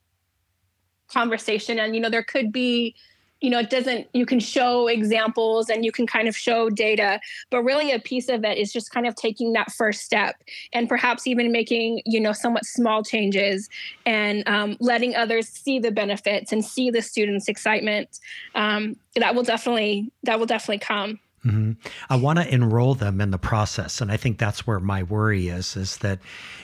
conversation. 1.14 1.80
And 1.80 1.96
you 1.96 2.02
know 2.02 2.10
there 2.10 2.24
could 2.24 2.52
be 2.52 2.96
you 3.44 3.50
know 3.50 3.60
it 3.60 3.70
doesn't 3.70 4.08
you 4.14 4.26
can 4.26 4.40
show 4.40 4.88
examples 4.88 5.70
and 5.70 5.84
you 5.84 5.92
can 5.92 6.08
kind 6.08 6.30
of 6.30 6.36
show 6.36 6.70
data 6.70 7.20
but 7.50 7.62
really 7.62 7.92
a 7.92 8.00
piece 8.00 8.30
of 8.30 8.46
it 8.46 8.58
is 8.58 8.72
just 8.72 8.90
kind 8.90 9.06
of 9.06 9.16
taking 9.16 9.52
that 9.52 9.70
first 9.70 10.02
step 10.02 10.42
and 10.72 10.88
perhaps 10.88 11.28
even 11.28 11.52
making 11.52 12.02
you 12.06 12.22
know 12.22 12.32
somewhat 12.32 12.66
small 12.66 13.04
changes 13.04 13.70
and 14.06 14.48
um, 14.48 14.78
letting 14.80 15.14
others 15.16 15.50
see 15.50 15.78
the 15.78 15.92
benefits 15.92 16.54
and 16.54 16.64
see 16.64 16.90
the 16.90 17.02
students 17.02 17.50
excitement. 17.50 18.20
Um, 18.56 18.96
that 19.16 19.36
will 19.36 19.44
definitely 19.44 20.10
that 20.24 20.40
will 20.40 20.46
definitely 20.46 20.80
come 20.80 21.20
Mm-hmm. 21.46 21.74
I 22.10 22.16
want 22.16 22.40
to 22.40 22.54
enroll 22.54 22.96
them 22.96 23.20
in 23.20 23.32
the 23.32 23.38
process, 23.38 24.00
and 24.00 24.10
I 24.10 24.16
think 24.16 24.38
that's 24.38 24.66
where 24.66 24.80
my 24.80 25.04
worry 25.04 25.50
is: 25.50 25.76
is 25.76 25.98
that, 25.98 26.20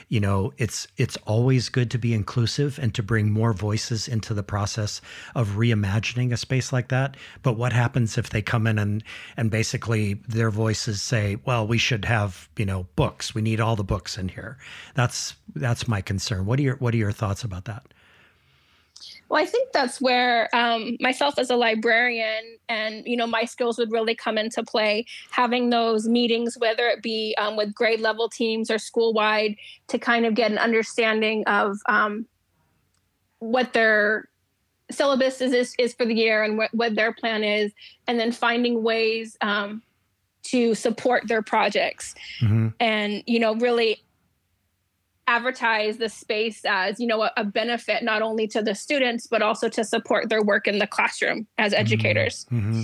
you 0.08 0.20
know, 0.20 0.54
it's 0.56 0.88
it's 0.96 1.18
always 1.26 1.68
good 1.68 1.90
to 1.90 1.98
be 1.98 2.14
inclusive 2.14 2.78
and 2.78 2.94
to 2.94 3.02
bring 3.02 3.30
more 3.30 3.52
voices 3.52 4.08
into 4.08 4.32
the 4.32 4.42
process 4.42 5.02
of 5.34 5.50
reimagining 5.50 6.32
a 6.32 6.38
space 6.38 6.72
like 6.72 6.88
that. 6.88 7.16
But 7.42 7.58
what 7.58 7.74
happens 7.74 8.16
if 8.16 8.30
they 8.30 8.40
come 8.40 8.66
in 8.66 8.78
and 8.78 9.04
and 9.36 9.50
basically 9.50 10.14
their 10.26 10.50
voices 10.50 11.02
say, 11.02 11.36
"Well, 11.44 11.66
we 11.66 11.76
should 11.76 12.06
have 12.06 12.48
you 12.56 12.64
know 12.64 12.86
books. 12.96 13.34
We 13.34 13.42
need 13.42 13.60
all 13.60 13.76
the 13.76 13.84
books 13.84 14.16
in 14.16 14.28
here." 14.28 14.56
That's 14.94 15.34
that's 15.54 15.88
my 15.88 16.00
concern. 16.00 16.46
What 16.46 16.58
are 16.58 16.62
your 16.62 16.76
what 16.76 16.94
are 16.94 16.98
your 16.98 17.12
thoughts 17.12 17.44
about 17.44 17.66
that? 17.66 17.84
Well, 19.30 19.40
I 19.40 19.46
think 19.46 19.70
that's 19.70 20.00
where 20.00 20.54
um, 20.54 20.96
myself 20.98 21.38
as 21.38 21.50
a 21.50 21.56
librarian 21.56 22.58
and 22.68 23.06
you 23.06 23.16
know 23.16 23.28
my 23.28 23.44
skills 23.44 23.78
would 23.78 23.92
really 23.92 24.14
come 24.14 24.36
into 24.36 24.64
play. 24.64 25.06
Having 25.30 25.70
those 25.70 26.08
meetings, 26.08 26.56
whether 26.58 26.88
it 26.88 27.00
be 27.00 27.36
um, 27.38 27.56
with 27.56 27.72
grade 27.72 28.00
level 28.00 28.28
teams 28.28 28.72
or 28.72 28.78
school 28.78 29.12
wide, 29.12 29.54
to 29.86 30.00
kind 30.00 30.26
of 30.26 30.34
get 30.34 30.50
an 30.50 30.58
understanding 30.58 31.44
of 31.46 31.78
um, 31.88 32.26
what 33.38 33.72
their 33.72 34.28
syllabus 34.90 35.40
is, 35.40 35.52
is, 35.52 35.74
is 35.78 35.94
for 35.94 36.04
the 36.04 36.14
year 36.14 36.42
and 36.42 36.58
what, 36.58 36.74
what 36.74 36.96
their 36.96 37.12
plan 37.12 37.44
is, 37.44 37.72
and 38.08 38.18
then 38.18 38.32
finding 38.32 38.82
ways 38.82 39.36
um, 39.42 39.80
to 40.42 40.74
support 40.74 41.28
their 41.28 41.42
projects, 41.42 42.16
mm-hmm. 42.42 42.68
and 42.80 43.22
you 43.26 43.38
know 43.38 43.54
really 43.54 44.02
advertise 45.30 45.98
the 45.98 46.08
space 46.08 46.62
as 46.64 46.98
you 46.98 47.06
know 47.06 47.22
a, 47.22 47.30
a, 47.36 47.44
benefit 47.44 48.02
not 48.02 48.20
only 48.20 48.48
to 48.48 48.60
the 48.60 48.74
students 48.74 49.28
but 49.28 49.42
also 49.42 49.68
to 49.68 49.84
support 49.84 50.28
their 50.28 50.42
work 50.42 50.66
in 50.66 50.78
the 50.78 50.88
classroom 50.88 51.46
as 51.56 51.72
mm-hmm. 51.72 51.80
educators 51.80 52.46
mm-hmm. 52.50 52.82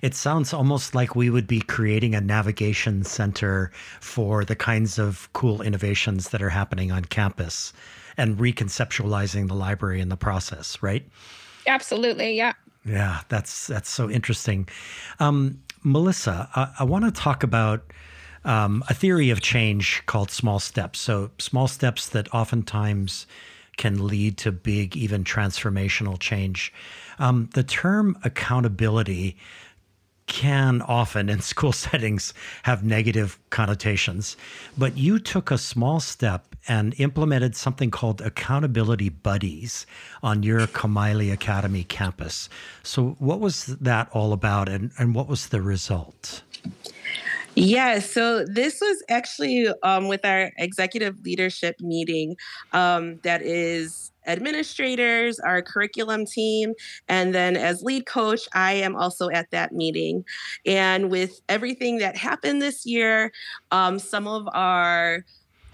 it 0.00 0.14
sounds 0.14 0.52
almost 0.52 0.94
like 0.94 1.16
we 1.16 1.28
would 1.28 1.48
be 1.48 1.60
creating 1.60 2.14
a 2.14 2.20
navigation 2.20 3.02
center 3.02 3.72
for 4.00 4.44
the 4.44 4.54
kinds 4.54 4.96
of 4.96 5.28
cool 5.32 5.60
innovations 5.60 6.28
that 6.28 6.40
are 6.40 6.50
happening 6.50 6.92
on 6.92 7.04
campus 7.04 7.72
and 8.16 8.38
reconceptualizing 8.38 9.48
the 9.48 9.54
library 9.54 10.00
in 10.00 10.08
the 10.08 10.16
process 10.16 10.80
right 10.82 11.04
absolutely 11.66 12.36
yeah 12.36 12.52
yeah 12.84 13.22
that's 13.28 13.66
that's 13.66 13.90
so 13.90 14.08
interesting 14.08 14.68
um, 15.18 15.60
melissa 15.82 16.48
I, 16.54 16.70
I 16.78 16.84
want 16.84 17.06
to 17.06 17.10
talk 17.10 17.42
about 17.42 17.92
um, 18.44 18.82
a 18.88 18.94
theory 18.94 19.30
of 19.30 19.40
change 19.40 20.02
called 20.06 20.30
small 20.30 20.58
steps. 20.58 20.98
So, 21.00 21.30
small 21.38 21.68
steps 21.68 22.08
that 22.08 22.32
oftentimes 22.34 23.26
can 23.76 24.06
lead 24.06 24.36
to 24.38 24.52
big, 24.52 24.96
even 24.96 25.24
transformational 25.24 26.18
change. 26.18 26.72
Um, 27.18 27.48
the 27.54 27.62
term 27.62 28.18
accountability 28.24 29.36
can 30.26 30.82
often 30.82 31.28
in 31.28 31.40
school 31.52 31.72
settings 31.72 32.32
have 32.64 32.84
negative 32.84 33.38
connotations, 33.50 34.36
but 34.76 34.96
you 34.96 35.18
took 35.18 35.50
a 35.50 35.58
small 35.58 36.00
step 36.00 36.54
and 36.68 36.94
implemented 36.98 37.56
something 37.56 37.90
called 37.90 38.20
accountability 38.20 39.08
buddies 39.08 39.84
on 40.22 40.42
your 40.42 40.60
Kamaile 40.68 41.32
Academy 41.32 41.82
campus. 41.84 42.48
So, 42.82 43.16
what 43.18 43.40
was 43.40 43.66
that 43.66 44.08
all 44.12 44.32
about, 44.32 44.68
and, 44.68 44.92
and 44.98 45.14
what 45.14 45.28
was 45.28 45.48
the 45.48 45.60
result? 45.60 46.42
Yeah, 47.54 47.98
so 47.98 48.44
this 48.46 48.80
was 48.80 49.02
actually 49.10 49.68
um, 49.82 50.08
with 50.08 50.24
our 50.24 50.50
executive 50.56 51.20
leadership 51.22 51.76
meeting 51.80 52.36
um, 52.72 53.18
that 53.24 53.42
is 53.42 54.10
administrators, 54.26 55.38
our 55.38 55.60
curriculum 55.60 56.24
team, 56.24 56.72
and 57.08 57.34
then 57.34 57.56
as 57.56 57.82
lead 57.82 58.06
coach, 58.06 58.48
I 58.54 58.74
am 58.74 58.96
also 58.96 59.28
at 59.28 59.50
that 59.50 59.72
meeting. 59.72 60.24
And 60.64 61.10
with 61.10 61.40
everything 61.48 61.98
that 61.98 62.16
happened 62.16 62.62
this 62.62 62.86
year, 62.86 63.32
um, 63.70 63.98
some 63.98 64.26
of 64.26 64.48
our 64.54 65.24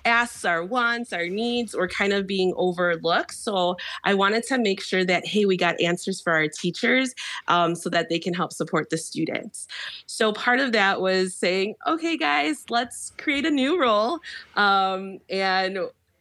asks, 0.09 0.45
our 0.45 0.65
wants, 0.65 1.13
our 1.13 1.29
needs 1.29 1.75
were 1.75 1.87
kind 1.87 2.13
of 2.13 2.27
being 2.27 2.53
overlooked. 2.57 3.35
So 3.35 3.77
I 4.05 4.15
wanted 4.15 4.43
to 4.49 4.59
make 4.59 4.83
sure 4.83 5.05
that, 5.05 5.27
hey, 5.27 5.45
we 5.45 5.57
got 5.57 5.81
answers 5.81 6.21
for 6.21 6.33
our 6.33 6.49
teachers 6.49 7.15
um, 7.47 7.77
so 7.77 7.89
that 7.91 8.09
they 8.09 8.19
can 8.19 8.35
help 8.35 8.53
support 8.53 8.91
the 8.91 8.99
students. 8.99 9.67
So 10.07 10.33
part 10.33 10.59
of 10.59 10.73
that 10.73 11.01
was 11.01 11.37
saying, 11.37 11.77
okay, 11.87 12.17
guys, 12.17 12.65
let's 12.71 13.13
create 13.19 13.47
a 13.47 13.51
new 13.51 13.81
role. 13.81 14.19
Um, 14.57 15.19
and 15.31 15.79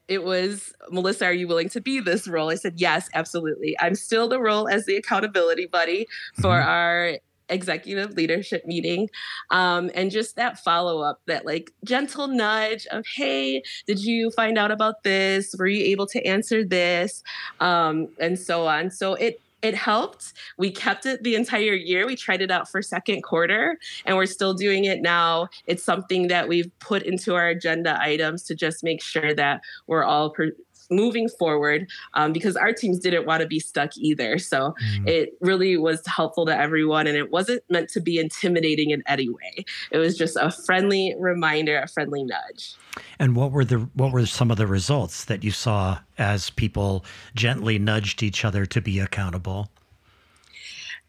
it 0.07 0.23
was 0.23 0.73
Melissa, 0.89 1.25
are 1.25 1.33
you 1.33 1.47
willing 1.47 1.69
to 1.69 1.81
be 1.81 1.99
this 1.99 2.27
role? 2.27 2.49
I 2.49 2.55
said, 2.55 2.75
yes, 2.77 3.09
absolutely. 3.13 3.75
I'm 3.79 3.95
still 3.95 4.29
the 4.29 4.39
role 4.39 4.67
as 4.69 4.85
the 4.85 4.95
accountability 4.95 5.65
buddy 5.65 6.07
for 6.35 6.51
mm-hmm. 6.51 6.69
our 6.69 7.17
executive 7.49 8.15
leadership 8.15 8.65
meeting 8.65 9.09
um, 9.51 9.89
and 9.95 10.11
just 10.11 10.35
that 10.35 10.59
follow 10.59 11.01
up 11.01 11.21
that 11.25 11.45
like 11.45 11.71
gentle 11.83 12.27
nudge 12.27 12.85
of 12.87 13.05
hey 13.15 13.61
did 13.85 14.03
you 14.03 14.31
find 14.31 14.57
out 14.57 14.71
about 14.71 15.03
this 15.03 15.55
were 15.57 15.67
you 15.67 15.83
able 15.83 16.05
to 16.07 16.23
answer 16.25 16.63
this 16.63 17.23
um, 17.59 18.07
and 18.19 18.37
so 18.37 18.67
on 18.67 18.91
so 18.91 19.13
it 19.15 19.39
it 19.63 19.73
helped. 19.73 20.33
We 20.57 20.69
kept 20.69 21.05
it 21.05 21.23
the 21.23 21.35
entire 21.35 21.73
year. 21.73 22.05
We 22.05 22.15
tried 22.15 22.41
it 22.41 22.51
out 22.51 22.69
for 22.69 22.81
second 22.81 23.23
quarter 23.23 23.77
and 24.05 24.15
we're 24.15 24.27
still 24.27 24.53
doing 24.53 24.85
it 24.85 25.01
now. 25.01 25.49
It's 25.65 25.83
something 25.83 26.27
that 26.27 26.47
we've 26.47 26.71
put 26.79 27.03
into 27.03 27.33
our 27.33 27.47
agenda 27.47 27.99
items 27.99 28.43
to 28.43 28.55
just 28.55 28.83
make 28.83 29.01
sure 29.01 29.33
that 29.33 29.61
we're 29.87 30.03
all 30.03 30.29
per- 30.29 30.51
moving 30.89 31.29
forward 31.29 31.89
um, 32.13 32.33
because 32.33 32.55
our 32.55 32.73
teams 32.73 32.99
didn't 32.99 33.25
want 33.25 33.41
to 33.41 33.47
be 33.47 33.59
stuck 33.59 33.95
either. 33.97 34.37
So 34.37 34.75
mm. 34.83 35.07
it 35.07 35.33
really 35.41 35.77
was 35.77 36.05
helpful 36.05 36.45
to 36.45 36.57
everyone 36.57 37.07
and 37.07 37.17
it 37.17 37.31
wasn't 37.31 37.63
meant 37.69 37.89
to 37.89 37.99
be 37.99 38.19
intimidating 38.19 38.91
in 38.91 39.03
any 39.07 39.29
way. 39.29 39.65
It 39.91 39.97
was 39.97 40.17
just 40.17 40.37
a 40.39 40.51
friendly 40.51 41.15
reminder, 41.19 41.79
a 41.79 41.87
friendly 41.87 42.23
nudge. 42.23 42.75
And 43.19 43.35
what 43.35 43.51
were 43.51 43.65
the 43.65 43.89
what 43.93 44.11
were 44.11 44.25
some 44.25 44.51
of 44.51 44.57
the 44.57 44.67
results 44.67 45.25
that 45.25 45.43
you 45.43 45.51
saw 45.51 45.99
as 46.17 46.49
people 46.49 47.05
gently 47.35 47.77
nudged 47.77 48.23
each 48.23 48.43
other 48.43 48.65
to 48.65 48.81
be 48.81 48.99
accountable? 48.99 49.69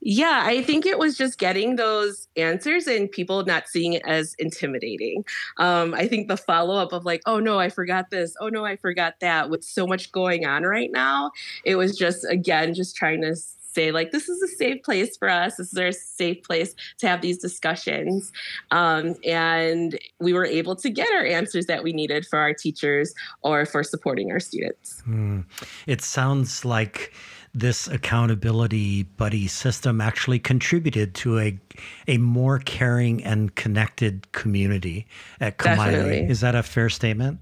Yeah, 0.00 0.42
I 0.44 0.62
think 0.62 0.86
it 0.86 0.98
was 0.98 1.16
just 1.16 1.38
getting 1.38 1.76
those 1.76 2.28
answers 2.36 2.86
and 2.86 3.10
people 3.10 3.44
not 3.44 3.68
seeing 3.68 3.94
it 3.94 4.02
as 4.06 4.34
intimidating. 4.38 5.24
Um, 5.56 5.94
I 5.94 6.06
think 6.06 6.28
the 6.28 6.36
follow 6.36 6.76
up 6.76 6.92
of 6.92 7.04
like, 7.04 7.22
oh 7.26 7.40
no, 7.40 7.58
I 7.58 7.68
forgot 7.68 8.10
this. 8.10 8.36
Oh 8.40 8.48
no, 8.48 8.64
I 8.64 8.76
forgot 8.76 9.14
that. 9.20 9.50
With 9.50 9.64
so 9.64 9.86
much 9.86 10.12
going 10.12 10.46
on 10.46 10.62
right 10.62 10.90
now, 10.92 11.32
it 11.64 11.76
was 11.76 11.96
just, 11.96 12.24
again, 12.30 12.74
just 12.74 12.96
trying 12.96 13.22
to 13.22 13.34
say 13.78 13.92
like 13.92 14.10
this 14.10 14.28
is 14.28 14.42
a 14.42 14.48
safe 14.48 14.82
place 14.82 15.16
for 15.16 15.28
us 15.28 15.56
this 15.56 15.72
is 15.72 15.78
our 15.78 15.92
safe 15.92 16.42
place 16.42 16.74
to 16.96 17.06
have 17.06 17.20
these 17.20 17.38
discussions 17.38 18.32
um, 18.70 19.14
and 19.24 19.98
we 20.20 20.32
were 20.32 20.46
able 20.46 20.74
to 20.74 20.90
get 20.90 21.08
our 21.12 21.24
answers 21.24 21.66
that 21.66 21.84
we 21.84 21.92
needed 21.92 22.26
for 22.26 22.38
our 22.38 22.54
teachers 22.54 23.14
or 23.42 23.66
for 23.66 23.84
supporting 23.84 24.32
our 24.32 24.40
students 24.40 25.02
mm. 25.06 25.44
it 25.86 26.00
sounds 26.00 26.64
like 26.64 27.12
this 27.54 27.88
accountability 27.88 29.02
buddy 29.04 29.46
system 29.46 30.00
actually 30.00 30.38
contributed 30.38 31.14
to 31.14 31.38
a 31.38 31.58
a 32.06 32.18
more 32.18 32.58
caring 32.58 33.22
and 33.24 33.54
connected 33.54 34.30
community 34.32 35.06
at 35.40 35.58
Kamaile. 35.58 36.28
Is 36.28 36.40
that 36.40 36.54
a 36.54 36.62
fair 36.62 36.88
statement? 36.88 37.40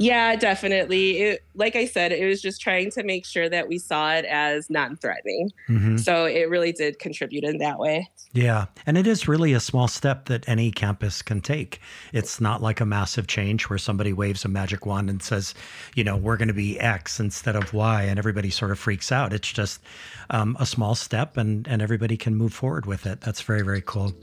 Yeah, 0.00 0.34
definitely. 0.34 1.18
It, 1.18 1.44
like 1.54 1.76
I 1.76 1.84
said, 1.84 2.10
it 2.10 2.24
was 2.24 2.40
just 2.40 2.58
trying 2.58 2.90
to 2.92 3.02
make 3.02 3.26
sure 3.26 3.50
that 3.50 3.68
we 3.68 3.78
saw 3.78 4.14
it 4.14 4.24
as 4.24 4.70
non 4.70 4.96
threatening. 4.96 5.52
Mm-hmm. 5.68 5.98
So 5.98 6.24
it 6.24 6.48
really 6.48 6.72
did 6.72 6.98
contribute 6.98 7.44
in 7.44 7.58
that 7.58 7.78
way. 7.78 8.10
Yeah. 8.32 8.66
And 8.86 8.96
it 8.96 9.06
is 9.06 9.28
really 9.28 9.52
a 9.52 9.60
small 9.60 9.88
step 9.88 10.24
that 10.26 10.48
any 10.48 10.70
campus 10.70 11.20
can 11.20 11.42
take. 11.42 11.82
It's 12.14 12.40
not 12.40 12.62
like 12.62 12.80
a 12.80 12.86
massive 12.86 13.26
change 13.26 13.68
where 13.68 13.78
somebody 13.78 14.14
waves 14.14 14.42
a 14.46 14.48
magic 14.48 14.86
wand 14.86 15.10
and 15.10 15.22
says, 15.22 15.54
you 15.94 16.02
know, 16.02 16.16
we're 16.16 16.38
going 16.38 16.48
to 16.48 16.54
be 16.54 16.80
X 16.80 17.20
instead 17.20 17.54
of 17.54 17.74
Y, 17.74 18.04
and 18.04 18.18
everybody 18.18 18.48
sort 18.48 18.70
of 18.70 18.78
freaks 18.78 19.12
out. 19.12 19.34
It's 19.34 19.52
just 19.52 19.82
um, 20.30 20.56
a 20.58 20.64
small 20.64 20.94
step, 20.94 21.36
and, 21.36 21.68
and 21.68 21.82
everybody 21.82 22.16
can 22.16 22.36
move 22.36 22.54
forward 22.54 22.86
with 22.86 23.04
it. 23.04 23.20
That's 23.20 23.42
very, 23.42 23.62
very 23.62 23.82
cool. 23.82 24.14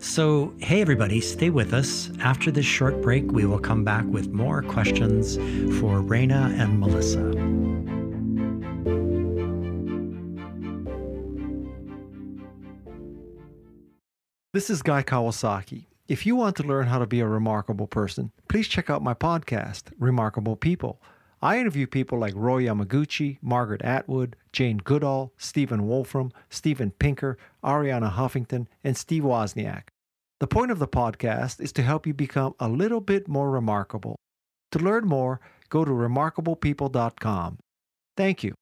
So, 0.00 0.54
hey, 0.58 0.80
everybody, 0.80 1.20
stay 1.20 1.50
with 1.50 1.74
us. 1.74 2.10
After 2.20 2.52
this 2.52 2.64
short 2.64 3.02
break, 3.02 3.32
we 3.32 3.44
will 3.46 3.58
come 3.58 3.82
back 3.82 4.04
with 4.04 4.28
more 4.28 4.62
questions 4.62 5.36
for 5.80 6.00
Wrayna 6.00 6.56
and 6.56 6.78
Melissa. 6.78 7.32
This 14.52 14.70
is 14.70 14.82
Guy 14.82 15.02
Kawasaki. 15.02 15.86
If 16.06 16.24
you 16.24 16.36
want 16.36 16.56
to 16.56 16.62
learn 16.62 16.86
how 16.86 17.00
to 17.00 17.06
be 17.06 17.20
a 17.20 17.26
remarkable 17.26 17.86
person, 17.88 18.30
please 18.48 18.68
check 18.68 18.88
out 18.88 19.02
my 19.02 19.14
podcast, 19.14 19.92
Remarkable 19.98 20.56
People. 20.56 21.02
I 21.40 21.58
interview 21.58 21.86
people 21.86 22.18
like 22.18 22.34
Roy 22.34 22.64
Yamaguchi, 22.64 23.38
Margaret 23.40 23.82
Atwood, 23.82 24.34
Jane 24.52 24.78
Goodall, 24.78 25.32
Stephen 25.36 25.86
Wolfram, 25.86 26.32
Steven 26.50 26.90
Pinker, 26.90 27.38
Arianna 27.62 28.12
Huffington, 28.12 28.66
and 28.82 28.96
Steve 28.96 29.22
Wozniak. 29.22 29.84
The 30.40 30.46
point 30.46 30.70
of 30.70 30.78
the 30.78 30.88
podcast 30.88 31.60
is 31.60 31.72
to 31.72 31.82
help 31.82 32.06
you 32.06 32.14
become 32.14 32.54
a 32.58 32.68
little 32.68 33.00
bit 33.00 33.28
more 33.28 33.50
remarkable. 33.50 34.16
To 34.72 34.78
learn 34.78 35.06
more, 35.06 35.40
go 35.68 35.84
to 35.84 35.90
remarkablepeople.com. 35.90 37.58
Thank 38.16 38.44
you. 38.44 38.54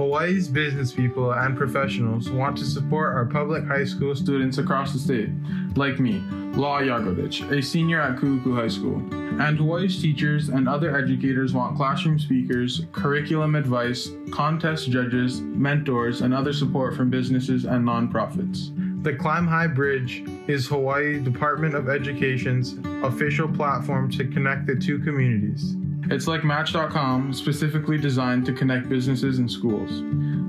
Hawaii's 0.00 0.48
business 0.48 0.92
people 0.94 1.32
and 1.32 1.54
professionals 1.54 2.30
want 2.30 2.56
to 2.56 2.64
support 2.64 3.14
our 3.14 3.26
public 3.26 3.66
high 3.66 3.84
school 3.84 4.16
students 4.16 4.56
across 4.56 4.94
the 4.94 4.98
state, 4.98 5.28
like 5.76 6.00
me, 6.00 6.20
Law 6.56 6.80
Yagovich, 6.80 7.50
a 7.50 7.62
senior 7.62 8.00
at 8.00 8.16
Ku'uku 8.16 8.54
High 8.54 8.68
School. 8.68 8.96
And 9.42 9.58
Hawaii's 9.58 10.00
teachers 10.00 10.48
and 10.48 10.66
other 10.66 10.96
educators 10.96 11.52
want 11.52 11.76
classroom 11.76 12.18
speakers, 12.18 12.86
curriculum 12.92 13.54
advice, 13.54 14.08
contest 14.30 14.90
judges, 14.90 15.42
mentors, 15.42 16.22
and 16.22 16.32
other 16.32 16.54
support 16.54 16.96
from 16.96 17.10
businesses 17.10 17.66
and 17.66 17.86
nonprofits. 17.86 18.72
The 19.04 19.12
Climb 19.12 19.46
High 19.46 19.66
Bridge 19.66 20.24
is 20.46 20.66
Hawaii 20.66 21.20
Department 21.20 21.74
of 21.74 21.90
Education's 21.90 22.78
official 23.04 23.48
platform 23.48 24.10
to 24.12 24.24
connect 24.24 24.66
the 24.66 24.76
two 24.76 24.98
communities. 24.98 25.76
It's 26.08 26.26
like 26.26 26.44
Match.com, 26.44 27.32
specifically 27.32 27.98
designed 27.98 28.46
to 28.46 28.52
connect 28.52 28.88
businesses 28.88 29.38
and 29.38 29.50
schools. 29.50 29.90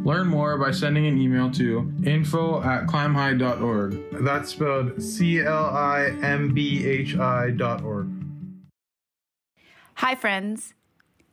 Learn 0.06 0.28
more 0.28 0.58
by 0.58 0.72
sending 0.72 1.06
an 1.06 1.18
email 1.18 1.52
to 1.52 1.92
info 2.04 2.64
at 2.64 2.88
climbhigh.org. 2.88 4.24
That's 4.24 4.50
spelled 4.50 5.02
C 5.02 5.42
L 5.42 5.66
I 5.66 6.18
M 6.22 6.54
B 6.54 6.86
H 6.88 7.18
I 7.18 7.52
dot 7.52 7.84
org. 7.84 8.10
Hi, 9.96 10.16
friends. 10.16 10.74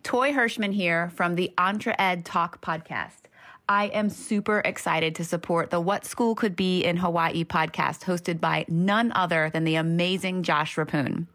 Toy 0.03 0.33
Hirschman 0.33 0.75
here 0.75 1.11
from 1.11 1.35
the 1.35 1.53
Entre 1.57 1.95
Ed 1.99 2.25
Talk 2.25 2.61
podcast. 2.61 3.23
I 3.71 3.87
am 3.87 4.09
super 4.11 4.61
excited 4.65 5.15
to 5.17 5.25
support 5.25 5.71
the 5.71 5.81
What 5.81 6.05
School 6.05 6.35
Could 6.35 6.57
Be 6.57 6.83
in 6.83 6.99
Hawaii 6.99 7.45
podcast 7.45 8.05
hosted 8.05 8.41
by 8.41 8.65
none 8.69 9.13
other 9.13 9.51
than 9.53 9.65
the 9.65 9.75
amazing 9.77 10.43
Josh 10.43 10.77
Reppun. 10.77 11.27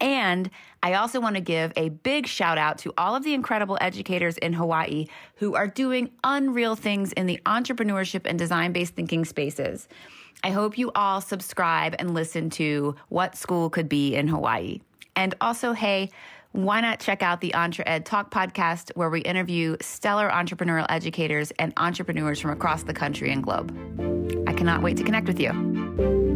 And 0.00 0.50
I 0.82 0.94
also 0.94 1.20
want 1.20 1.36
to 1.36 1.40
give 1.40 1.72
a 1.76 1.88
big 1.88 2.26
shout 2.26 2.58
out 2.58 2.78
to 2.78 2.92
all 2.96 3.14
of 3.14 3.24
the 3.24 3.34
incredible 3.34 3.78
educators 3.80 4.36
in 4.38 4.52
Hawaii 4.52 5.06
who 5.36 5.54
are 5.54 5.66
doing 5.66 6.10
unreal 6.24 6.76
things 6.76 7.12
in 7.12 7.26
the 7.26 7.40
entrepreneurship 7.46 8.22
and 8.24 8.38
design 8.38 8.72
based 8.72 8.94
thinking 8.94 9.24
spaces. 9.24 9.88
I 10.44 10.50
hope 10.50 10.78
you 10.78 10.92
all 10.94 11.20
subscribe 11.20 11.96
and 11.98 12.14
listen 12.14 12.50
to 12.50 12.94
What 13.08 13.36
School 13.36 13.70
Could 13.70 13.88
Be 13.88 14.14
in 14.14 14.28
Hawaii. 14.28 14.80
And 15.16 15.34
also, 15.40 15.72
hey, 15.72 16.10
why 16.52 16.80
not 16.80 17.00
check 17.00 17.22
out 17.22 17.40
the 17.40 17.52
Entre 17.54 17.84
Ed 17.86 18.06
Talk 18.06 18.30
podcast, 18.30 18.90
where 18.94 19.10
we 19.10 19.20
interview 19.20 19.76
stellar 19.80 20.30
entrepreneurial 20.30 20.86
educators 20.88 21.50
and 21.58 21.72
entrepreneurs 21.76 22.40
from 22.40 22.52
across 22.52 22.84
the 22.84 22.94
country 22.94 23.30
and 23.32 23.42
globe? 23.42 23.76
I 24.46 24.52
cannot 24.52 24.82
wait 24.82 24.96
to 24.96 25.04
connect 25.04 25.26
with 25.26 25.40
you. 25.40 26.27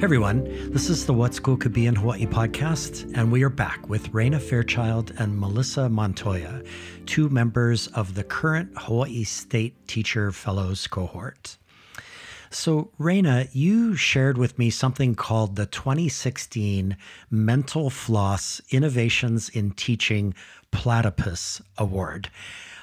Hey 0.00 0.04
everyone, 0.04 0.72
this 0.72 0.88
is 0.88 1.04
the 1.04 1.12
What 1.12 1.34
School 1.34 1.58
Could 1.58 1.74
Be 1.74 1.84
in 1.84 1.94
Hawaii 1.94 2.24
podcast, 2.24 3.12
and 3.14 3.30
we 3.30 3.42
are 3.42 3.50
back 3.50 3.86
with 3.86 4.10
Wrayna 4.12 4.40
Fairchild 4.40 5.12
and 5.18 5.38
Melissa 5.38 5.90
Montoya, 5.90 6.62
two 7.04 7.28
members 7.28 7.86
of 7.88 8.14
the 8.14 8.24
current 8.24 8.70
Hawaii 8.78 9.24
State 9.24 9.86
Teacher 9.86 10.32
Fellows 10.32 10.86
cohort. 10.86 11.58
So, 12.48 12.90
Wrayna, 12.98 13.50
you 13.52 13.94
shared 13.94 14.38
with 14.38 14.58
me 14.58 14.70
something 14.70 15.14
called 15.14 15.56
the 15.56 15.66
2016 15.66 16.96
Mental 17.30 17.90
Floss 17.90 18.62
Innovations 18.70 19.50
in 19.50 19.72
Teaching 19.72 20.32
Platypus 20.70 21.60
Award. 21.76 22.30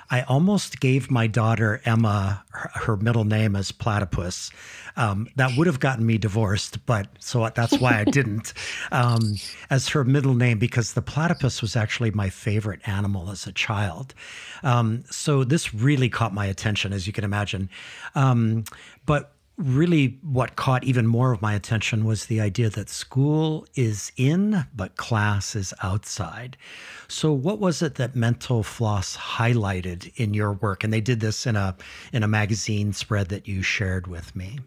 I 0.10 0.22
almost 0.22 0.80
gave 0.80 1.12
my 1.12 1.28
daughter 1.28 1.82
Emma 1.86 2.44
her, 2.52 2.72
her 2.74 2.98
middle 2.98 3.26
name 3.26 3.56
as 3.56 3.72
Platypus. 3.72 4.52
Um, 4.96 5.28
that 5.36 5.56
would 5.58 5.68
have 5.68 5.80
gotten 5.80 6.06
me 6.06 6.18
divorced, 6.18 6.86
but 6.86 7.08
so 7.20 7.50
that's 7.54 7.78
why 7.80 8.00
I 8.00 8.04
didn't 8.12 8.54
um, 8.92 9.36
as 9.70 9.90
her 9.90 10.04
middle 10.04 10.34
name 10.34 10.58
because 10.58 10.94
the 10.94 11.02
platypus 11.02 11.62
was 11.62 11.76
actually 11.76 12.12
my 12.12 12.30
favorite 12.30 12.82
animal 12.88 13.30
as 13.30 13.46
a 13.46 13.52
child. 13.52 14.14
Um, 14.64 15.04
so 15.12 15.44
this 15.44 15.74
really 15.74 16.10
caught 16.10 16.34
my 16.34 16.48
attention, 16.48 16.94
as 16.94 17.06
you 17.06 17.14
can 17.14 17.24
imagine. 17.24 17.70
Um, 18.16 18.64
but 19.06 19.37
really 19.58 20.20
what 20.22 20.56
caught 20.56 20.84
even 20.84 21.08
more 21.08 21.32
of 21.32 21.42
my 21.42 21.54
attention 21.54 22.06
was 22.06 22.28
the 22.28 22.40
idea 22.40 22.70
that 22.70 22.90
school 22.90 23.66
is 23.76 24.12
in 24.16 24.66
but 24.76 24.96
class 24.98 25.56
is 25.56 25.74
outside. 25.82 26.56
So 27.08 27.34
what 27.34 27.60
was 27.60 27.82
it 27.82 27.96
that 27.96 28.16
mental 28.16 28.62
floss 28.62 29.18
highlighted 29.18 30.12
in 30.16 30.34
your 30.34 30.54
work? 30.54 30.84
And 30.84 30.94
they 30.94 31.02
did 31.02 31.20
this 31.20 31.48
in 31.48 31.56
a 31.56 31.76
in 32.14 32.24
a 32.24 32.28
magazine 32.28 32.94
spread 32.94 33.30
that 33.30 33.48
you 33.48 33.64
shared 33.64 34.08
with 34.08 34.36
me 34.36 34.60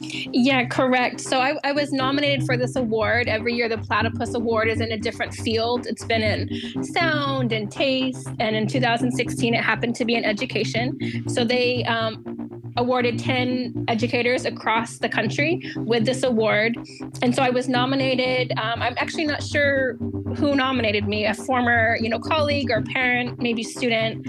yeah, 0.00 0.66
correct. 0.66 1.20
So 1.20 1.40
I, 1.40 1.56
I, 1.64 1.72
was 1.72 1.92
nominated 1.92 2.44
for 2.46 2.56
this 2.56 2.76
award. 2.76 3.28
Every 3.28 3.54
year, 3.54 3.68
the 3.68 3.78
Platypus 3.78 4.34
Award 4.34 4.68
is 4.68 4.80
in 4.80 4.92
a 4.92 4.98
different 4.98 5.34
field. 5.34 5.86
It's 5.86 6.04
been 6.04 6.22
in 6.22 6.84
sound 6.84 7.52
and 7.52 7.70
taste. 7.70 8.28
And 8.38 8.54
in 8.54 8.66
2016, 8.66 9.54
it 9.54 9.62
happened 9.62 9.96
to 9.96 10.04
be 10.04 10.14
in 10.14 10.24
education. 10.24 10.98
So 11.28 11.44
they 11.44 11.84
um, 11.84 12.62
awarded 12.76 13.18
10 13.18 13.86
educators 13.88 14.44
across 14.44 14.98
the 14.98 15.08
country 15.08 15.60
with 15.76 16.06
this 16.06 16.22
award. 16.22 16.76
And 17.22 17.34
so 17.34 17.42
I 17.42 17.50
was 17.50 17.68
nominated. 17.68 18.52
Um, 18.58 18.80
I'm 18.80 18.94
actually 18.98 19.26
not 19.26 19.42
sure 19.42 19.94
who 20.36 20.54
nominated 20.54 21.08
me, 21.08 21.26
a 21.26 21.34
former, 21.34 21.96
you 22.00 22.08
know, 22.08 22.18
colleague 22.18 22.70
or 22.70 22.82
parent, 22.82 23.40
maybe 23.40 23.62
student. 23.62 24.26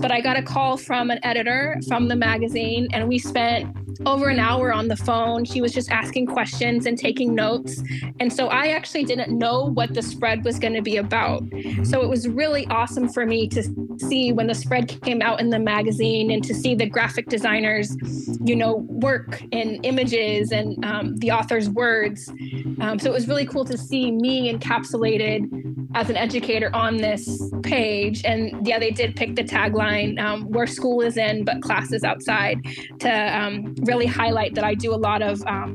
But 0.00 0.10
I 0.10 0.20
got 0.20 0.36
a 0.36 0.42
call 0.42 0.76
from 0.76 1.10
an 1.10 1.20
editor 1.22 1.78
from 1.86 2.08
the 2.08 2.16
magazine, 2.16 2.88
and 2.92 3.08
we 3.08 3.18
spent 3.18 3.74
over 4.06 4.28
an 4.28 4.38
hour 4.38 4.72
on 4.72 4.88
the 4.88 4.96
phone. 4.96 5.11
He 5.44 5.60
was 5.60 5.72
just 5.72 5.90
asking 5.90 6.26
questions 6.26 6.86
and 6.86 6.98
taking 6.98 7.34
notes. 7.34 7.82
And 8.20 8.32
so 8.32 8.48
I 8.48 8.68
actually 8.68 9.04
didn't 9.04 9.36
know 9.36 9.64
what 9.64 9.94
the 9.94 10.02
spread 10.02 10.44
was 10.44 10.58
going 10.58 10.74
to 10.74 10.82
be 10.82 10.96
about. 10.96 11.42
So 11.84 12.02
it 12.02 12.08
was 12.08 12.28
really 12.28 12.66
awesome 12.68 13.08
for 13.08 13.26
me 13.26 13.48
to 13.48 13.62
see 13.98 14.32
when 14.32 14.46
the 14.46 14.54
spread 14.54 15.00
came 15.02 15.22
out 15.22 15.40
in 15.40 15.50
the 15.50 15.58
magazine 15.58 16.30
and 16.30 16.42
to 16.44 16.54
see 16.54 16.74
the 16.74 16.86
graphic 16.86 17.28
designers, 17.28 17.96
you 18.44 18.56
know, 18.56 18.86
work 18.88 19.42
in 19.50 19.76
images 19.82 20.52
and 20.52 20.82
um, 20.84 21.16
the 21.16 21.30
author's 21.30 21.68
words. 21.68 22.28
Um, 22.80 22.98
so 22.98 23.10
it 23.10 23.12
was 23.12 23.28
really 23.28 23.46
cool 23.46 23.64
to 23.64 23.78
see 23.78 24.10
me 24.10 24.52
encapsulated 24.52 25.72
as 25.94 26.08
an 26.08 26.16
educator 26.16 26.74
on 26.74 26.96
this 26.96 27.50
page. 27.62 28.24
And 28.24 28.66
yeah, 28.66 28.78
they 28.78 28.90
did 28.90 29.14
pick 29.14 29.36
the 29.36 29.44
tagline 29.44 30.18
um, 30.20 30.50
where 30.50 30.66
school 30.66 31.00
is 31.02 31.16
in, 31.16 31.44
but 31.44 31.60
class 31.62 31.92
is 31.92 32.02
outside 32.02 32.58
to 33.00 33.10
um, 33.10 33.74
really 33.82 34.06
highlight 34.06 34.54
that 34.54 34.64
I 34.64 34.74
do 34.74 34.94
a 34.94 34.96
lot 35.02 35.22
of 35.22 35.44
um, 35.46 35.68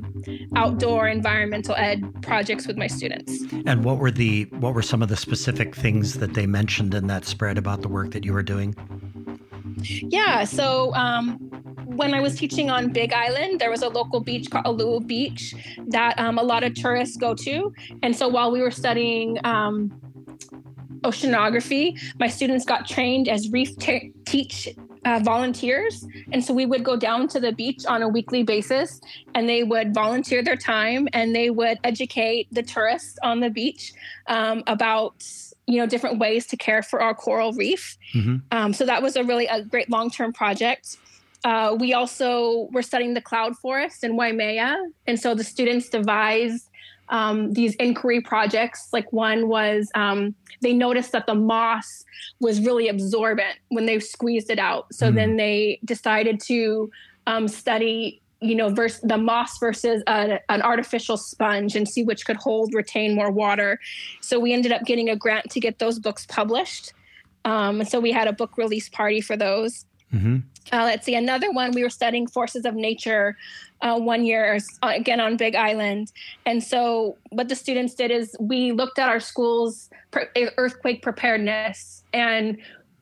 outdoor 0.56 1.08
environmental 1.08 1.76
ed 1.76 2.04
projects 2.22 2.66
with 2.68 2.78
my 2.78 2.88
students. 2.88 3.32
And 3.66 3.84
what 3.84 3.98
were 3.98 4.12
the 4.12 4.46
what 4.64 4.74
were 4.74 4.82
some 4.82 5.02
of 5.02 5.10
the 5.10 5.18
specific 5.18 5.76
things 5.76 6.16
that 6.16 6.34
they 6.34 6.48
mentioned 6.48 6.94
in 6.94 7.08
that 7.08 7.26
spread 7.26 7.58
about 7.58 7.82
the 7.82 7.90
work 7.90 8.12
that 8.12 8.24
you 8.26 8.34
were 8.34 8.44
doing? 8.44 8.76
Yeah, 10.18 10.44
so 10.44 10.94
um, 10.96 11.38
when 11.86 12.14
I 12.14 12.22
was 12.22 12.36
teaching 12.36 12.70
on 12.70 12.92
Big 12.92 13.14
Island, 13.14 13.60
there 13.60 13.70
was 13.70 13.84
a 13.84 13.90
local 13.90 14.20
beach 14.20 14.50
called 14.50 14.66
Alua 14.66 15.06
Beach 15.06 15.54
that 15.88 16.18
um, 16.18 16.38
a 16.38 16.44
lot 16.44 16.64
of 16.64 16.74
tourists 16.74 17.18
go 17.18 17.36
to. 17.36 17.74
And 18.02 18.16
so 18.16 18.28
while 18.28 18.52
we 18.52 18.62
were 18.62 18.72
studying 18.72 19.38
um, 19.44 19.92
oceanography, 21.02 22.00
my 22.20 22.28
students 22.28 22.66
got 22.66 22.88
trained 22.88 23.28
as 23.28 23.50
reef 23.50 23.78
teach 24.26 24.70
uh, 25.06 25.20
volunteers. 25.24 26.06
And 26.32 26.44
so 26.44 26.54
we 26.54 26.66
would 26.66 26.84
go 26.84 26.96
down 26.96 27.28
to 27.30 27.40
the 27.40 27.52
beach 27.52 27.86
on 27.86 28.02
a 28.02 28.08
weekly 28.08 28.44
basis 28.44 29.00
and 29.36 29.48
they 29.48 29.64
would 29.64 29.94
volunteer 29.94 30.44
their 30.44 30.56
time 30.56 31.08
and 31.14 31.36
they 31.36 31.50
would 31.50 31.80
educate 31.84 32.48
the 32.52 32.64
tourists 32.64 33.18
on 33.24 33.40
the 33.40 33.50
beach 33.50 33.94
um, 34.28 34.64
about 34.68 35.26
you 35.68 35.78
know 35.78 35.86
different 35.86 36.18
ways 36.18 36.48
to 36.48 36.58
care 36.58 36.82
for 36.82 37.02
our 37.02 37.14
coral 37.14 37.52
reef 37.54 37.98
mm-hmm. 38.14 38.38
um, 38.52 38.74
so 38.74 38.86
that 38.86 39.04
was 39.04 39.18
a 39.18 39.24
really 39.24 39.48
a 39.48 39.62
great 39.64 39.90
long-term 39.90 40.32
project 40.32 40.98
uh, 41.44 41.76
we 41.78 41.94
also 41.94 42.70
were 42.72 42.82
studying 42.82 43.14
the 43.14 43.22
cloud 43.22 43.56
forest 43.58 44.04
in 44.04 44.16
waimea 44.16 44.78
and 45.08 45.20
so 45.20 45.36
the 45.36 45.44
students 45.44 45.90
devised 45.90 46.67
um, 47.10 47.54
these 47.54 47.76
inquiry 47.76 48.22
projects. 48.22 48.90
Like 48.92 49.12
one 49.14 49.48
was 49.48 49.90
um, 49.96 50.36
they 50.62 50.74
noticed 50.74 51.12
that 51.12 51.28
the 51.28 51.36
moss 51.36 52.04
was 52.40 52.62
really 52.62 52.88
absorbent 52.88 53.58
when 53.70 53.86
they 53.86 54.00
squeezed 54.00 54.50
it 54.50 54.60
out. 54.60 54.94
So 54.94 55.12
mm. 55.12 55.16
then 55.16 55.38
they 55.38 55.80
decided 55.86 56.40
to 56.42 56.92
um, 57.26 57.48
study, 57.48 58.22
you 58.42 58.56
know, 58.56 58.70
vers- 58.70 59.00
the 59.02 59.18
moss 59.18 59.58
versus 59.58 60.04
a, 60.08 60.40
an 60.50 60.62
artificial 60.62 61.18
sponge 61.18 61.76
and 61.76 61.88
see 61.88 62.04
which 62.04 62.26
could 62.26 62.38
hold, 62.38 62.74
retain 62.74 63.16
more 63.16 63.32
water. 63.32 63.80
So 64.22 64.40
we 64.40 64.54
ended 64.54 64.72
up 64.72 64.84
getting 64.86 65.10
a 65.10 65.16
grant 65.16 65.50
to 65.52 65.60
get 65.60 65.80
those 65.80 66.00
books 66.00 66.26
published. 66.26 66.94
Um, 67.46 67.80
and 67.80 67.90
so 67.90 68.00
we 68.00 68.12
had 68.12 68.28
a 68.28 68.34
book 68.34 68.58
release 68.58 68.90
party 68.90 69.22
for 69.22 69.38
those. 69.38 69.86
Mm-hmm. 70.14 70.38
Uh, 70.72 70.84
let's 70.84 71.06
see, 71.06 71.16
another 71.16 71.52
one, 71.52 71.72
we 71.72 71.84
were 71.84 71.90
studying 71.90 72.28
forces 72.28 72.66
of 72.66 72.76
nature 72.76 73.38
uh, 73.82 73.98
one 73.98 74.26
year, 74.26 74.60
uh, 74.84 74.92
again 74.96 75.20
on 75.20 75.38
Big 75.38 75.56
Island. 75.56 76.12
And 76.46 76.64
so, 76.64 77.18
what 77.30 77.48
the 77.48 77.56
students 77.56 77.94
did 77.94 78.12
is 78.12 78.36
we 78.40 78.72
looked 78.72 79.00
at 79.00 79.08
our 79.08 79.20
school's 79.20 79.90
earthquake 80.58 81.02
preparedness 81.02 82.04
and 82.14 82.58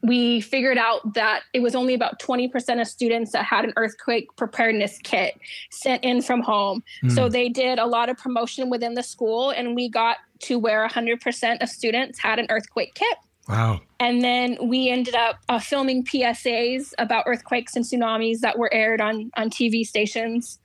we 0.05 0.41
figured 0.41 0.77
out 0.77 1.13
that 1.13 1.41
it 1.53 1.61
was 1.61 1.73
only 1.75 1.93
about 1.93 2.19
20% 2.19 2.79
of 2.79 2.87
students 2.87 3.31
that 3.31 3.43
had 3.43 3.65
an 3.65 3.73
earthquake 3.75 4.27
preparedness 4.35 4.99
kit 5.03 5.39
sent 5.71 6.03
in 6.03 6.21
from 6.21 6.41
home. 6.41 6.83
Mm. 7.03 7.11
So 7.11 7.29
they 7.29 7.49
did 7.49 7.79
a 7.79 7.85
lot 7.85 8.09
of 8.09 8.17
promotion 8.17 8.69
within 8.69 8.93
the 8.93 9.03
school, 9.03 9.49
and 9.49 9.75
we 9.75 9.89
got 9.89 10.17
to 10.41 10.59
where 10.59 10.87
100% 10.87 11.61
of 11.61 11.69
students 11.69 12.19
had 12.19 12.39
an 12.39 12.45
earthquake 12.49 12.93
kit. 12.93 13.17
Wow. 13.47 13.81
And 13.99 14.23
then 14.23 14.57
we 14.61 14.89
ended 14.89 15.15
up 15.15 15.37
uh, 15.49 15.59
filming 15.59 16.03
PSAs 16.03 16.93
about 16.97 17.25
earthquakes 17.27 17.75
and 17.75 17.85
tsunamis 17.85 18.39
that 18.39 18.57
were 18.57 18.73
aired 18.73 19.01
on, 19.01 19.31
on 19.37 19.49
TV 19.49 19.85
stations. 19.85 20.59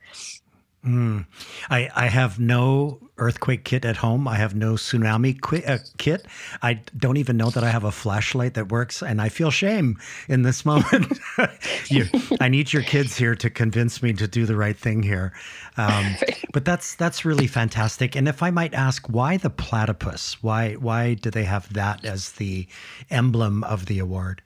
Mm. 0.85 1.27
I, 1.69 1.89
I 1.95 2.07
have 2.07 2.39
no 2.39 2.99
earthquake 3.19 3.63
kit 3.63 3.85
at 3.85 3.97
home. 3.97 4.27
I 4.27 4.35
have 4.37 4.55
no 4.55 4.73
tsunami 4.73 5.39
qu- 5.39 5.63
uh, 5.67 5.77
kit. 5.97 6.25
I 6.63 6.81
don't 6.97 7.17
even 7.17 7.37
know 7.37 7.51
that 7.51 7.63
I 7.63 7.69
have 7.69 7.83
a 7.83 7.91
flashlight 7.91 8.55
that 8.55 8.69
works, 8.69 9.03
and 9.03 9.21
I 9.21 9.29
feel 9.29 9.51
shame 9.51 9.99
in 10.27 10.41
this 10.41 10.65
moment. 10.71 11.19
you, 11.87 12.05
I 12.39 12.49
need 12.49 12.73
your 12.73 12.81
kids 12.81 13.15
here 13.15 13.35
to 13.35 13.49
convince 13.49 14.01
me 14.01 14.13
to 14.13 14.27
do 14.27 14.47
the 14.47 14.55
right 14.55 14.77
thing 14.77 15.03
here. 15.03 15.33
Um, 15.77 16.15
but 16.53 16.65
that's 16.65 16.95
that's 16.95 17.25
really 17.25 17.47
fantastic. 17.47 18.15
And 18.15 18.27
if 18.27 18.41
I 18.41 18.49
might 18.49 18.73
ask, 18.73 19.07
why 19.07 19.37
the 19.37 19.51
platypus? 19.51 20.41
Why 20.41 20.73
why 20.73 21.13
do 21.13 21.29
they 21.29 21.43
have 21.43 21.71
that 21.73 22.03
as 22.03 22.31
the 22.33 22.67
emblem 23.11 23.63
of 23.63 23.85
the 23.85 23.99
award? 23.99 24.41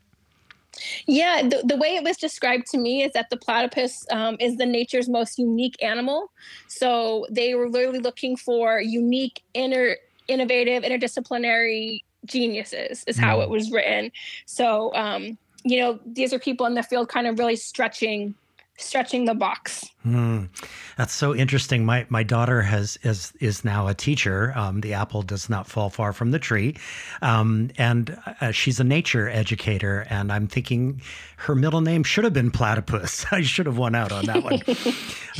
Yeah, 1.08 1.42
the, 1.44 1.64
the 1.66 1.78
way 1.78 1.96
it 1.96 2.04
was 2.04 2.18
described 2.18 2.68
to 2.68 2.78
me 2.78 3.04
is 3.04 3.14
that 3.14 3.30
the 3.30 3.38
platypus 3.38 4.06
um, 4.12 4.38
is 4.40 4.58
the 4.58 4.66
nature's 4.66 5.08
most 5.08 5.38
unique 5.38 5.82
animal. 5.82 6.32
So 6.68 7.26
they 7.30 7.56
were 7.56 7.70
literally 7.70 8.00
looking 8.00 8.36
for 8.36 8.80
unique, 8.80 9.42
inner, 9.54 9.98
innovative, 10.28 10.84
interdisciplinary 10.84 12.02
geniuses, 12.26 13.04
is 13.08 13.18
how 13.18 13.42
it 13.42 13.50
was 13.50 13.72
written. 13.72 14.12
So, 14.46 14.94
um, 14.96 15.38
you 15.64 15.80
know, 15.80 16.00
these 16.06 16.34
are 16.34 16.40
people 16.40 16.66
in 16.66 16.74
the 16.74 16.84
field 16.84 17.10
kind 17.10 17.28
of 17.28 17.40
really 17.40 17.56
stretching 17.56 18.36
stretching 18.78 19.26
the 19.26 19.34
box. 19.34 19.86
Mm, 20.06 20.50
that's 20.98 21.14
so 21.14 21.34
interesting. 21.34 21.84
My 21.84 22.06
my 22.10 22.22
daughter 22.22 22.62
has 22.62 22.98
is 23.02 23.34
is 23.40 23.66
now 23.66 23.88
a 23.88 23.96
teacher. 23.96 24.54
Um, 24.56 24.82
the 24.82 24.94
apple 24.94 25.24
does 25.24 25.50
not 25.50 25.68
fall 25.68 25.90
far 25.90 26.14
from 26.14 26.30
the 26.30 26.38
tree, 26.38 26.78
um, 27.24 27.72
and 27.78 28.16
uh, 28.40 28.52
she's 28.52 28.80
a 28.80 28.84
nature 28.84 29.28
educator. 29.28 30.06
And 30.08 30.32
I'm 30.32 30.48
thinking 30.48 31.02
her 31.38 31.56
middle 31.56 31.82
name 31.82 32.04
should 32.04 32.24
have 32.24 32.34
been 32.34 32.52
Platypus. 32.52 33.26
I 33.32 33.42
should 33.42 33.66
have 33.66 33.80
won 33.80 33.96
out 33.96 34.12
on 34.12 34.26
that 34.26 34.44
one. 34.44 34.62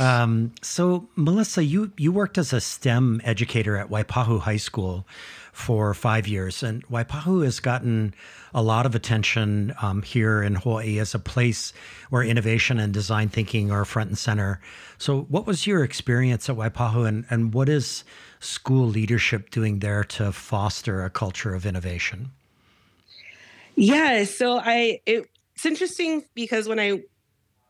um, 0.00 0.52
so 0.62 1.08
Melissa, 1.14 1.62
you 1.62 1.92
you 1.96 2.10
worked 2.10 2.36
as 2.36 2.52
a 2.52 2.60
STEM 2.60 3.20
educator 3.22 3.76
at 3.76 3.88
Waipahu 3.88 4.40
High 4.40 4.56
School 4.56 5.06
for 5.52 5.94
five 5.94 6.28
years, 6.28 6.62
and 6.62 6.86
Waipahu 6.88 7.42
has 7.42 7.60
gotten 7.60 8.14
a 8.52 8.62
lot 8.62 8.84
of 8.84 8.94
attention 8.94 9.74
um, 9.80 10.02
here 10.02 10.42
in 10.42 10.54
Hawaii 10.54 10.98
as 10.98 11.14
a 11.14 11.18
place 11.18 11.72
where 12.10 12.22
innovation 12.22 12.78
and 12.78 12.92
design 12.92 13.28
thinking 13.28 13.70
are 13.70 13.84
front 13.84 14.10
and 14.10 14.18
center. 14.18 14.55
So, 14.98 15.22
what 15.22 15.46
was 15.46 15.66
your 15.66 15.84
experience 15.84 16.48
at 16.48 16.56
Waipahu, 16.56 17.06
and, 17.06 17.24
and 17.30 17.54
what 17.54 17.68
is 17.68 18.04
school 18.40 18.86
leadership 18.86 19.50
doing 19.50 19.80
there 19.80 20.04
to 20.04 20.32
foster 20.32 21.04
a 21.04 21.10
culture 21.10 21.54
of 21.54 21.66
innovation? 21.66 22.30
Yeah, 23.74 24.24
so 24.24 24.58
I 24.58 25.00
it, 25.06 25.28
it's 25.54 25.66
interesting 25.66 26.24
because 26.34 26.68
when 26.68 26.80
I 26.80 27.02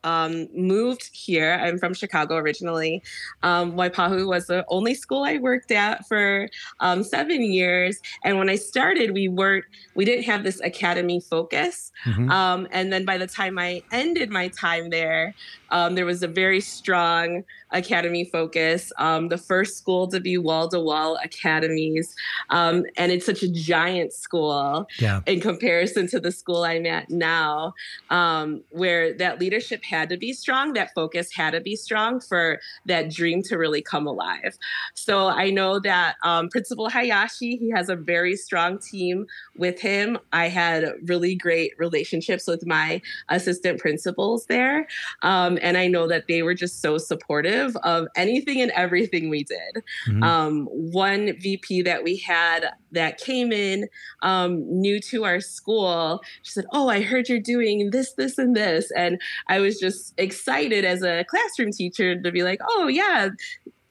um, 0.06 0.46
moved 0.54 1.10
here, 1.12 1.58
I'm 1.60 1.78
from 1.78 1.92
Chicago 1.92 2.36
originally. 2.36 3.02
Um, 3.42 3.72
Waipahu 3.72 4.28
was 4.28 4.46
the 4.46 4.64
only 4.68 4.94
school 4.94 5.24
I 5.24 5.38
worked 5.38 5.72
at 5.72 6.06
for 6.06 6.48
um, 6.78 7.02
seven 7.02 7.42
years. 7.42 8.00
And 8.24 8.38
when 8.38 8.48
I 8.48 8.54
started, 8.54 9.10
we 9.10 9.26
weren't, 9.26 9.64
we 9.96 10.04
didn't 10.04 10.24
have 10.24 10.44
this 10.44 10.60
academy 10.60 11.20
focus. 11.20 11.90
Mm-hmm. 12.04 12.30
Um, 12.30 12.68
and 12.70 12.92
then 12.92 13.04
by 13.04 13.18
the 13.18 13.26
time 13.26 13.58
I 13.58 13.82
ended 13.90 14.30
my 14.30 14.46
time 14.48 14.90
there, 14.90 15.34
um, 15.70 15.94
there 15.94 16.06
was 16.06 16.22
a 16.22 16.28
very 16.28 16.60
strong 16.60 17.44
academy 17.72 18.24
focus, 18.24 18.92
um, 18.98 19.28
the 19.28 19.38
first 19.38 19.76
school 19.76 20.06
to 20.08 20.20
be 20.20 20.38
wall 20.38 20.68
to 20.68 20.80
wall 20.80 21.18
academies. 21.22 22.14
Um, 22.50 22.84
and 22.96 23.10
it's 23.10 23.26
such 23.26 23.42
a 23.42 23.48
giant 23.48 24.12
school 24.12 24.86
yeah. 24.98 25.20
in 25.26 25.40
comparison 25.40 26.06
to 26.08 26.20
the 26.20 26.30
school 26.30 26.64
I'm 26.64 26.86
at 26.86 27.10
now, 27.10 27.74
um, 28.10 28.62
where 28.70 29.12
that 29.14 29.40
leadership 29.40 29.82
had 29.84 30.08
to 30.10 30.16
be 30.16 30.32
strong, 30.32 30.74
that 30.74 30.94
focus 30.94 31.32
had 31.34 31.50
to 31.50 31.60
be 31.60 31.76
strong 31.76 32.20
for 32.20 32.60
that 32.86 33.10
dream 33.10 33.42
to 33.44 33.58
really 33.58 33.82
come 33.82 34.06
alive. 34.06 34.56
So 34.94 35.28
I 35.28 35.50
know 35.50 35.80
that 35.80 36.16
um, 36.22 36.48
Principal 36.48 36.88
Hayashi, 36.88 37.56
he 37.56 37.70
has 37.70 37.88
a 37.88 37.96
very 37.96 38.36
strong 38.36 38.78
team 38.78 39.26
with 39.56 39.80
him. 39.80 40.18
I 40.32 40.48
had 40.48 40.92
really 41.04 41.34
great 41.34 41.72
relationships 41.78 42.46
with 42.46 42.66
my 42.66 43.02
assistant 43.28 43.80
principals 43.80 44.46
there. 44.46 44.86
Um, 45.22 45.55
and 45.62 45.76
I 45.76 45.86
know 45.86 46.06
that 46.08 46.26
they 46.28 46.42
were 46.42 46.54
just 46.54 46.80
so 46.80 46.98
supportive 46.98 47.76
of 47.82 48.06
anything 48.16 48.60
and 48.60 48.70
everything 48.72 49.28
we 49.28 49.44
did. 49.44 49.84
Mm-hmm. 50.08 50.22
Um, 50.22 50.66
one 50.66 51.38
VP 51.40 51.82
that 51.82 52.02
we 52.02 52.16
had 52.16 52.70
that 52.92 53.18
came 53.18 53.52
in 53.52 53.88
um, 54.22 54.62
new 54.68 55.00
to 55.00 55.24
our 55.24 55.40
school, 55.40 56.22
she 56.42 56.52
said, 56.52 56.66
Oh, 56.72 56.88
I 56.88 57.02
heard 57.02 57.28
you're 57.28 57.40
doing 57.40 57.90
this, 57.90 58.12
this, 58.14 58.38
and 58.38 58.56
this. 58.56 58.90
And 58.96 59.20
I 59.48 59.60
was 59.60 59.78
just 59.78 60.14
excited 60.18 60.84
as 60.84 61.02
a 61.02 61.24
classroom 61.28 61.72
teacher 61.72 62.20
to 62.20 62.32
be 62.32 62.42
like, 62.42 62.60
Oh, 62.68 62.88
yeah, 62.88 63.30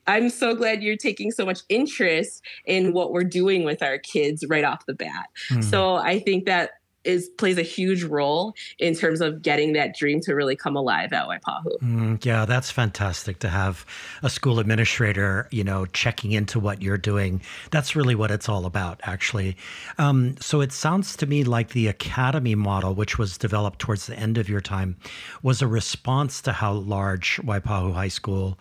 I'm 0.08 0.30
so 0.30 0.56
glad 0.56 0.84
you're 0.84 0.98
taking 0.98 1.32
so 1.32 1.46
much 1.46 1.62
interest 1.70 2.44
in 2.66 2.94
what 2.94 3.12
we're 3.12 3.24
doing 3.24 3.64
with 3.64 3.82
our 3.82 3.98
kids 3.98 4.46
right 4.48 4.64
off 4.64 4.86
the 4.86 4.94
bat. 4.94 5.28
Mm. 5.50 5.64
So 5.64 5.96
I 5.96 6.20
think 6.20 6.46
that 6.46 6.72
is 7.06 7.30
plays 7.30 7.58
a 7.58 7.64
huge 7.64 8.04
role 8.04 8.54
in 8.80 8.96
terms 8.96 9.22
of 9.22 9.42
getting 9.42 9.74
that 9.74 9.96
dream 9.96 10.20
to 10.22 10.34
really 10.34 10.56
come 10.56 10.76
alive 10.76 11.14
at 11.14 11.28
Waipahu. 11.28 11.80
Mm, 11.82 12.26
yeah, 12.26 12.46
that's 12.46 12.72
fantastic 12.72 13.40
to 13.40 13.50
have 13.50 13.86
a 14.24 14.30
school 14.30 14.60
administrator, 14.60 15.48
you 15.52 15.64
know, 15.64 15.86
checking 15.88 16.32
into 16.32 16.60
what 16.60 16.82
you're 16.82 16.98
doing. 16.98 17.42
That's 17.72 17.96
really 17.96 18.16
what 18.16 18.32
it's 18.32 18.50
all 18.50 18.66
about, 18.66 19.00
actually. 19.04 19.58
Um, 19.98 20.36
so 20.40 20.62
it 20.62 20.72
sounds 20.72 21.16
to 21.18 21.26
me 21.26 21.44
like 21.44 21.70
the 21.70 21.88
academy 21.88 22.56
model, 22.56 22.96
which 22.96 23.18
was 23.18 23.38
developed 23.38 23.80
towards 23.80 24.08
the 24.08 24.18
end 24.18 24.38
of 24.38 24.50
your 24.50 24.62
time, 24.62 24.98
was 25.44 25.62
a 25.62 25.68
response 25.68 26.42
to 26.42 26.52
how 26.52 26.74
large 26.74 27.38
Waipahu 27.38 27.94
High 27.94 28.08
School 28.08 28.58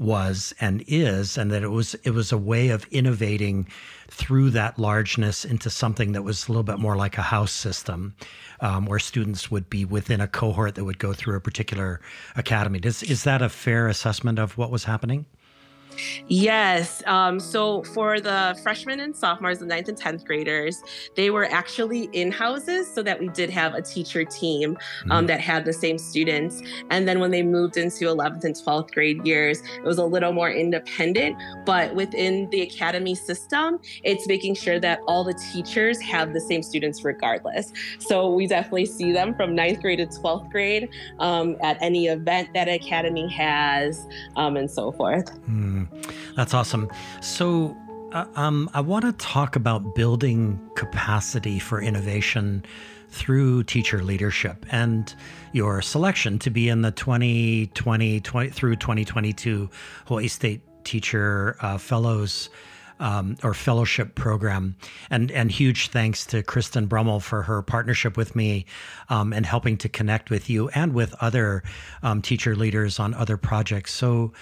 was 0.00 0.54
and 0.60 0.84
is, 0.86 1.36
and 1.38 1.50
that 1.50 1.62
it 1.62 1.68
was 1.68 1.94
it 2.04 2.10
was 2.10 2.32
a 2.32 2.38
way 2.38 2.68
of 2.68 2.86
innovating 2.90 3.66
through 4.08 4.50
that 4.50 4.78
largeness 4.78 5.44
into 5.44 5.68
something 5.68 6.12
that 6.12 6.22
was 6.22 6.46
a 6.46 6.52
little 6.52 6.62
bit 6.62 6.78
more 6.78 6.96
like 6.96 7.18
a 7.18 7.22
house 7.22 7.52
system, 7.52 8.14
um, 8.60 8.86
where 8.86 8.98
students 8.98 9.50
would 9.50 9.68
be 9.68 9.84
within 9.84 10.20
a 10.20 10.28
cohort 10.28 10.74
that 10.74 10.84
would 10.84 10.98
go 10.98 11.12
through 11.12 11.36
a 11.36 11.40
particular 11.40 12.00
academy. 12.36 12.80
Is 12.82 13.02
is 13.02 13.24
that 13.24 13.42
a 13.42 13.48
fair 13.48 13.88
assessment 13.88 14.38
of 14.38 14.56
what 14.56 14.70
was 14.70 14.84
happening? 14.84 15.26
Yes. 16.28 17.02
Um, 17.06 17.40
so 17.40 17.82
for 17.84 18.20
the 18.20 18.58
freshmen 18.62 19.00
and 19.00 19.14
sophomores, 19.14 19.58
the 19.58 19.66
ninth 19.66 19.88
and 19.88 19.98
10th 19.98 20.24
graders, 20.24 20.82
they 21.14 21.30
were 21.30 21.46
actually 21.46 22.04
in 22.12 22.30
houses 22.30 22.92
so 22.92 23.02
that 23.02 23.20
we 23.20 23.28
did 23.28 23.50
have 23.50 23.74
a 23.74 23.82
teacher 23.82 24.24
team 24.24 24.76
um, 25.10 25.10
mm-hmm. 25.10 25.26
that 25.26 25.40
had 25.40 25.64
the 25.64 25.72
same 25.72 25.98
students. 25.98 26.62
And 26.90 27.06
then 27.08 27.20
when 27.20 27.30
they 27.30 27.42
moved 27.42 27.76
into 27.76 28.04
11th 28.04 28.44
and 28.44 28.54
12th 28.54 28.92
grade 28.92 29.26
years, 29.26 29.60
it 29.60 29.84
was 29.84 29.98
a 29.98 30.04
little 30.04 30.32
more 30.32 30.50
independent. 30.50 31.36
But 31.64 31.94
within 31.94 32.48
the 32.50 32.62
academy 32.62 33.14
system, 33.14 33.78
it's 34.04 34.26
making 34.26 34.54
sure 34.54 34.80
that 34.80 35.00
all 35.06 35.24
the 35.24 35.34
teachers 35.52 36.00
have 36.00 36.32
the 36.32 36.40
same 36.40 36.62
students 36.62 37.04
regardless. 37.04 37.72
So 37.98 38.32
we 38.32 38.46
definitely 38.46 38.86
see 38.86 39.12
them 39.12 39.34
from 39.34 39.54
ninth 39.54 39.80
grade 39.80 39.98
to 39.98 40.06
12th 40.06 40.50
grade 40.50 40.88
um, 41.18 41.56
at 41.62 41.76
any 41.80 42.06
event 42.06 42.52
that 42.54 42.68
academy 42.68 43.28
has 43.28 44.06
um, 44.36 44.56
and 44.56 44.70
so 44.70 44.92
forth. 44.92 45.26
Mm. 45.48 45.85
That's 46.36 46.54
awesome. 46.54 46.90
So, 47.20 47.76
uh, 48.12 48.24
um, 48.36 48.70
I 48.72 48.80
want 48.80 49.04
to 49.04 49.12
talk 49.12 49.56
about 49.56 49.94
building 49.94 50.60
capacity 50.74 51.58
for 51.58 51.82
innovation 51.82 52.64
through 53.08 53.64
teacher 53.64 54.02
leadership 54.02 54.66
and 54.70 55.14
your 55.52 55.80
selection 55.82 56.38
to 56.40 56.50
be 56.50 56.68
in 56.68 56.82
the 56.82 56.90
2020 56.92 58.20
20, 58.20 58.50
through 58.50 58.76
2022 58.76 59.70
Hawaii 60.06 60.28
State 60.28 60.60
Teacher 60.84 61.56
uh, 61.60 61.78
Fellows. 61.78 62.48
Um, 62.98 63.36
or 63.42 63.52
fellowship 63.52 64.14
program. 64.14 64.74
And 65.10 65.30
and 65.30 65.52
huge 65.52 65.88
thanks 65.88 66.24
to 66.28 66.42
Kristen 66.42 66.86
Brummel 66.86 67.20
for 67.20 67.42
her 67.42 67.60
partnership 67.60 68.16
with 68.16 68.34
me 68.34 68.64
um, 69.10 69.34
and 69.34 69.44
helping 69.44 69.76
to 69.76 69.88
connect 69.90 70.30
with 70.30 70.48
you 70.48 70.70
and 70.70 70.94
with 70.94 71.14
other 71.20 71.62
um, 72.02 72.22
teacher 72.22 72.56
leaders 72.56 72.98
on 72.98 73.12
other 73.12 73.36
projects. 73.36 73.92
So 73.92 74.32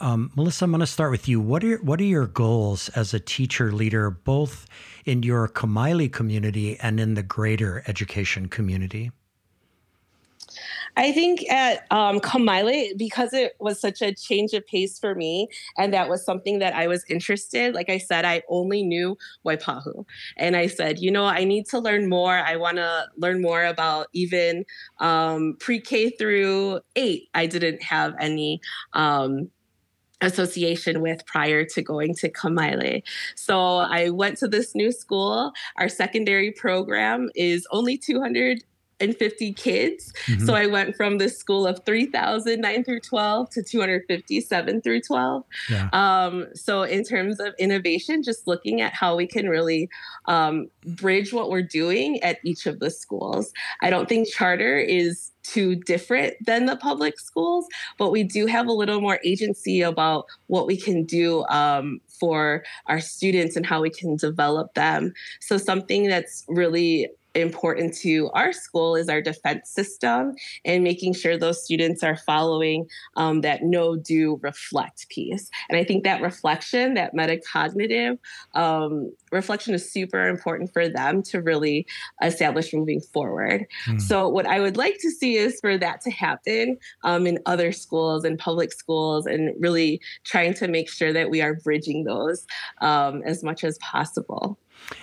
um, 0.00 0.30
Melissa, 0.36 0.64
I'm 0.64 0.70
going 0.70 0.80
to 0.80 0.86
start 0.86 1.10
with 1.10 1.28
you. 1.28 1.40
What 1.40 1.64
are 1.64 1.78
what 1.78 2.00
are 2.00 2.04
your 2.04 2.26
goals 2.26 2.88
as 2.90 3.14
a 3.14 3.20
teacher 3.20 3.72
leader, 3.72 4.10
both 4.10 4.66
in 5.04 5.22
your 5.22 5.48
Kamaile 5.48 6.12
community 6.12 6.78
and 6.80 7.00
in 7.00 7.14
the 7.14 7.22
greater 7.22 7.82
education 7.86 8.48
community? 8.48 9.10
I 10.98 11.12
think 11.12 11.48
at 11.50 11.84
um, 11.90 12.20
because 12.96 13.34
it 13.34 13.54
was 13.60 13.78
such 13.80 14.00
a 14.00 14.14
change 14.14 14.54
of 14.54 14.66
pace 14.66 14.98
for 14.98 15.14
me, 15.14 15.48
and 15.76 15.92
that 15.92 16.08
was 16.08 16.24
something 16.24 16.58
that 16.60 16.74
I 16.74 16.86
was 16.86 17.04
interested. 17.08 17.74
Like 17.74 17.90
I 17.90 17.98
said, 17.98 18.24
I 18.24 18.42
only 18.48 18.82
knew 18.82 19.18
Waipahu, 19.44 20.06
and 20.38 20.56
I 20.56 20.68
said, 20.68 20.98
you 20.98 21.10
know, 21.10 21.26
I 21.26 21.44
need 21.44 21.66
to 21.66 21.78
learn 21.78 22.08
more. 22.08 22.34
I 22.34 22.56
want 22.56 22.78
to 22.78 23.08
learn 23.18 23.42
more 23.42 23.64
about 23.66 24.06
even 24.14 24.64
um, 24.98 25.56
pre-K 25.60 26.10
through 26.10 26.80
eight. 26.96 27.28
I 27.34 27.46
didn't 27.46 27.82
have 27.82 28.14
any 28.18 28.60
um, 28.94 29.50
association 30.20 31.00
with 31.00 31.24
prior 31.26 31.64
to 31.64 31.82
going 31.82 32.14
to 32.16 32.30
Kamaile. 32.30 33.02
So 33.34 33.76
I 33.76 34.10
went 34.10 34.38
to 34.38 34.48
this 34.48 34.74
new 34.74 34.92
school. 34.92 35.52
Our 35.78 35.88
secondary 35.88 36.50
program 36.50 37.30
is 37.34 37.66
only 37.70 37.98
200 37.98 38.62
and 39.00 39.16
50 39.16 39.52
kids. 39.52 40.12
Mm-hmm. 40.26 40.46
So 40.46 40.54
I 40.54 40.66
went 40.66 40.96
from 40.96 41.18
this 41.18 41.36
school 41.38 41.66
of 41.66 41.84
3,000, 41.84 42.60
9 42.60 42.84
through 42.84 43.00
12 43.00 43.50
to 43.50 43.62
257 43.62 44.80
through 44.80 45.00
12. 45.02 45.44
Yeah. 45.70 45.88
Um, 45.92 46.46
so 46.54 46.82
in 46.82 47.04
terms 47.04 47.40
of 47.40 47.54
innovation, 47.58 48.22
just 48.22 48.46
looking 48.46 48.80
at 48.80 48.94
how 48.94 49.16
we 49.16 49.26
can 49.26 49.48
really 49.48 49.88
um, 50.26 50.68
bridge 50.84 51.32
what 51.32 51.50
we're 51.50 51.62
doing 51.62 52.22
at 52.22 52.38
each 52.44 52.66
of 52.66 52.80
the 52.80 52.90
schools. 52.90 53.52
I 53.82 53.90
don't 53.90 54.08
think 54.08 54.28
charter 54.28 54.78
is 54.78 55.32
too 55.42 55.76
different 55.76 56.34
than 56.44 56.66
the 56.66 56.76
public 56.76 57.20
schools, 57.20 57.66
but 57.98 58.10
we 58.10 58.24
do 58.24 58.46
have 58.46 58.66
a 58.66 58.72
little 58.72 59.00
more 59.00 59.20
agency 59.24 59.80
about 59.80 60.26
what 60.48 60.66
we 60.66 60.76
can 60.76 61.04
do 61.04 61.44
um, 61.46 62.00
for 62.08 62.64
our 62.86 63.00
students 63.00 63.56
and 63.56 63.64
how 63.64 63.80
we 63.80 63.90
can 63.90 64.16
develop 64.16 64.74
them. 64.74 65.12
So, 65.40 65.56
something 65.56 66.08
that's 66.08 66.44
really 66.48 67.08
important 67.36 67.94
to 67.98 68.30
our 68.34 68.52
school 68.52 68.96
is 68.96 69.08
our 69.08 69.20
defense 69.20 69.70
system 69.70 70.34
and 70.64 70.82
making 70.82 71.14
sure 71.14 71.36
those 71.36 71.62
students 71.62 72.02
are 72.02 72.16
following 72.16 72.86
um, 73.16 73.42
that 73.42 73.62
no 73.62 73.96
do, 73.96 74.40
reflect 74.42 75.08
piece. 75.08 75.50
And 75.68 75.78
I 75.78 75.84
think 75.84 76.04
that 76.04 76.22
reflection, 76.22 76.94
that 76.94 77.14
metacognitive 77.14 78.18
um, 78.54 79.12
reflection 79.32 79.74
is 79.74 79.90
super 79.90 80.26
important 80.26 80.72
for 80.72 80.88
them 80.88 81.22
to 81.24 81.40
really 81.40 81.86
establish 82.22 82.72
moving 82.72 83.00
forward. 83.00 83.66
Mm. 83.86 84.00
So, 84.00 84.28
what 84.28 84.46
I 84.46 84.60
would 84.60 84.76
like 84.76 84.98
to 85.00 85.10
see 85.10 85.36
is 85.36 85.60
for 85.60 85.78
that 85.78 86.00
to 86.02 86.10
happen 86.10 86.78
um, 87.04 87.26
in 87.26 87.38
other 87.46 87.72
schools 87.72 88.24
and 88.24 88.38
public 88.38 88.72
schools 88.72 89.26
and 89.26 89.54
really 89.58 90.00
trying 90.24 90.54
to 90.54 90.68
make 90.68 90.90
sure 90.90 91.12
that 91.12 91.30
we 91.30 91.42
are 91.42 91.54
bridging 91.54 92.04
those 92.04 92.46
um, 92.80 93.22
as 93.24 93.42
much 93.42 93.64
as 93.64 93.78
possible. 93.78 94.58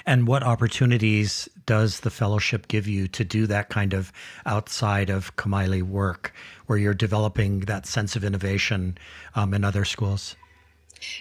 And 0.06 0.28
what 0.28 0.44
opportunities 0.44 1.50
does 1.66 2.02
the 2.02 2.10
fellowship 2.10 2.68
give 2.68 2.88
you 2.88 3.08
to 3.10 3.24
do 3.24 3.48
that 3.48 3.70
kind 3.70 3.94
of 3.94 4.12
outside 4.46 5.10
of 5.10 5.36
Kamaile 5.36 5.84
work 5.84 6.34
where 6.68 6.78
you're 6.78 6.94
developing 6.94 7.62
that 7.62 7.86
sense 7.86 8.16
of 8.16 8.24
innovation 8.24 8.98
um, 9.36 9.54
in 9.54 9.64
other 9.64 9.86
schools? 9.86 10.36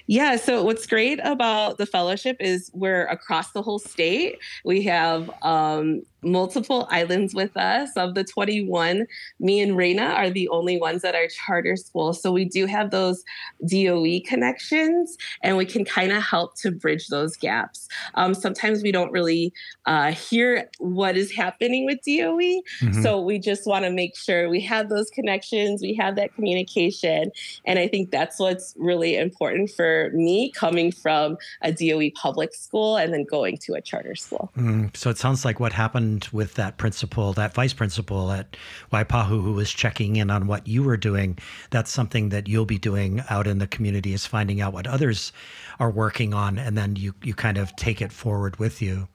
Yeah. 0.07 0.37
So 0.37 0.63
what's 0.63 0.87
great 0.87 1.19
about 1.25 1.79
the 1.79 1.87
fellowship 1.87 2.37
is 2.41 2.71
we're 2.73 3.07
across 3.07 3.51
the 3.51 3.63
whole 3.63 3.79
state. 3.79 4.39
We 4.65 4.83
have 4.83 5.31
um, 5.43 6.03
multiple 6.23 6.87
islands 6.91 7.35
with 7.35 7.57
us. 7.57 7.91
Of 7.97 8.15
the 8.15 8.25
21, 8.25 9.07
me 9.41 9.61
and 9.61 9.73
Wrayna 9.73 10.15
are 10.15 10.31
the 10.31 10.49
only 10.49 10.79
ones 10.79 11.05
at 11.05 11.15
our 11.15 11.27
charter 11.29 11.77
school. 11.77 12.13
So 12.13 12.33
we 12.33 12.45
do 12.45 12.67
have 12.67 12.91
those 12.91 13.25
DOE 13.69 14.21
connections 14.27 15.17
and 15.43 15.57
we 15.57 15.67
can 15.67 15.85
kind 15.85 16.13
of 16.13 16.23
help 16.23 16.57
to 16.57 16.71
bridge 16.71 17.09
those 17.09 17.37
gaps. 17.37 17.89
Um, 18.15 18.35
sometimes 18.35 18.83
we 18.83 18.93
don't 18.93 19.13
really 19.13 19.53
uh, 19.87 20.13
hear 20.13 20.71
what 20.79 21.17
is 21.17 21.33
happening 21.33 21.85
with 21.85 21.99
DOE. 22.07 22.63
Mm-hmm. 22.81 23.03
So 23.03 23.21
we 23.21 23.39
just 23.39 23.67
want 23.67 23.85
to 23.85 23.91
make 23.91 24.17
sure 24.17 24.49
we 24.49 24.61
have 24.61 24.89
those 24.89 25.11
connections, 25.11 25.83
we 25.83 25.95
have 25.95 26.17
that 26.17 26.35
communication. 26.35 27.31
And 27.65 27.79
I 27.79 27.89
think 27.89 28.11
that's 28.11 28.39
what's 28.39 28.75
really 28.79 29.17
important 29.17 29.71
for 29.71 30.11
me 30.13 30.51
coming 30.53 30.93
from 30.93 31.37
a 31.63 31.73
DOE 31.73 32.11
public 32.15 32.55
school 32.55 32.97
and 32.97 33.13
then 33.13 33.25
going 33.25 33.59
to 33.59 33.75
a 33.75 33.81
charter 33.81 34.15
school. 34.15 34.51
Mm, 34.57 34.97
so 34.97 35.11
it 35.11 35.19
sounds 35.19 35.45
like 35.45 35.61
what 35.61 35.73
happened 35.73 36.12
happened 36.13 36.33
with 36.33 36.55
that 36.55 36.77
principal, 36.77 37.33
that 37.33 37.55
vice 37.55 37.73
principal 37.73 38.33
at 38.33 38.57
Waipahu, 38.93 39.43
who 39.43 39.55
was 39.55 39.71
checking 39.71 40.17
in 40.17 40.31
on 40.31 40.47
what 40.47 40.67
you 40.67 40.83
were 40.83 40.99
doing. 40.99 41.39
That's 41.71 41.91
something 41.91 42.29
that 42.31 42.49
you'll 42.49 42.67
be 42.67 42.79
doing 42.79 43.23
out 43.31 43.47
in 43.47 43.59
the 43.59 43.67
community 43.67 44.13
is 44.13 44.27
finding 44.27 44.61
out 44.61 44.75
what 44.75 44.87
others 44.87 45.33
are 45.81 45.91
working 45.91 46.35
on, 46.35 46.59
and 46.59 46.77
then 46.77 46.97
you 46.97 47.15
you 47.23 47.35
kind 47.35 47.57
of 47.59 47.75
take 47.77 48.03
it 48.03 48.13
forward 48.13 48.59
with 48.59 48.83
you. 48.83 49.09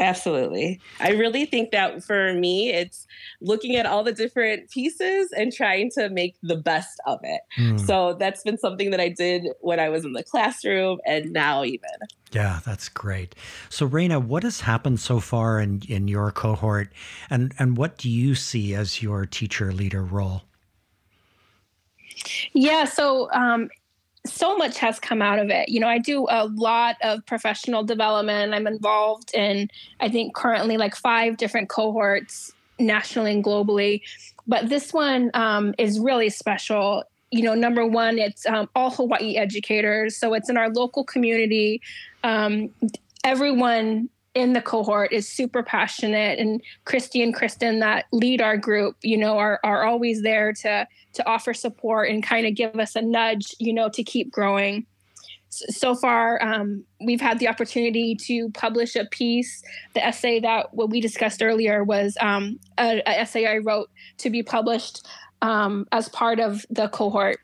Absolutely. 0.00 0.80
I 0.98 1.10
really 1.10 1.44
think 1.44 1.72
that 1.72 2.02
for 2.02 2.32
me, 2.32 2.70
it's 2.70 3.06
looking 3.42 3.76
at 3.76 3.84
all 3.84 4.02
the 4.02 4.12
different 4.12 4.70
pieces 4.70 5.30
and 5.36 5.52
trying 5.52 5.90
to 5.90 6.08
make 6.08 6.36
the 6.42 6.56
best 6.56 6.98
of 7.06 7.20
it. 7.22 7.42
Mm. 7.58 7.78
So 7.86 8.14
that's 8.14 8.42
been 8.42 8.56
something 8.56 8.90
that 8.92 9.00
I 9.00 9.10
did 9.10 9.48
when 9.60 9.78
I 9.78 9.90
was 9.90 10.06
in 10.06 10.14
the 10.14 10.24
classroom 10.24 11.00
and 11.06 11.32
now 11.32 11.64
even. 11.64 11.90
Yeah, 12.32 12.60
that's 12.64 12.88
great. 12.88 13.34
So 13.68 13.86
Wrayna, 13.86 14.24
what 14.24 14.42
has 14.42 14.62
happened 14.62 15.00
so 15.00 15.20
far 15.20 15.60
in, 15.60 15.82
in 15.86 16.08
your 16.08 16.32
cohort 16.32 16.90
and, 17.28 17.52
and 17.58 17.76
what 17.76 17.98
do 17.98 18.08
you 18.08 18.34
see 18.34 18.74
as 18.74 19.02
your 19.02 19.26
teacher 19.26 19.70
leader 19.70 20.02
role? 20.02 20.42
Yeah, 22.52 22.84
so 22.84 23.30
um, 23.32 23.68
so 24.26 24.56
much 24.56 24.78
has 24.78 25.00
come 25.00 25.22
out 25.22 25.38
of 25.38 25.50
it. 25.50 25.68
You 25.68 25.80
know, 25.80 25.88
I 25.88 25.98
do 25.98 26.26
a 26.28 26.46
lot 26.46 26.96
of 27.02 27.24
professional 27.26 27.84
development. 27.84 28.52
I'm 28.52 28.66
involved 28.66 29.34
in, 29.34 29.70
I 29.98 30.08
think, 30.08 30.34
currently 30.34 30.76
like 30.76 30.94
five 30.94 31.36
different 31.36 31.68
cohorts 31.68 32.52
nationally 32.78 33.32
and 33.32 33.44
globally. 33.44 34.02
But 34.46 34.68
this 34.68 34.92
one 34.92 35.30
um, 35.34 35.74
is 35.78 35.98
really 35.98 36.28
special. 36.28 37.04
You 37.30 37.42
know, 37.42 37.54
number 37.54 37.86
one, 37.86 38.18
it's 38.18 38.44
um, 38.46 38.68
all 38.74 38.90
Hawaii 38.90 39.36
educators. 39.36 40.16
So 40.16 40.34
it's 40.34 40.50
in 40.50 40.56
our 40.56 40.68
local 40.68 41.04
community. 41.04 41.80
Um, 42.22 42.70
everyone 43.24 44.10
in 44.34 44.52
the 44.52 44.62
cohort 44.62 45.12
is 45.12 45.28
super 45.28 45.62
passionate 45.62 46.38
and 46.38 46.62
Christy 46.84 47.22
and 47.22 47.34
Kristen 47.34 47.80
that 47.80 48.06
lead 48.12 48.40
our 48.40 48.56
group, 48.56 48.96
you 49.02 49.16
know, 49.16 49.38
are 49.38 49.60
are 49.64 49.84
always 49.84 50.22
there 50.22 50.52
to 50.52 50.86
to 51.14 51.28
offer 51.28 51.52
support 51.52 52.08
and 52.08 52.22
kind 52.22 52.46
of 52.46 52.54
give 52.54 52.76
us 52.76 52.94
a 52.94 53.02
nudge, 53.02 53.54
you 53.58 53.72
know, 53.72 53.88
to 53.88 54.04
keep 54.04 54.30
growing. 54.30 54.86
So 55.52 55.96
far, 55.96 56.40
um, 56.44 56.84
we've 57.04 57.20
had 57.20 57.40
the 57.40 57.48
opportunity 57.48 58.14
to 58.26 58.50
publish 58.50 58.94
a 58.94 59.04
piece. 59.06 59.64
The 59.94 60.04
essay 60.04 60.38
that 60.40 60.72
what 60.74 60.90
we 60.90 61.00
discussed 61.00 61.42
earlier 61.42 61.82
was 61.82 62.16
um, 62.20 62.60
a, 62.78 63.02
a, 63.04 63.20
essay 63.20 63.46
I 63.46 63.58
wrote 63.58 63.90
to 64.18 64.30
be 64.30 64.44
published 64.44 65.04
um, 65.42 65.88
as 65.90 66.08
part 66.08 66.38
of 66.38 66.64
the 66.70 66.88
cohort 66.88 67.40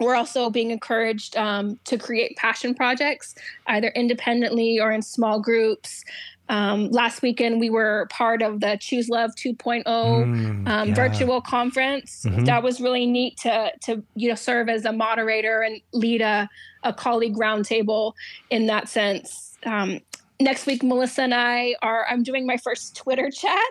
we're 0.00 0.16
also 0.16 0.50
being 0.50 0.70
encouraged 0.70 1.36
um, 1.36 1.78
to 1.84 1.98
create 1.98 2.36
passion 2.36 2.74
projects, 2.74 3.34
either 3.66 3.88
independently 3.88 4.80
or 4.80 4.90
in 4.90 5.02
small 5.02 5.40
groups. 5.40 6.04
Um, 6.48 6.90
last 6.90 7.22
weekend, 7.22 7.60
we 7.60 7.70
were 7.70 8.08
part 8.10 8.42
of 8.42 8.58
the 8.58 8.76
Choose 8.80 9.08
Love 9.08 9.30
2.0 9.36 9.84
mm, 9.84 10.68
um, 10.68 10.88
yeah. 10.88 10.94
virtual 10.94 11.40
conference. 11.40 12.24
Mm-hmm. 12.24 12.44
That 12.44 12.64
was 12.64 12.80
really 12.80 13.06
neat 13.06 13.36
to 13.38 13.70
to 13.82 14.02
you 14.16 14.28
know 14.28 14.34
serve 14.34 14.68
as 14.68 14.84
a 14.84 14.92
moderator 14.92 15.60
and 15.60 15.80
lead 15.92 16.22
a, 16.22 16.48
a 16.82 16.92
colleague 16.92 17.36
roundtable 17.36 18.14
in 18.50 18.66
that 18.66 18.88
sense. 18.88 19.56
Um, 19.64 20.00
next 20.40 20.66
week 20.66 20.82
melissa 20.82 21.22
and 21.22 21.34
i 21.34 21.74
are 21.82 22.06
i'm 22.08 22.22
doing 22.22 22.46
my 22.46 22.56
first 22.56 22.96
twitter 22.96 23.30
chat 23.30 23.68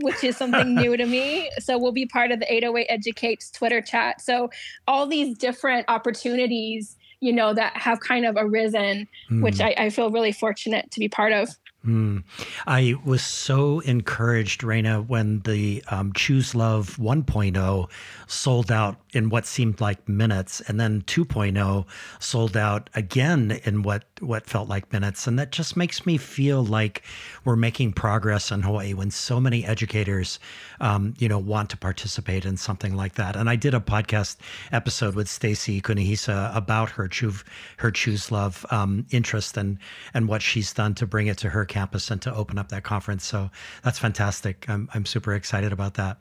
which 0.00 0.22
is 0.24 0.36
something 0.36 0.74
new 0.74 0.96
to 0.96 1.06
me 1.06 1.50
so 1.58 1.78
we'll 1.78 1.92
be 1.92 2.06
part 2.06 2.30
of 2.30 2.40
the 2.40 2.52
808 2.52 2.86
educates 2.88 3.50
twitter 3.50 3.80
chat 3.80 4.20
so 4.20 4.50
all 4.86 5.06
these 5.06 5.36
different 5.36 5.84
opportunities 5.88 6.96
you 7.20 7.32
know 7.32 7.52
that 7.54 7.76
have 7.76 8.00
kind 8.00 8.24
of 8.24 8.36
arisen 8.38 9.08
mm. 9.30 9.42
which 9.42 9.60
I, 9.60 9.74
I 9.76 9.90
feel 9.90 10.10
really 10.10 10.32
fortunate 10.32 10.90
to 10.92 11.00
be 11.00 11.08
part 11.08 11.32
of 11.32 11.48
Mm. 11.86 12.24
I 12.66 12.94
was 13.04 13.22
so 13.22 13.80
encouraged, 13.80 14.62
Wrayna, 14.62 15.06
when 15.06 15.40
the 15.40 15.82
um, 15.88 16.12
Choose 16.12 16.54
Love 16.54 16.96
1.0 16.96 17.90
sold 18.26 18.72
out 18.72 18.96
in 19.12 19.30
what 19.30 19.46
seemed 19.46 19.80
like 19.80 20.06
minutes, 20.08 20.60
and 20.62 20.80
then 20.80 21.02
2.0 21.02 21.86
sold 22.18 22.56
out 22.56 22.90
again 22.94 23.60
in 23.64 23.82
what, 23.82 24.07
what 24.20 24.46
felt 24.46 24.68
like 24.68 24.92
minutes. 24.92 25.26
And 25.26 25.38
that 25.38 25.52
just 25.52 25.76
makes 25.76 26.06
me 26.06 26.16
feel 26.16 26.64
like 26.64 27.02
we're 27.44 27.56
making 27.56 27.92
progress 27.92 28.50
in 28.50 28.62
Hawaii 28.62 28.94
when 28.94 29.10
so 29.10 29.40
many 29.40 29.64
educators, 29.64 30.38
um, 30.80 31.14
you 31.18 31.28
know, 31.28 31.38
want 31.38 31.70
to 31.70 31.76
participate 31.76 32.44
in 32.44 32.56
something 32.56 32.94
like 32.94 33.14
that. 33.14 33.36
And 33.36 33.48
I 33.48 33.56
did 33.56 33.74
a 33.74 33.80
podcast 33.80 34.36
episode 34.72 35.14
with 35.14 35.28
Stacy 35.28 35.80
Kunihisa 35.80 36.54
about 36.56 36.90
her 36.90 37.08
Choose, 37.08 37.44
her 37.78 37.90
Choose 37.90 38.30
Love 38.30 38.64
um, 38.70 39.06
interest 39.10 39.56
and, 39.56 39.78
and 40.14 40.28
what 40.28 40.42
she's 40.42 40.72
done 40.72 40.94
to 40.94 41.06
bring 41.06 41.26
it 41.26 41.38
to 41.38 41.48
her 41.50 41.64
campus 41.64 42.10
and 42.10 42.20
to 42.22 42.34
open 42.34 42.58
up 42.58 42.68
that 42.68 42.84
conference. 42.84 43.24
So 43.24 43.50
that's 43.82 43.98
fantastic. 43.98 44.68
I'm, 44.68 44.88
I'm 44.94 45.06
super 45.06 45.34
excited 45.34 45.72
about 45.72 45.94
that. 45.94 46.18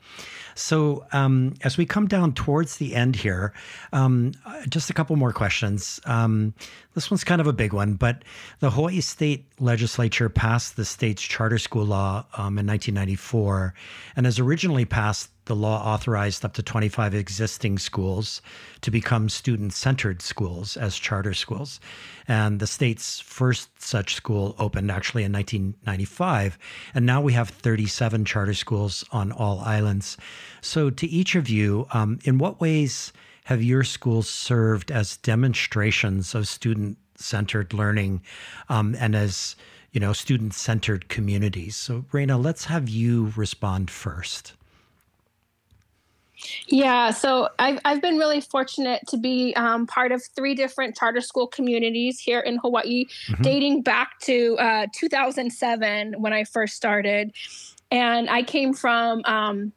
So 0.56 1.06
um, 1.12 1.56
as 1.64 1.78
we 1.78 1.86
come 1.86 2.08
down 2.08 2.34
towards 2.34 2.78
the 2.78 2.95
end 2.95 3.16
here, 3.16 3.54
um, 3.93 4.32
just 4.70 4.89
a 4.89 4.93
couple 4.93 5.16
more 5.16 5.34
questions. 5.34 6.00
Um, 6.06 6.54
this 6.93 7.12
one's 7.12 7.24
kind 7.24 7.39
of 7.39 7.45
a 7.45 7.54
big 7.54 7.74
one, 7.74 7.87
but 7.96 8.24
the 8.60 8.72
Hawaii 8.72 9.02
State 9.02 9.46
Legislature 9.60 10.30
passed 10.30 10.76
the 10.76 10.86
state's 10.86 11.22
charter 11.22 11.58
school 11.58 11.86
law 11.86 12.26
um, 12.34 12.58
in 12.58 12.68
1994 12.68 13.74
and 14.16 14.26
has 14.26 14.40
originally 14.40 14.86
passed 14.86 15.30
the 15.46 15.56
law 15.56 15.82
authorized 15.94 16.46
up 16.46 16.54
to 16.54 16.62
25 16.62 17.16
existing 17.16 17.80
schools 17.80 18.42
to 18.82 18.92
become 18.92 19.30
student 19.30 19.74
centered 19.74 20.22
schools 20.22 20.78
as 20.78 20.98
charter 20.98 21.34
schools. 21.34 21.80
And 22.28 22.60
the 22.60 22.68
state's 22.68 23.20
first 23.20 23.82
such 23.82 24.16
school 24.16 24.56
opened 24.60 24.92
actually 24.92 25.24
in 25.24 25.32
1995. 25.32 26.58
And 26.94 27.06
now 27.06 27.22
we 27.22 27.34
have 27.34 27.50
37 27.50 28.26
charter 28.26 28.54
schools 28.54 29.04
on 29.12 29.32
all 29.32 29.60
islands. 29.62 30.18
So, 30.62 30.90
to 30.90 31.08
each 31.08 31.36
of 31.36 31.50
you, 31.50 31.88
um, 31.92 32.20
in 32.26 32.38
what 32.38 32.60
ways 32.60 33.14
have 33.46 33.64
your 33.64 33.86
schools 33.86 34.30
served 34.30 34.92
as 34.92 35.16
demonstrations 35.16 36.36
of 36.36 36.50
student 36.50 36.98
centered 37.18 37.74
learning 37.74 38.22
um, 38.70 38.95
and 38.99 39.15
as 39.15 39.55
you 39.91 39.99
know 39.99 40.13
student 40.13 40.53
centered 40.53 41.09
communities 41.09 41.76
so 41.76 42.05
Wrayna 42.11 42.41
let's 42.41 42.65
have 42.65 42.88
you 42.88 43.34
respond 43.36 43.91
first 43.91 44.53
yeah, 46.68 47.11
so 47.11 47.49
I've, 47.57 47.80
I've 47.86 48.01
been 48.01 48.18
really 48.18 48.41
fortunate 48.41 49.01
to 49.07 49.18
be 49.18 49.55
um, 49.55 49.88
part 49.88 50.11
of 50.11 50.24
three 50.36 50.53
different 50.53 50.95
charter 50.95 51.22
school 51.22 51.47
communities 51.47 52.20
here 52.20 52.39
in 52.39 52.57
Hawaii, 52.57 53.05
mm-hmm. 53.05 53.41
dating 53.41 53.82
back 53.82 54.20
to 54.22 54.55
uh, 54.59 54.88
2007 54.93 56.15
when 56.20 56.34
I 56.34 56.43
first 56.43 56.76
started. 56.76 57.34
And 57.89 58.30
I 58.30 58.43
came 58.43 58.74
from 58.74 59.22
um, 59.26 59.74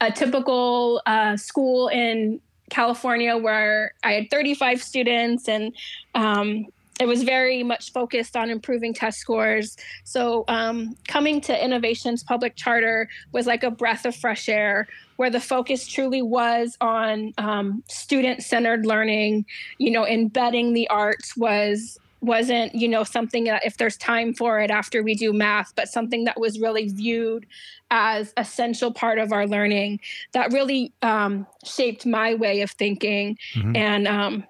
a 0.00 0.10
typical 0.10 1.02
uh, 1.06 1.36
school 1.36 1.88
in 1.88 2.40
California 2.70 3.36
where 3.36 3.92
I 4.02 4.12
had 4.12 4.30
35 4.30 4.82
students 4.82 5.48
and 5.48 5.74
um, 6.14 6.66
it 7.00 7.06
was 7.06 7.22
very 7.22 7.62
much 7.62 7.92
focused 7.92 8.36
on 8.36 8.50
improving 8.50 8.92
test 8.92 9.18
scores. 9.18 9.76
So 10.04 10.44
um, 10.48 10.96
coming 11.08 11.40
to 11.42 11.64
Innovations 11.64 12.22
Public 12.22 12.56
Charter 12.56 13.08
was 13.32 13.46
like 13.46 13.62
a 13.62 13.70
breath 13.70 14.04
of 14.04 14.14
fresh 14.14 14.48
air 14.48 14.86
where 15.16 15.30
the 15.30 15.40
focus 15.40 15.86
truly 15.86 16.22
was 16.22 16.76
on 16.80 17.32
um, 17.38 17.82
student-centered 17.88 18.86
learning. 18.86 19.44
You 19.78 19.90
know, 19.92 20.06
embedding 20.06 20.72
the 20.72 20.88
arts 20.88 21.36
was 21.36 21.99
wasn't 22.20 22.74
you 22.74 22.86
know 22.86 23.02
something 23.02 23.44
that 23.44 23.64
if 23.64 23.76
there's 23.78 23.96
time 23.96 24.34
for 24.34 24.60
it 24.60 24.70
after 24.70 25.02
we 25.02 25.14
do 25.14 25.32
math 25.32 25.74
but 25.74 25.88
something 25.88 26.24
that 26.24 26.38
was 26.38 26.60
really 26.60 26.88
viewed 26.88 27.46
as 27.90 28.32
essential 28.36 28.92
part 28.92 29.18
of 29.18 29.32
our 29.32 29.46
learning 29.46 29.98
that 30.32 30.52
really 30.52 30.92
um, 31.02 31.46
shaped 31.64 32.04
my 32.04 32.34
way 32.34 32.60
of 32.60 32.70
thinking 32.72 33.36
mm-hmm. 33.54 33.74
and 33.74 34.06
um, 34.06 34.44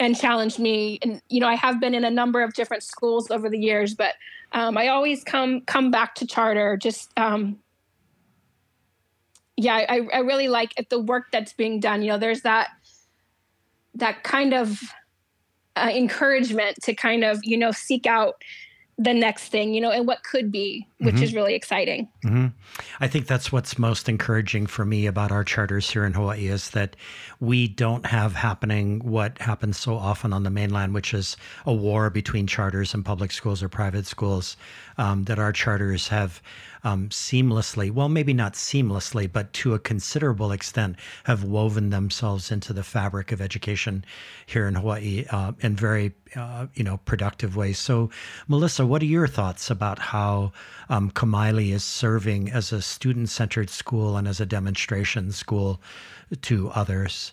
and 0.00 0.16
challenged 0.18 0.58
me. 0.58 0.98
And 1.02 1.20
you 1.28 1.40
know, 1.40 1.46
I 1.46 1.54
have 1.54 1.78
been 1.78 1.94
in 1.94 2.04
a 2.04 2.10
number 2.10 2.42
of 2.42 2.54
different 2.54 2.82
schools 2.82 3.30
over 3.30 3.48
the 3.48 3.58
years, 3.58 3.94
but 3.94 4.14
um, 4.52 4.76
I 4.76 4.88
always 4.88 5.22
come 5.22 5.60
come 5.60 5.90
back 5.90 6.16
to 6.16 6.26
charter. 6.26 6.76
Just 6.76 7.10
um, 7.16 7.58
yeah, 9.56 9.74
I, 9.88 10.08
I 10.12 10.18
really 10.20 10.48
like 10.48 10.88
the 10.88 10.98
work 10.98 11.26
that's 11.30 11.52
being 11.52 11.78
done. 11.78 12.02
You 12.02 12.12
know, 12.12 12.18
there's 12.18 12.40
that 12.42 12.70
that 13.94 14.24
kind 14.24 14.54
of 14.54 14.80
uh, 15.76 15.90
encouragement 15.92 16.76
to 16.82 16.94
kind 16.94 17.24
of 17.24 17.40
you 17.42 17.56
know 17.56 17.72
seek 17.72 18.06
out 18.06 18.42
the 18.98 19.14
next 19.14 19.48
thing, 19.48 19.72
you 19.72 19.80
know, 19.80 19.90
and 19.90 20.06
what 20.06 20.22
could 20.24 20.52
be 20.52 20.86
which 21.00 21.14
mm-hmm. 21.14 21.24
is 21.24 21.34
really 21.34 21.54
exciting. 21.54 22.08
Mm-hmm. 22.24 22.48
I 23.00 23.08
think 23.08 23.26
that's 23.26 23.50
what's 23.50 23.78
most 23.78 24.06
encouraging 24.06 24.66
for 24.66 24.84
me 24.84 25.06
about 25.06 25.32
our 25.32 25.44
charters 25.44 25.88
here 25.88 26.04
in 26.04 26.12
Hawaii 26.12 26.48
is 26.48 26.70
that 26.70 26.94
we 27.40 27.68
don't 27.68 28.04
have 28.04 28.34
happening 28.34 29.00
what 29.00 29.38
happens 29.38 29.78
so 29.78 29.96
often 29.96 30.34
on 30.34 30.42
the 30.42 30.50
mainland, 30.50 30.92
which 30.92 31.14
is 31.14 31.38
a 31.64 31.72
war 31.72 32.10
between 32.10 32.46
charters 32.46 32.92
and 32.92 33.02
public 33.02 33.32
schools 33.32 33.62
or 33.62 33.68
private 33.70 34.06
schools. 34.06 34.58
Um, 34.98 35.24
that 35.24 35.38
our 35.38 35.52
charters 35.52 36.08
have 36.08 36.42
um, 36.84 37.08
seamlessly, 37.08 37.90
well, 37.90 38.08
maybe 38.08 38.32
not 38.32 38.54
seamlessly, 38.54 39.30
but 39.30 39.52
to 39.54 39.74
a 39.74 39.78
considerable 39.78 40.52
extent, 40.52 40.96
have 41.24 41.44
woven 41.44 41.90
themselves 41.90 42.50
into 42.50 42.72
the 42.72 42.82
fabric 42.82 43.32
of 43.32 43.40
education 43.40 44.04
here 44.46 44.66
in 44.66 44.74
Hawaii 44.74 45.24
uh, 45.30 45.52
in 45.60 45.76
very, 45.76 46.12
uh, 46.36 46.66
you 46.74 46.84
know, 46.84 46.98
productive 47.04 47.56
ways. 47.56 47.78
So, 47.78 48.10
Melissa, 48.48 48.86
what 48.86 49.02
are 49.02 49.06
your 49.06 49.26
thoughts 49.26 49.70
about 49.70 49.98
how 49.98 50.52
um, 50.90 51.10
Kamaile 51.10 51.72
is 51.72 51.84
serving 51.84 52.50
as 52.50 52.72
a 52.72 52.82
student-centered 52.82 53.70
school 53.70 54.16
and 54.16 54.28
as 54.28 54.40
a 54.40 54.46
demonstration 54.46 55.32
school 55.32 55.80
to 56.42 56.68
others? 56.70 57.32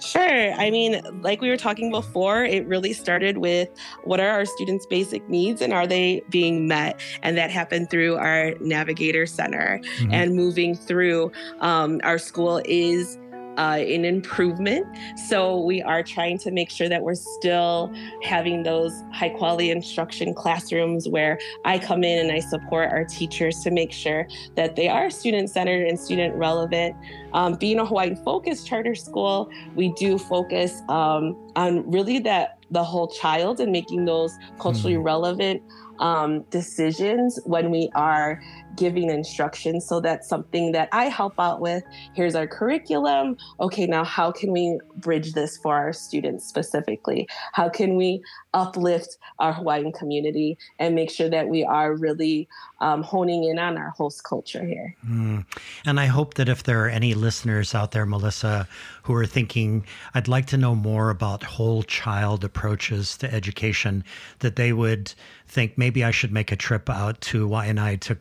Sure. 0.00 0.52
I 0.54 0.70
mean, 0.70 1.02
like 1.20 1.42
we 1.42 1.50
were 1.50 1.58
talking 1.58 1.90
before, 1.90 2.42
it 2.42 2.66
really 2.66 2.94
started 2.94 3.38
with 3.38 3.68
what 4.04 4.18
are 4.18 4.30
our 4.30 4.46
students' 4.46 4.86
basic 4.86 5.28
needs 5.28 5.60
and 5.60 5.74
are 5.74 5.86
they 5.86 6.22
being 6.30 6.66
met? 6.66 6.98
And 7.22 7.36
that 7.36 7.50
happened 7.50 7.90
through 7.90 8.16
our 8.16 8.54
Navigator 8.60 9.26
Center. 9.26 9.78
Mm-hmm. 9.98 10.14
And 10.14 10.34
moving 10.34 10.74
through, 10.74 11.32
um, 11.60 12.00
our 12.02 12.18
school 12.18 12.62
is 12.64 13.18
uh, 13.60 13.76
an 13.76 14.06
improvement. 14.06 14.86
So 15.28 15.60
we 15.60 15.82
are 15.82 16.02
trying 16.02 16.38
to 16.38 16.50
make 16.50 16.70
sure 16.70 16.88
that 16.88 17.02
we're 17.02 17.14
still 17.14 17.92
having 18.22 18.62
those 18.62 19.04
high 19.12 19.28
quality 19.28 19.70
instruction 19.70 20.32
classrooms 20.32 21.06
where 21.06 21.38
I 21.66 21.78
come 21.78 22.02
in 22.02 22.18
and 22.18 22.32
I 22.32 22.40
support 22.40 22.90
our 22.90 23.04
teachers 23.04 23.60
to 23.60 23.70
make 23.70 23.92
sure 23.92 24.26
that 24.54 24.76
they 24.76 24.88
are 24.88 25.10
student 25.10 25.50
centered 25.50 25.86
and 25.86 26.00
student 26.00 26.34
relevant. 26.36 26.96
Um, 27.34 27.54
being 27.56 27.78
a 27.78 27.84
Hawaiian 27.84 28.16
focused 28.16 28.66
charter 28.66 28.94
school, 28.94 29.50
we 29.74 29.92
do 29.92 30.16
focus 30.16 30.80
um, 30.88 31.36
on 31.54 31.88
really 31.90 32.18
that 32.20 32.60
the 32.70 32.82
whole 32.82 33.08
child 33.08 33.60
and 33.60 33.70
making 33.70 34.06
those 34.06 34.38
culturally 34.58 34.94
mm-hmm. 34.94 35.02
relevant 35.02 35.62
um, 35.98 36.42
decisions 36.50 37.38
when 37.44 37.70
we 37.70 37.90
are 37.94 38.40
giving 38.76 39.10
instruction. 39.10 39.80
So 39.80 40.00
that's 40.00 40.28
something 40.28 40.72
that 40.72 40.88
I 40.92 41.06
help 41.06 41.34
out 41.38 41.60
with. 41.60 41.82
Here's 42.14 42.34
our 42.34 42.46
curriculum. 42.46 43.36
Okay, 43.60 43.86
now 43.86 44.04
how 44.04 44.30
can 44.30 44.52
we 44.52 44.78
bridge 44.96 45.32
this 45.32 45.56
for 45.56 45.76
our 45.76 45.92
students 45.92 46.46
specifically? 46.46 47.28
How 47.52 47.68
can 47.68 47.96
we 47.96 48.22
uplift 48.52 49.16
our 49.38 49.52
Hawaiian 49.52 49.92
community 49.92 50.58
and 50.78 50.94
make 50.94 51.10
sure 51.10 51.28
that 51.28 51.48
we 51.48 51.64
are 51.64 51.94
really 51.94 52.48
um, 52.80 53.02
honing 53.02 53.44
in 53.44 53.58
on 53.58 53.76
our 53.76 53.90
host 53.90 54.24
culture 54.24 54.64
here? 54.64 54.96
Mm. 55.06 55.44
And 55.84 56.00
I 56.00 56.06
hope 56.06 56.34
that 56.34 56.48
if 56.48 56.62
there 56.62 56.84
are 56.84 56.88
any 56.88 57.14
listeners 57.14 57.74
out 57.74 57.92
there, 57.92 58.06
Melissa, 58.06 58.66
who 59.04 59.14
are 59.14 59.26
thinking, 59.26 59.84
I'd 60.14 60.28
like 60.28 60.46
to 60.46 60.56
know 60.56 60.74
more 60.74 61.10
about 61.10 61.42
whole 61.42 61.82
child 61.82 62.44
approaches 62.44 63.16
to 63.18 63.32
education, 63.32 64.04
that 64.40 64.56
they 64.56 64.72
would 64.72 65.12
think 65.46 65.76
maybe 65.76 66.04
I 66.04 66.10
should 66.10 66.32
make 66.32 66.52
a 66.52 66.56
trip 66.56 66.88
out 66.88 67.20
to 67.22 67.48
Waianae 67.48 68.00
to 68.00 68.14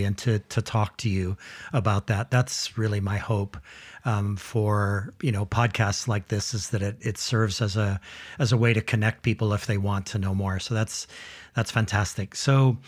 And 0.00 0.16
to 0.18 0.38
to 0.38 0.62
talk 0.62 0.96
to 0.98 1.08
you 1.08 1.36
about 1.72 2.06
that. 2.06 2.30
That's 2.30 2.78
really 2.78 3.00
my 3.00 3.18
hope 3.18 3.56
um, 4.04 4.36
for 4.36 5.12
you 5.20 5.30
know 5.30 5.46
podcasts 5.46 6.08
like 6.08 6.28
this 6.28 6.54
is 6.54 6.70
that 6.70 6.82
it, 6.82 6.96
it 7.00 7.18
serves 7.18 7.60
as 7.60 7.76
a 7.76 8.00
as 8.38 8.52
a 8.52 8.56
way 8.56 8.72
to 8.72 8.80
connect 8.80 9.22
people 9.22 9.52
if 9.52 9.66
they 9.66 9.78
want 9.78 10.06
to 10.06 10.18
know 10.18 10.34
more. 10.34 10.58
So 10.58 10.74
that's 10.74 11.06
that's 11.54 11.70
fantastic. 11.70 12.34
So 12.34 12.78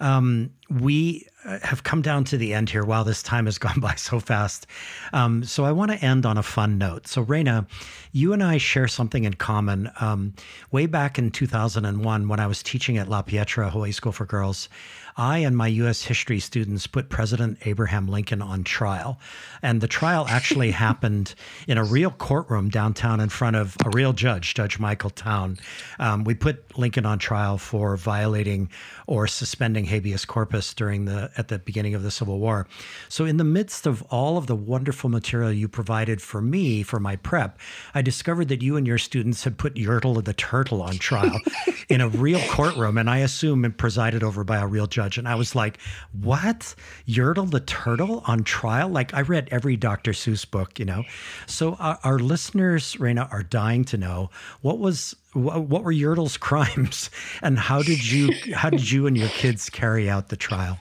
um, 0.00 0.50
we 0.68 1.26
uh, 1.44 1.60
have 1.62 1.84
come 1.84 2.02
down 2.02 2.24
to 2.24 2.36
the 2.36 2.52
end 2.52 2.68
here. 2.68 2.84
Wow, 2.84 3.04
this 3.04 3.22
time 3.22 3.46
has 3.46 3.58
gone 3.66 3.80
by 3.80 3.94
so 3.94 4.18
fast. 4.18 4.66
Um, 5.12 5.44
so 5.44 5.64
I 5.64 5.72
want 5.72 5.92
to 5.92 6.04
end 6.04 6.26
on 6.26 6.36
a 6.36 6.42
fun 6.42 6.78
note. 6.78 7.06
So 7.06 7.24
Wrayna, 7.24 7.66
you 8.12 8.32
and 8.32 8.42
I 8.42 8.58
share 8.58 8.88
something 8.88 9.24
in 9.24 9.34
common. 9.34 9.90
Um, 10.00 10.34
way 10.72 10.86
back 10.86 11.18
in 11.18 11.30
2001, 11.30 12.28
when 12.28 12.40
I 12.40 12.46
was 12.46 12.62
teaching 12.62 12.98
at 12.98 13.08
La 13.08 13.22
Pietra 13.22 13.70
Hawaii 13.70 13.92
School 13.92 14.12
for 14.12 14.26
Girls, 14.26 14.68
I 15.18 15.38
and 15.38 15.56
my 15.56 15.66
U.S. 15.66 16.04
history 16.04 16.38
students 16.38 16.86
put 16.86 17.08
President 17.08 17.58
Abraham 17.66 18.06
Lincoln 18.06 18.40
on 18.40 18.62
trial. 18.62 19.18
And 19.62 19.80
the 19.80 19.88
trial 19.88 20.26
actually 20.28 20.70
happened 20.86 21.34
in 21.66 21.76
a 21.76 21.82
real 21.82 22.12
courtroom 22.12 22.68
downtown 22.68 23.18
in 23.18 23.28
front 23.28 23.56
of 23.56 23.76
a 23.84 23.90
real 23.90 24.12
judge, 24.12 24.54
Judge 24.54 24.78
Michael 24.78 25.10
Town. 25.10 25.58
Um, 25.98 26.22
we 26.22 26.34
put 26.34 26.78
Lincoln 26.78 27.04
on 27.04 27.18
trial 27.18 27.58
for 27.58 27.96
violating 27.96 28.70
or 29.08 29.26
suspending 29.26 29.86
habeas 29.86 30.24
corpus 30.24 30.72
during 30.72 31.06
the 31.06 31.32
at 31.36 31.48
the 31.48 31.58
beginning 31.58 31.96
of 31.96 32.04
the 32.04 32.12
Civil 32.12 32.38
War. 32.38 32.68
So 33.08 33.24
in 33.24 33.38
the 33.38 33.44
midst 33.44 33.86
of 33.86 34.02
all 34.10 34.38
of 34.38 34.46
the 34.46 34.54
wonderful 34.54 35.10
material 35.10 35.50
you 35.50 35.66
provided 35.66 36.22
for 36.22 36.40
me 36.40 36.84
for 36.84 37.00
my 37.00 37.16
prep, 37.16 37.58
I 37.92 38.02
discovered 38.02 38.46
that 38.48 38.62
you 38.62 38.76
and 38.76 38.86
your 38.86 38.98
students 38.98 39.42
had 39.42 39.58
put 39.58 39.74
Yertle 39.74 40.22
the 40.22 40.34
turtle 40.34 40.80
on 40.80 40.98
trial 40.98 41.40
in 41.88 42.00
a 42.00 42.08
real 42.08 42.40
courtroom, 42.50 42.98
and 42.98 43.10
I 43.10 43.18
assume 43.18 43.64
it 43.64 43.78
presided 43.78 44.22
over 44.22 44.44
by 44.44 44.58
a 44.58 44.66
real 44.66 44.86
judge 44.86 45.07
judge. 45.08 45.18
And 45.18 45.28
I 45.28 45.34
was 45.34 45.54
like, 45.54 45.78
what? 46.12 46.74
Yertle 47.06 47.50
the 47.50 47.60
turtle 47.60 48.22
on 48.26 48.44
trial? 48.44 48.88
Like 48.88 49.14
I 49.14 49.22
read 49.22 49.48
every 49.50 49.76
Dr. 49.76 50.12
Seuss 50.12 50.48
book, 50.48 50.78
you 50.78 50.84
know? 50.84 51.04
So 51.46 51.74
our, 51.74 51.98
our 52.04 52.18
listeners, 52.18 52.96
Wrayna, 52.96 53.30
are 53.32 53.42
dying 53.42 53.84
to 53.86 53.96
know 53.96 54.30
what 54.60 54.78
was 54.78 55.16
what, 55.32 55.62
what 55.62 55.84
were 55.84 55.92
Yertle's 55.92 56.36
crimes 56.48 57.10
and 57.42 57.58
how 57.58 57.82
did 57.82 58.10
you 58.10 58.32
how 58.54 58.70
did 58.70 58.90
you 58.90 59.06
and 59.06 59.16
your 59.16 59.28
kids 59.28 59.70
carry 59.70 60.08
out 60.08 60.28
the 60.28 60.36
trial? 60.36 60.78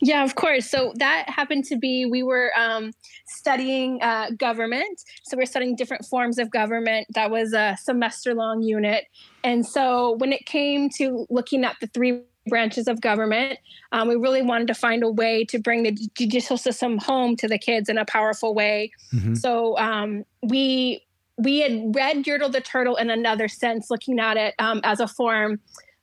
Yeah, 0.00 0.24
of 0.24 0.34
course. 0.34 0.70
So 0.70 0.92
that 0.96 1.28
happened 1.28 1.64
to 1.66 1.76
be 1.76 2.06
we 2.06 2.22
were 2.22 2.52
um, 2.56 2.92
studying 3.26 4.00
uh, 4.02 4.30
government. 4.36 5.04
So 5.24 5.36
we're 5.36 5.46
studying 5.46 5.76
different 5.76 6.06
forms 6.06 6.38
of 6.38 6.50
government. 6.50 7.06
That 7.14 7.30
was 7.30 7.52
a 7.52 7.76
semester 7.80 8.34
long 8.34 8.62
unit. 8.62 9.04
And 9.44 9.66
so 9.66 10.16
when 10.18 10.32
it 10.32 10.46
came 10.46 10.88
to 10.96 11.26
looking 11.30 11.64
at 11.64 11.76
the 11.80 11.86
three 11.88 12.22
branches 12.48 12.88
of 12.88 13.00
government. 13.00 13.58
Um, 13.92 14.08
we 14.08 14.16
really 14.16 14.42
wanted 14.42 14.66
to 14.68 14.74
find 14.74 15.02
a 15.02 15.10
way 15.10 15.44
to 15.46 15.58
bring 15.58 15.82
the 15.82 15.92
judicial 16.14 16.56
system 16.56 16.98
home 16.98 17.36
to 17.36 17.48
the 17.48 17.58
kids 17.58 17.88
in 17.88 17.98
a 17.98 18.04
powerful 18.04 18.54
way. 18.54 18.90
Mm-hmm. 19.14 19.34
So 19.34 19.78
um, 19.78 20.24
we 20.42 21.04
we 21.38 21.60
had 21.60 21.94
read 21.94 22.24
Yertle 22.24 22.50
the 22.50 22.60
Turtle 22.60 22.96
in 22.96 23.10
another 23.10 23.48
sense, 23.48 23.90
looking 23.90 24.18
at 24.18 24.36
it 24.36 24.54
um, 24.58 24.80
as 24.82 24.98
a 24.98 25.06
form, 25.06 25.60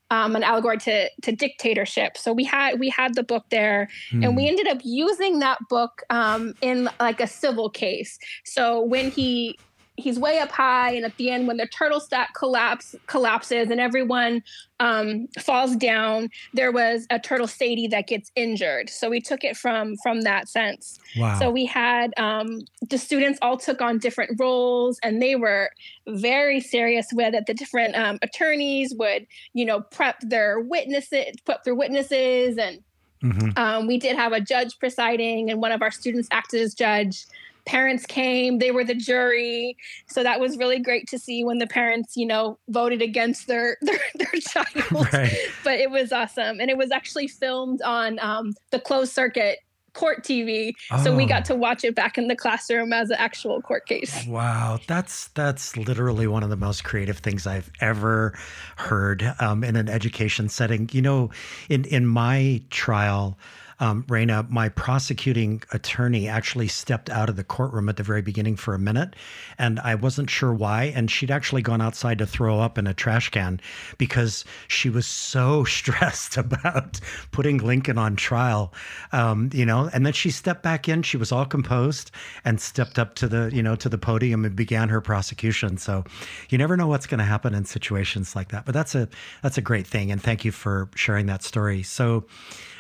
um, 0.10 0.36
an 0.36 0.43
allegory 0.43 0.78
to 0.80 1.10
to 1.22 1.32
dictatorship. 1.32 2.18
So 2.18 2.32
we 2.32 2.43
had 2.43 2.80
we 2.80 2.89
had 2.89 3.16
the 3.16 3.24
book 3.24 3.46
there, 3.50 3.89
mm. 4.12 4.24
and 4.24 4.36
we 4.36 4.43
hmm. 4.43 4.50
ended 4.50 4.68
up 4.68 4.80
using 4.84 5.39
that 5.39 5.60
book 5.70 6.04
um, 6.10 6.54
in 6.62 6.89
like 7.00 7.20
a 7.20 7.28
civil 7.28 7.70
case. 7.70 8.18
So 8.46 8.82
when 8.82 9.12
he 9.12 9.60
he's 9.98 10.20
way 10.20 10.39
up 10.39 10.52
high 10.52 10.91
and 10.91 11.06
at 11.06 11.16
the 11.18 11.30
end 11.30 11.48
when 11.48 11.58
the 11.58 11.68
turtle 11.68 12.00
stack 12.00 12.34
collapse 12.34 12.96
collapses 13.08 13.70
and 13.70 13.80
everyone 13.80 14.43
um, 14.82 15.28
falls 15.39 15.76
down 15.78 16.30
there 16.54 16.72
was 16.72 17.08
a 17.10 17.20
turtle 17.20 17.48
sadie 17.48 17.88
that 17.88 18.08
gets 18.08 18.32
injured 18.36 18.89
so 18.89 19.10
we 19.10 19.22
took 19.22 19.43
it 19.43 19.56
from 19.56 19.96
from 20.04 20.22
that 20.22 20.50
sense 20.50 21.00
wow. 21.18 21.38
so 21.39 21.50
we 21.50 21.66
had 21.66 22.14
um, 22.18 22.62
the 22.89 22.98
students 22.98 23.39
all 23.41 23.58
took 23.58 23.82
on 23.82 23.98
different 23.98 24.38
roles 24.39 25.00
and 25.02 25.22
they 25.22 25.36
were 25.36 25.70
very 26.08 26.60
serious 26.60 27.08
with 27.14 27.34
it 27.34 27.46
the 27.46 27.54
different 27.54 27.96
um, 27.96 28.20
attorneys 28.22 28.93
would 28.96 29.26
you 29.54 29.66
know 29.66 29.80
prep 29.80 30.20
their 30.22 30.60
witnesses 30.60 31.36
prep 31.46 31.64
their 31.64 31.76
witnesses 31.76 32.58
and 32.58 32.84
mm-hmm. 33.24 33.58
Um, 33.58 33.88
we 33.88 33.98
did 33.98 34.18
have 34.18 34.34
a 34.34 34.41
judge 34.41 34.78
presiding 34.78 35.50
and 35.50 35.62
one 35.62 35.72
of 35.72 35.82
our 35.82 35.91
students 35.91 36.28
acted 36.32 36.62
as 36.62 36.74
judge 36.74 37.26
parents 37.66 38.05
came 38.05 38.59
they 38.59 38.72
were 38.72 38.84
the 38.84 38.95
jury 38.95 39.76
so 40.07 40.24
that 40.24 40.39
was 40.39 40.57
really 40.57 40.80
great 40.80 41.07
to 41.07 41.18
see 41.18 41.43
when 41.43 41.57
the 41.57 41.68
parents 41.68 42.16
you 42.16 42.26
know 42.26 42.57
voted 42.70 43.01
against 43.01 43.47
their 43.47 43.78
their, 43.82 43.99
their 44.16 44.41
child 44.41 45.13
right. 45.13 45.38
but 45.63 45.80
it 45.80 45.89
was 45.89 46.11
awesome 46.11 46.59
and 46.59 46.70
it 46.70 46.78
was 46.78 46.91
actually 46.91 47.28
filmed 47.28 47.82
on 47.82 48.20
um, 48.20 48.53
the 48.72 48.80
closed 48.80 49.11
circuit 49.11 49.59
court 49.95 50.24
TV. 50.24 50.74
Oh. 50.91 51.03
So 51.03 51.16
we 51.16 51.26
got 51.26 51.49
oh. 51.49 51.53
to 51.53 51.55
watch 51.55 51.84
it 51.84 51.95
back 51.95 52.18
in 52.18 52.28
the 52.28 52.36
classroom 52.36 52.93
as 52.93 53.09
an 53.09 53.16
actual 53.18 53.61
court 53.61 53.88
case. 53.88 54.26
Wow, 54.28 54.80
that's 54.88 55.30
that's 55.30 55.76
literally 55.76 56.28
one 56.28 56.43
of 56.43 56.49
the 56.49 56.57
most 56.57 56.84
creative 56.84 57.18
things 57.20 57.47
I've 57.47 57.72
ever 57.80 58.38
heard 58.76 59.34
um, 59.39 59.63
in 59.63 59.76
an 59.76 59.89
education 59.89 60.49
setting. 60.49 60.89
You 60.91 61.01
know, 61.01 61.32
in 61.70 61.86
in 61.86 62.05
my 62.05 62.61
trial, 62.70 63.38
um, 63.80 64.03
Wrayna, 64.03 64.49
my 64.49 64.69
prosecuting 64.69 65.61
attorney 65.71 66.28
actually 66.28 66.67
stepped 66.67 67.09
out 67.09 67.30
of 67.30 67.36
the 67.36 67.43
courtroom 67.43 67.89
at 67.89 67.97
the 67.97 68.03
very 68.03 68.21
beginning 68.21 68.55
for 68.55 68.73
a 68.73 68.80
minute, 68.80 69.15
and 69.57 69.80
I 69.82 69.95
wasn't 69.95 70.30
sure 70.30 70.53
why. 70.53 70.86
And 70.95 71.11
she'd 71.11 71.32
actually 71.32 71.61
gone 71.61 71.82
outside 71.82 72.19
to 72.19 72.26
throw 72.26 72.59
up 72.59 72.78
in 72.78 72.88
a 72.88 72.93
trash 72.93 73.30
can 73.30 73.59
because 73.97 74.45
she 74.67 74.89
was 74.89 75.05
so 75.05 75.63
stressed 75.65 76.38
about 76.38 76.99
putting 77.32 77.57
Lincoln 77.57 77.97
on 77.97 78.15
trial, 78.15 78.73
um, 79.11 79.49
you 79.53 79.65
know. 79.65 79.89
And 79.93 80.05
then 80.05 80.13
she 80.13 80.32
stepped 80.32 80.63
back 80.63 80.88
in. 80.88 81.03
She 81.03 81.17
was 81.17 81.32
all 81.32 81.45
composed 81.45 82.11
and 82.45 82.61
stepped 82.61 82.97
up 82.97 83.15
to 83.15 83.28
the, 83.28 83.49
you 83.53 83.61
know, 83.61 83.76
to 83.76 83.89
the 83.89 83.97
podium 83.97 84.45
and 84.45 84.55
began 84.55 84.89
her 84.89 85.01
prosecution. 85.01 85.78
So, 85.78 86.05
you 86.49 86.57
never 86.57 86.78
know 86.78 86.88
what's 86.88 87.07
going 87.07 87.19
to 87.19 87.26
happen 87.26 87.53
in 87.53 87.65
situations 87.65 88.36
like 88.36 88.49
that. 88.49 88.65
But 88.65 88.73
that's 88.73 88.95
a 88.95 89.09
that's 89.41 89.57
a 89.57 89.61
great 89.61 89.86
thing, 89.86 90.11
and 90.11 90.21
thank 90.21 90.45
you 90.45 90.51
for 90.51 90.89
sharing 90.95 91.26
that 91.26 91.43
story. 91.43 91.84
So. 91.84 92.26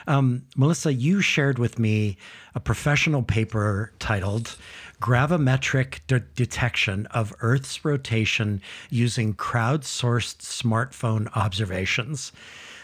Um, 0.07 0.43
Melissa, 0.55 0.93
you 0.93 1.21
shared 1.21 1.59
with 1.59 1.79
me 1.79 2.17
a 2.53 2.59
professional 2.59 3.23
paper 3.23 3.91
titled 3.99 4.57
Gravimetric 5.01 5.99
De- 6.07 6.19
Detection 6.19 7.05
of 7.07 7.33
Earth's 7.41 7.83
Rotation 7.83 8.61
Using 8.89 9.33
Crowdsourced 9.33 10.37
Smartphone 10.37 11.27
Observations. 11.35 12.31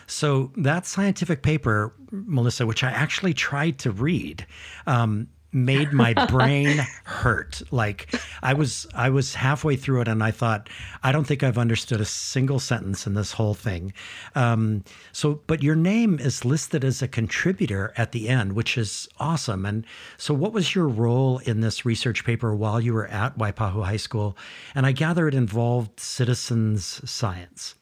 So, 0.07 0.51
that 0.57 0.86
scientific 0.86 1.41
paper, 1.41 1.93
Melissa, 2.11 2.65
which 2.65 2.84
I 2.84 2.89
actually 2.89 3.34
tried 3.34 3.80
to 3.80 3.91
read, 3.91 4.45
um, 4.86 5.28
made 5.54 5.91
my 5.91 6.14
brain 6.28 6.78
hurt. 7.04 7.62
Like 7.72 8.14
i 8.41 8.54
was 8.54 8.88
i 8.93 9.10
was 9.10 9.36
halfway 9.36 9.76
through 9.76 10.02
it 10.02 10.08
and 10.08 10.24
i 10.24 10.32
thought 10.32 10.70
i 11.04 11.12
don't 11.12 11.26
think 11.26 11.43
i've 11.43 11.58
understood 11.58 12.02
a 12.02 12.06
single 12.06 12.60
sentence 12.60 13.06
in 13.06 13.14
this 13.14 13.34
whole 13.34 13.54
thing. 13.54 13.93
Um, 14.36 14.84
so 15.12 15.41
but 15.47 15.64
your 15.64 15.76
name 15.76 16.20
is 16.20 16.45
listed 16.45 16.84
as 16.84 17.02
a 17.02 17.08
contributor 17.08 17.93
at 17.97 18.12
the 18.12 18.30
end 18.30 18.54
which 18.54 18.78
is 18.78 19.08
awesome. 19.20 19.66
And 19.66 19.86
so 20.18 20.34
what 20.34 20.54
was 20.54 20.76
your 20.76 20.88
role 20.88 21.39
in 21.39 21.62
this 21.62 21.86
research 21.86 22.26
paper 22.26 22.56
while 22.56 22.80
you 22.80 22.93
were 22.93 23.08
at 23.08 23.38
waipahu 23.38 23.84
high 23.84 23.97
school? 23.97 24.38
And 24.76 24.86
i 24.86 24.91
gather 24.91 25.28
it 25.28 25.34
involved 25.34 25.99
citizens 25.99 27.02
science 27.10 27.76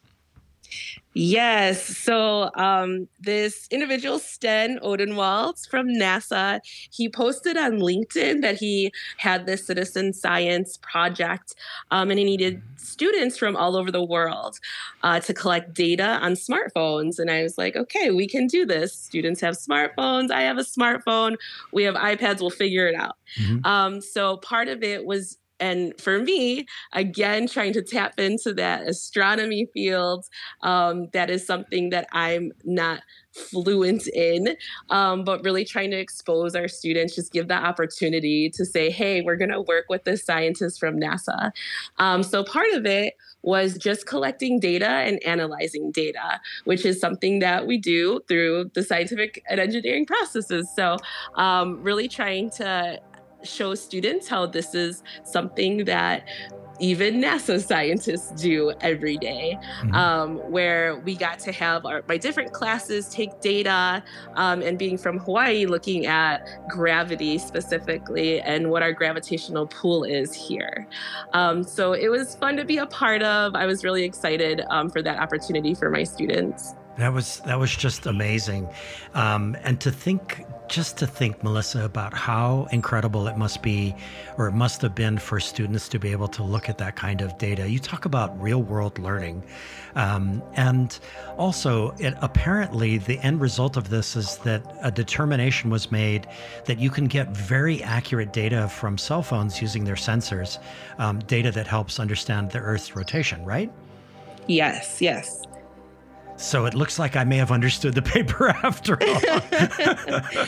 Yes. 1.12 1.84
So 1.98 2.50
um, 2.54 3.08
this 3.18 3.66
individual, 3.70 4.20
Sten 4.20 4.78
Odenwald 4.78 5.68
from 5.68 5.88
NASA, 5.88 6.60
he 6.90 7.08
posted 7.08 7.56
on 7.56 7.80
LinkedIn 7.80 8.42
that 8.42 8.56
he 8.56 8.92
had 9.16 9.44
this 9.44 9.66
citizen 9.66 10.12
science 10.12 10.78
project 10.78 11.56
um, 11.90 12.10
and 12.10 12.18
he 12.18 12.24
needed 12.24 12.62
students 12.76 13.36
from 13.36 13.56
all 13.56 13.76
over 13.76 13.90
the 13.90 14.04
world 14.04 14.58
uh, 15.02 15.18
to 15.20 15.34
collect 15.34 15.74
data 15.74 16.18
on 16.22 16.34
smartphones. 16.34 17.18
And 17.18 17.28
I 17.28 17.42
was 17.42 17.58
like, 17.58 17.74
okay, 17.74 18.12
we 18.12 18.28
can 18.28 18.46
do 18.46 18.64
this. 18.64 18.94
Students 18.94 19.40
have 19.40 19.56
smartphones. 19.56 20.30
I 20.30 20.42
have 20.42 20.58
a 20.58 20.62
smartphone. 20.62 21.36
We 21.72 21.82
have 21.84 21.96
iPads. 21.96 22.40
We'll 22.40 22.50
figure 22.50 22.86
it 22.86 22.94
out. 22.94 23.16
Mm-hmm. 23.40 23.66
Um, 23.66 24.00
so 24.00 24.36
part 24.36 24.68
of 24.68 24.84
it 24.84 25.04
was 25.04 25.38
and 25.60 25.98
for 26.00 26.18
me, 26.18 26.66
again, 26.92 27.46
trying 27.46 27.72
to 27.74 27.82
tap 27.82 28.18
into 28.18 28.54
that 28.54 28.86
astronomy 28.86 29.66
field, 29.72 30.26
um, 30.62 31.08
that 31.12 31.30
is 31.30 31.46
something 31.46 31.90
that 31.90 32.08
I'm 32.12 32.52
not 32.64 33.02
fluent 33.32 34.08
in, 34.08 34.56
um, 34.88 35.24
but 35.24 35.44
really 35.44 35.64
trying 35.64 35.90
to 35.92 35.98
expose 35.98 36.54
our 36.54 36.66
students, 36.66 37.14
just 37.14 37.32
give 37.32 37.48
the 37.48 37.54
opportunity 37.54 38.50
to 38.50 38.64
say, 38.64 38.90
hey, 38.90 39.22
we're 39.22 39.36
going 39.36 39.50
to 39.50 39.60
work 39.60 39.86
with 39.88 40.04
this 40.04 40.24
scientist 40.24 40.80
from 40.80 40.98
NASA. 40.98 41.52
Um, 41.98 42.22
so 42.22 42.42
part 42.42 42.72
of 42.72 42.86
it 42.86 43.14
was 43.42 43.78
just 43.78 44.06
collecting 44.06 44.58
data 44.58 44.88
and 44.88 45.22
analyzing 45.24 45.90
data, 45.92 46.40
which 46.64 46.84
is 46.84 47.00
something 47.00 47.38
that 47.38 47.66
we 47.66 47.78
do 47.78 48.20
through 48.28 48.70
the 48.74 48.82
scientific 48.82 49.42
and 49.48 49.60
engineering 49.60 50.06
processes. 50.06 50.68
So, 50.74 50.96
um, 51.36 51.82
really 51.82 52.08
trying 52.08 52.50
to 52.50 53.00
show 53.42 53.74
students 53.74 54.28
how 54.28 54.46
this 54.46 54.74
is 54.74 55.02
something 55.24 55.84
that 55.84 56.24
even 56.80 57.20
NASA 57.20 57.62
scientists 57.62 58.30
do 58.40 58.72
every 58.80 59.16
day, 59.18 59.58
mm-hmm. 59.82 59.94
um, 59.94 60.36
where 60.50 60.96
we 61.00 61.14
got 61.14 61.38
to 61.40 61.52
have 61.52 61.84
our, 61.84 62.02
my 62.08 62.16
different 62.16 62.52
classes 62.52 63.08
take 63.10 63.40
data 63.40 64.02
um, 64.34 64.62
and 64.62 64.78
being 64.78 64.96
from 64.96 65.18
Hawaii, 65.18 65.66
looking 65.66 66.06
at 66.06 66.46
gravity 66.68 67.38
specifically 67.38 68.40
and 68.40 68.70
what 68.70 68.82
our 68.82 68.92
gravitational 68.92 69.66
pull 69.66 70.04
is 70.04 70.34
here. 70.34 70.86
Um, 71.34 71.62
so 71.62 71.92
it 71.92 72.08
was 72.08 72.34
fun 72.36 72.56
to 72.56 72.64
be 72.64 72.78
a 72.78 72.86
part 72.86 73.22
of. 73.22 73.54
I 73.54 73.66
was 73.66 73.84
really 73.84 74.04
excited 74.04 74.62
um, 74.70 74.88
for 74.88 75.02
that 75.02 75.18
opportunity 75.18 75.74
for 75.74 75.90
my 75.90 76.02
students. 76.02 76.74
That 76.96 77.12
was 77.12 77.40
that 77.46 77.58
was 77.58 77.74
just 77.74 78.06
amazing, 78.06 78.68
um, 79.14 79.56
and 79.62 79.80
to 79.80 79.90
think, 79.90 80.44
just 80.70 80.96
to 80.98 81.06
think, 81.06 81.42
Melissa, 81.42 81.84
about 81.84 82.14
how 82.14 82.68
incredible 82.70 83.26
it 83.26 83.36
must 83.36 83.60
be, 83.60 83.94
or 84.38 84.46
it 84.46 84.52
must 84.52 84.80
have 84.82 84.94
been 84.94 85.18
for 85.18 85.40
students 85.40 85.88
to 85.88 85.98
be 85.98 86.12
able 86.12 86.28
to 86.28 86.44
look 86.44 86.68
at 86.68 86.78
that 86.78 86.94
kind 86.94 87.20
of 87.20 87.36
data. 87.38 87.68
You 87.68 87.80
talk 87.80 88.04
about 88.04 88.40
real 88.40 88.62
world 88.62 88.98
learning, 88.98 89.42
um, 89.96 90.42
and 90.54 90.96
also 91.36 91.90
it, 91.98 92.14
apparently 92.22 92.98
the 92.98 93.18
end 93.18 93.40
result 93.40 93.76
of 93.76 93.90
this 93.90 94.14
is 94.14 94.38
that 94.38 94.62
a 94.82 94.92
determination 94.92 95.70
was 95.70 95.90
made 95.90 96.28
that 96.66 96.78
you 96.78 96.88
can 96.88 97.08
get 97.08 97.36
very 97.36 97.82
accurate 97.82 98.32
data 98.32 98.68
from 98.68 98.96
cell 98.96 99.24
phones 99.24 99.60
using 99.60 99.84
their 99.84 99.96
sensors, 99.96 100.58
um, 100.98 101.18
data 101.18 101.50
that 101.50 101.66
helps 101.66 101.98
understand 101.98 102.52
the 102.52 102.58
Earth's 102.58 102.94
rotation. 102.94 103.44
Right? 103.44 103.72
Yes. 104.46 105.02
Yes. 105.02 105.42
So 106.40 106.64
it 106.64 106.74
looks 106.74 106.98
like 106.98 107.16
I 107.16 107.24
may 107.24 107.36
have 107.36 107.52
understood 107.52 107.94
the 107.94 108.02
paper 108.16 108.48
after 108.48 108.94
all. 108.94 109.20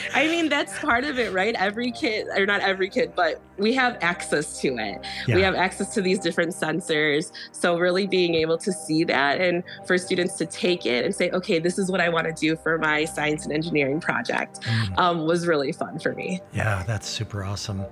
I 0.14 0.26
mean, 0.26 0.49
that's 0.49 0.78
part 0.78 1.05
of 1.05 1.18
it, 1.18 1.32
right? 1.32 1.55
Every 1.55 1.93
kid, 1.93 2.28
or 2.34 2.47
not 2.47 2.61
every 2.61 2.88
kid, 2.88 3.12
but 3.14 3.40
we 3.59 3.74
have 3.74 3.99
access 4.01 4.59
to 4.62 4.68
it. 4.78 5.05
Yeah. 5.26 5.34
We 5.36 5.43
have 5.43 5.55
access 5.55 5.93
to 5.95 6.01
these 6.01 6.18
different 6.18 6.53
sensors. 6.53 7.32
So, 7.53 7.78
really 7.78 8.07
being 8.07 8.34
able 8.34 8.57
to 8.59 8.72
see 8.72 9.05
that 9.05 9.40
and 9.40 9.62
for 9.86 9.99
students 9.99 10.36
to 10.38 10.47
take 10.47 10.86
it 10.86 11.05
and 11.05 11.14
say, 11.14 11.30
okay, 11.30 11.59
this 11.59 11.78
is 11.78 11.90
what 11.90 12.01
I 12.01 12.09
want 12.09 12.26
to 12.26 12.32
do 12.32 12.57
for 12.57 12.78
my 12.78 13.05
science 13.05 13.45
and 13.45 13.53
engineering 13.53 14.01
project 14.01 14.61
mm. 14.62 14.99
um, 14.99 15.26
was 15.26 15.47
really 15.47 15.72
fun 15.72 15.99
for 15.99 16.14
me. 16.14 16.40
Yeah, 16.53 16.82
that's 16.86 17.07
super 17.07 17.45
awesome. 17.45 17.84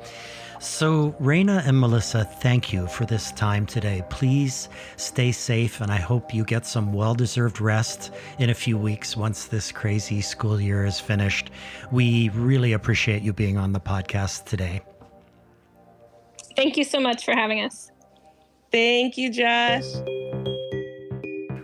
So, 0.61 1.13
Wrayna 1.13 1.67
and 1.67 1.81
Melissa, 1.81 2.23
thank 2.23 2.71
you 2.71 2.87
for 2.87 3.07
this 3.07 3.33
time 3.33 3.65
today. 3.65 4.05
Please 4.11 4.69
stay 4.97 5.33
safe, 5.33 5.81
and 5.81 5.91
I 5.91 5.97
hope 5.97 6.35
you 6.35 6.45
get 6.45 6.67
some 6.67 6.93
well 6.93 7.15
deserved 7.15 7.63
rest 7.63 8.13
in 8.39 8.51
a 8.51 8.55
few 8.55 8.77
weeks 8.77 9.17
once 9.17 9.47
this 9.47 9.73
crazy 9.73 10.21
school 10.21 10.61
year 10.61 10.85
is 10.85 11.01
finished. 11.01 11.51
We 11.91 12.29
really 12.35 12.75
appreciate 12.75 13.23
you 13.23 13.33
being 13.33 13.57
on 13.57 13.73
the 13.73 13.81
podcast 13.81 14.45
today. 14.45 14.83
Thank 16.57 16.77
you 16.77 16.85
so 16.85 17.01
much 17.01 17.25
for 17.25 17.33
having 17.33 17.65
us. 17.65 17.91
Thank 18.71 19.17
you, 19.17 19.33
Josh. 19.33 19.85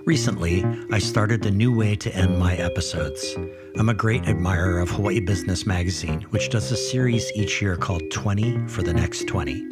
Recently, 0.07 0.65
I 0.93 1.01
started 1.01 1.45
a 1.45 1.51
new 1.51 1.77
way 1.77 1.97
to 1.97 2.15
end 2.15 2.39
my 2.39 2.55
episodes. 2.55 3.37
I'm 3.77 3.89
a 3.89 3.95
great 3.95 4.29
admirer 4.29 4.79
of 4.79 4.89
Hawaii 4.89 5.19
Business 5.19 5.67
Magazine, 5.67 6.21
which 6.31 6.49
does 6.49 6.71
a 6.71 6.77
series 6.77 7.33
each 7.35 7.61
year 7.61 7.75
called 7.75 8.09
20 8.13 8.69
for 8.69 8.85
the 8.85 8.95
Next 8.95 9.27
20. 9.27 9.69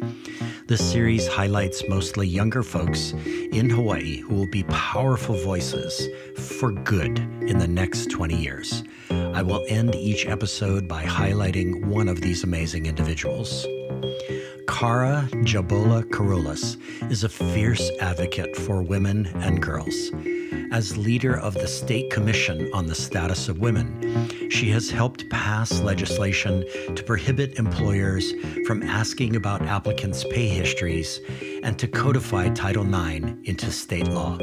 This 0.67 0.91
series 0.91 1.25
highlights 1.25 1.87
mostly 1.87 2.27
younger 2.27 2.63
folks 2.63 3.11
in 3.13 3.69
Hawaii 3.69 4.17
who 4.17 4.35
will 4.35 4.47
be 4.47 4.63
powerful 4.63 5.37
voices 5.37 6.09
for 6.37 6.73
good 6.73 7.17
in 7.47 7.57
the 7.57 7.67
next 7.69 8.11
20 8.11 8.35
years. 8.35 8.83
I 9.09 9.41
will 9.41 9.63
end 9.69 9.95
each 9.95 10.25
episode 10.25 10.85
by 10.85 11.05
highlighting 11.05 11.85
one 11.85 12.09
of 12.09 12.19
these 12.19 12.43
amazing 12.43 12.87
individuals. 12.87 13.65
Khara 14.67 15.29
Jabola 15.43 16.03
Carolus 16.11 16.77
is 17.11 17.23
a 17.23 17.29
fierce 17.29 17.91
advocate 18.01 18.55
for 18.55 18.81
women 18.81 19.27
and 19.35 19.61
girls. 19.61 20.11
As 20.71 20.97
leader 20.97 21.37
of 21.37 21.53
the 21.53 21.67
State 21.67 22.11
Commission 22.11 22.69
on 22.73 22.85
the 22.85 22.95
Status 22.95 23.47
of 23.49 23.59
Women, 23.59 24.49
she 24.49 24.69
has 24.71 24.89
helped 24.89 25.29
pass 25.29 25.79
legislation 25.81 26.63
to 26.95 27.03
prohibit 27.03 27.57
employers 27.59 28.33
from 28.67 28.83
asking 28.83 29.35
about 29.35 29.61
applicants' 29.61 30.25
pay 30.31 30.47
histories 30.47 31.19
and 31.63 31.77
to 31.79 31.87
codify 31.87 32.49
Title 32.49 32.85
IX 32.85 33.33
into 33.43 33.71
state 33.71 34.07
law. 34.07 34.37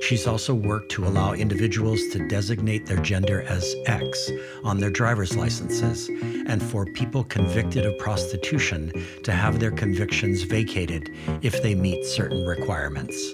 She's 0.00 0.26
also 0.26 0.54
worked 0.54 0.90
to 0.92 1.06
allow 1.06 1.32
individuals 1.32 2.00
to 2.08 2.26
designate 2.28 2.86
their 2.86 3.02
gender 3.02 3.42
as 3.42 3.74
X 3.86 4.30
on 4.64 4.78
their 4.78 4.90
driver's 4.90 5.36
licenses 5.36 6.08
and 6.46 6.62
for 6.62 6.86
people 6.86 7.24
convicted 7.24 7.86
of 7.86 7.98
prostitution 7.98 8.92
to 9.22 9.32
have 9.32 9.60
their 9.60 9.70
convictions 9.70 10.42
vacated 10.42 11.10
if 11.42 11.62
they 11.62 11.74
meet 11.74 12.04
certain 12.04 12.44
requirements. 12.44 13.32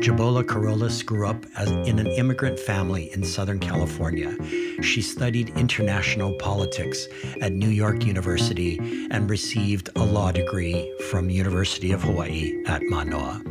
Jabola 0.00 0.46
Carolus 0.46 1.02
grew 1.02 1.26
up 1.26 1.44
as, 1.56 1.70
in 1.70 1.98
an 1.98 2.06
immigrant 2.06 2.58
family 2.58 3.12
in 3.12 3.24
Southern 3.24 3.58
California. 3.58 4.36
She 4.82 5.02
studied 5.02 5.50
international 5.50 6.32
politics 6.34 7.06
at 7.40 7.52
New 7.52 7.68
York 7.68 8.04
University 8.04 8.78
and 9.10 9.28
received 9.28 9.90
a 9.96 10.04
law 10.04 10.32
degree 10.32 10.92
from 11.10 11.30
University 11.30 11.92
of 11.92 12.02
Hawaii 12.02 12.62
at 12.66 12.82
Manoa. 12.84 13.42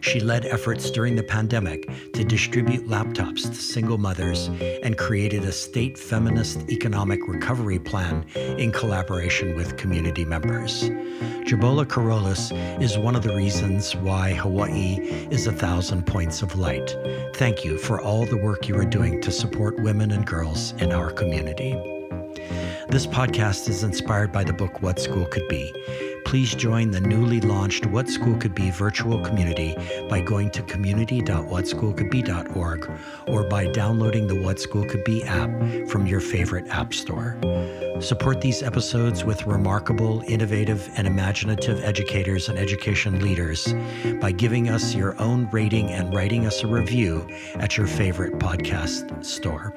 She 0.00 0.20
led 0.20 0.44
efforts 0.46 0.90
during 0.90 1.16
the 1.16 1.22
pandemic 1.22 1.88
to 2.12 2.24
distribute 2.24 2.86
laptops 2.86 3.42
to 3.42 3.54
single 3.54 3.98
mothers 3.98 4.48
and 4.82 4.96
created 4.96 5.44
a 5.44 5.52
state 5.52 5.98
feminist 5.98 6.68
economic 6.70 7.26
recovery 7.26 7.78
plan 7.78 8.24
in 8.34 8.72
collaboration 8.72 9.56
with 9.56 9.76
community 9.76 10.24
members. 10.24 10.90
Jabola 11.46 11.86
Carolus 11.86 12.52
is 12.82 12.98
one 12.98 13.16
of 13.16 13.22
the 13.22 13.34
reasons 13.34 13.94
why 13.96 14.34
Hawaii 14.34 14.96
is 15.30 15.46
a 15.46 15.52
thousand 15.58 16.06
points 16.06 16.42
of 16.42 16.56
light. 16.56 16.96
Thank 17.34 17.64
you 17.64 17.78
for 17.78 18.00
all 18.00 18.26
the 18.26 18.36
work 18.36 18.68
you 18.68 18.76
are 18.78 18.84
doing 18.84 19.20
to 19.22 19.32
support 19.32 19.78
women 19.80 20.10
and 20.10 20.26
girls 20.26 20.72
in 20.78 20.92
our 20.92 21.10
community. 21.10 21.72
This 22.88 23.06
podcast 23.06 23.68
is 23.68 23.82
inspired 23.82 24.32
by 24.32 24.44
the 24.44 24.52
book 24.52 24.82
What 24.82 25.00
School 25.00 25.26
Could 25.26 25.48
Be 25.48 25.72
please 26.26 26.54
join 26.56 26.90
the 26.90 27.00
newly 27.00 27.40
launched 27.40 27.86
What 27.86 28.08
School 28.08 28.36
Could 28.36 28.52
Be 28.52 28.70
virtual 28.70 29.20
community 29.20 29.76
by 30.08 30.20
going 30.20 30.50
to 30.50 30.64
community.whatschoolcouldbe.org 30.64 32.90
or 33.28 33.44
by 33.44 33.68
downloading 33.68 34.26
the 34.26 34.42
What 34.42 34.58
School 34.58 34.84
Could 34.84 35.04
Be 35.04 35.22
app 35.22 35.48
from 35.88 36.04
your 36.04 36.18
favorite 36.18 36.66
app 36.66 36.92
store. 36.92 37.36
Support 38.00 38.40
these 38.40 38.64
episodes 38.64 39.24
with 39.24 39.46
remarkable, 39.46 40.24
innovative, 40.26 40.90
and 40.96 41.06
imaginative 41.06 41.84
educators 41.84 42.48
and 42.48 42.58
education 42.58 43.20
leaders 43.20 43.72
by 44.20 44.32
giving 44.32 44.68
us 44.68 44.96
your 44.96 45.16
own 45.22 45.48
rating 45.52 45.90
and 45.90 46.12
writing 46.12 46.44
us 46.44 46.64
a 46.64 46.66
review 46.66 47.24
at 47.54 47.76
your 47.76 47.86
favorite 47.86 48.40
podcast 48.40 49.24
store. 49.24 49.72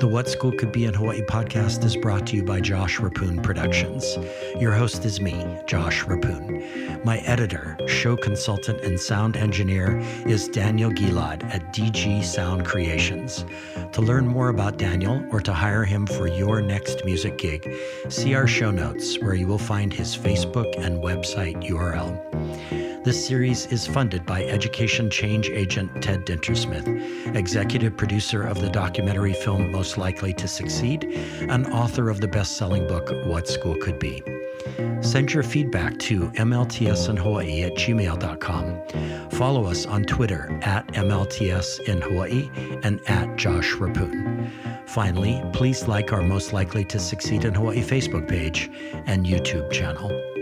The 0.00 0.08
What 0.10 0.28
School 0.28 0.50
Could 0.50 0.72
Be 0.72 0.86
in 0.86 0.94
Hawaii 0.94 1.22
podcast 1.22 1.84
is 1.84 1.96
brought 1.96 2.26
to 2.26 2.34
you 2.36 2.42
by 2.42 2.60
Josh 2.60 2.98
Reppun 2.98 3.40
Productions. 3.42 4.18
Your 4.60 4.72
host 4.72 5.04
is 5.04 5.20
me, 5.20 5.60
Josh 5.66 5.75
Reppun. 5.76 7.04
My 7.04 7.18
editor, 7.18 7.76
show 7.86 8.16
consultant, 8.16 8.80
and 8.80 8.98
sound 8.98 9.36
engineer 9.36 9.98
is 10.26 10.48
Daniel 10.48 10.90
Gilad 10.90 11.44
at 11.44 11.72
DG 11.72 12.24
Sound 12.24 12.64
Creations. 12.64 13.44
To 13.92 14.00
learn 14.00 14.26
more 14.26 14.48
about 14.48 14.78
Daniel 14.78 15.24
or 15.30 15.40
to 15.40 15.52
hire 15.52 15.84
him 15.84 16.06
for 16.06 16.26
your 16.26 16.62
next 16.62 17.04
music 17.04 17.38
gig, 17.38 17.70
see 18.08 18.34
our 18.34 18.46
show 18.46 18.70
notes 18.70 19.20
where 19.20 19.34
you 19.34 19.46
will 19.46 19.58
find 19.58 19.92
his 19.92 20.16
Facebook 20.16 20.72
and 20.78 21.02
website 21.02 21.62
URL. 21.62 22.85
This 23.06 23.24
series 23.24 23.66
is 23.66 23.86
funded 23.86 24.26
by 24.26 24.42
education 24.46 25.08
change 25.08 25.48
agent 25.48 26.02
Ted 26.02 26.26
Dintersmith, 26.26 27.36
executive 27.36 27.96
producer 27.96 28.42
of 28.42 28.60
the 28.60 28.68
documentary 28.68 29.32
film 29.32 29.70
Most 29.70 29.96
Likely 29.96 30.34
to 30.34 30.48
Succeed, 30.48 31.04
and 31.48 31.68
author 31.68 32.10
of 32.10 32.20
the 32.20 32.26
best 32.26 32.56
selling 32.56 32.84
book 32.88 33.12
What 33.24 33.46
School 33.46 33.76
Could 33.76 34.00
Be. 34.00 34.24
Send 35.02 35.32
your 35.32 35.44
feedback 35.44 36.00
to 36.00 36.30
mltsinhawaii 36.30 37.66
at 37.66 37.74
gmail.com. 37.74 39.30
Follow 39.30 39.66
us 39.66 39.86
on 39.86 40.02
Twitter 40.02 40.58
at 40.62 40.88
mltsinhawaii 40.88 42.84
and 42.84 43.00
at 43.08 43.36
Josh 43.36 43.72
Reppun. 43.74 44.50
Finally, 44.88 45.44
please 45.52 45.86
like 45.86 46.12
our 46.12 46.22
Most 46.22 46.52
Likely 46.52 46.84
to 46.86 46.98
Succeed 46.98 47.44
in 47.44 47.54
Hawaii 47.54 47.84
Facebook 47.84 48.26
page 48.26 48.68
and 49.06 49.24
YouTube 49.24 49.70
channel. 49.70 50.35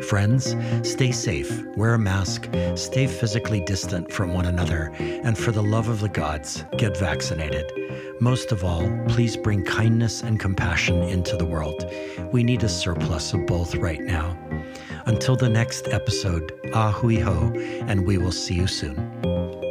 Friends, 0.00 0.56
stay 0.82 1.12
safe, 1.12 1.64
wear 1.76 1.92
a 1.94 1.98
mask, 1.98 2.48
stay 2.76 3.06
physically 3.06 3.60
distant 3.60 4.10
from 4.10 4.32
one 4.32 4.46
another, 4.46 4.90
and 4.98 5.36
for 5.36 5.52
the 5.52 5.62
love 5.62 5.88
of 5.88 6.00
the 6.00 6.08
gods, 6.08 6.64
get 6.78 6.96
vaccinated. 6.96 7.70
Most 8.18 8.52
of 8.52 8.64
all, 8.64 8.90
please 9.08 9.36
bring 9.36 9.64
kindness 9.64 10.22
and 10.22 10.40
compassion 10.40 11.02
into 11.02 11.36
the 11.36 11.44
world. 11.44 11.84
We 12.32 12.42
need 12.42 12.64
a 12.64 12.68
surplus 12.68 13.34
of 13.34 13.46
both 13.46 13.74
right 13.74 14.00
now. 14.00 14.36
Until 15.04 15.36
the 15.36 15.50
next 15.50 15.88
episode, 15.88 16.52
ahui 16.72 17.20
ho, 17.20 17.52
and 17.86 18.06
we 18.06 18.16
will 18.16 18.32
see 18.32 18.54
you 18.54 18.66
soon. 18.66 19.61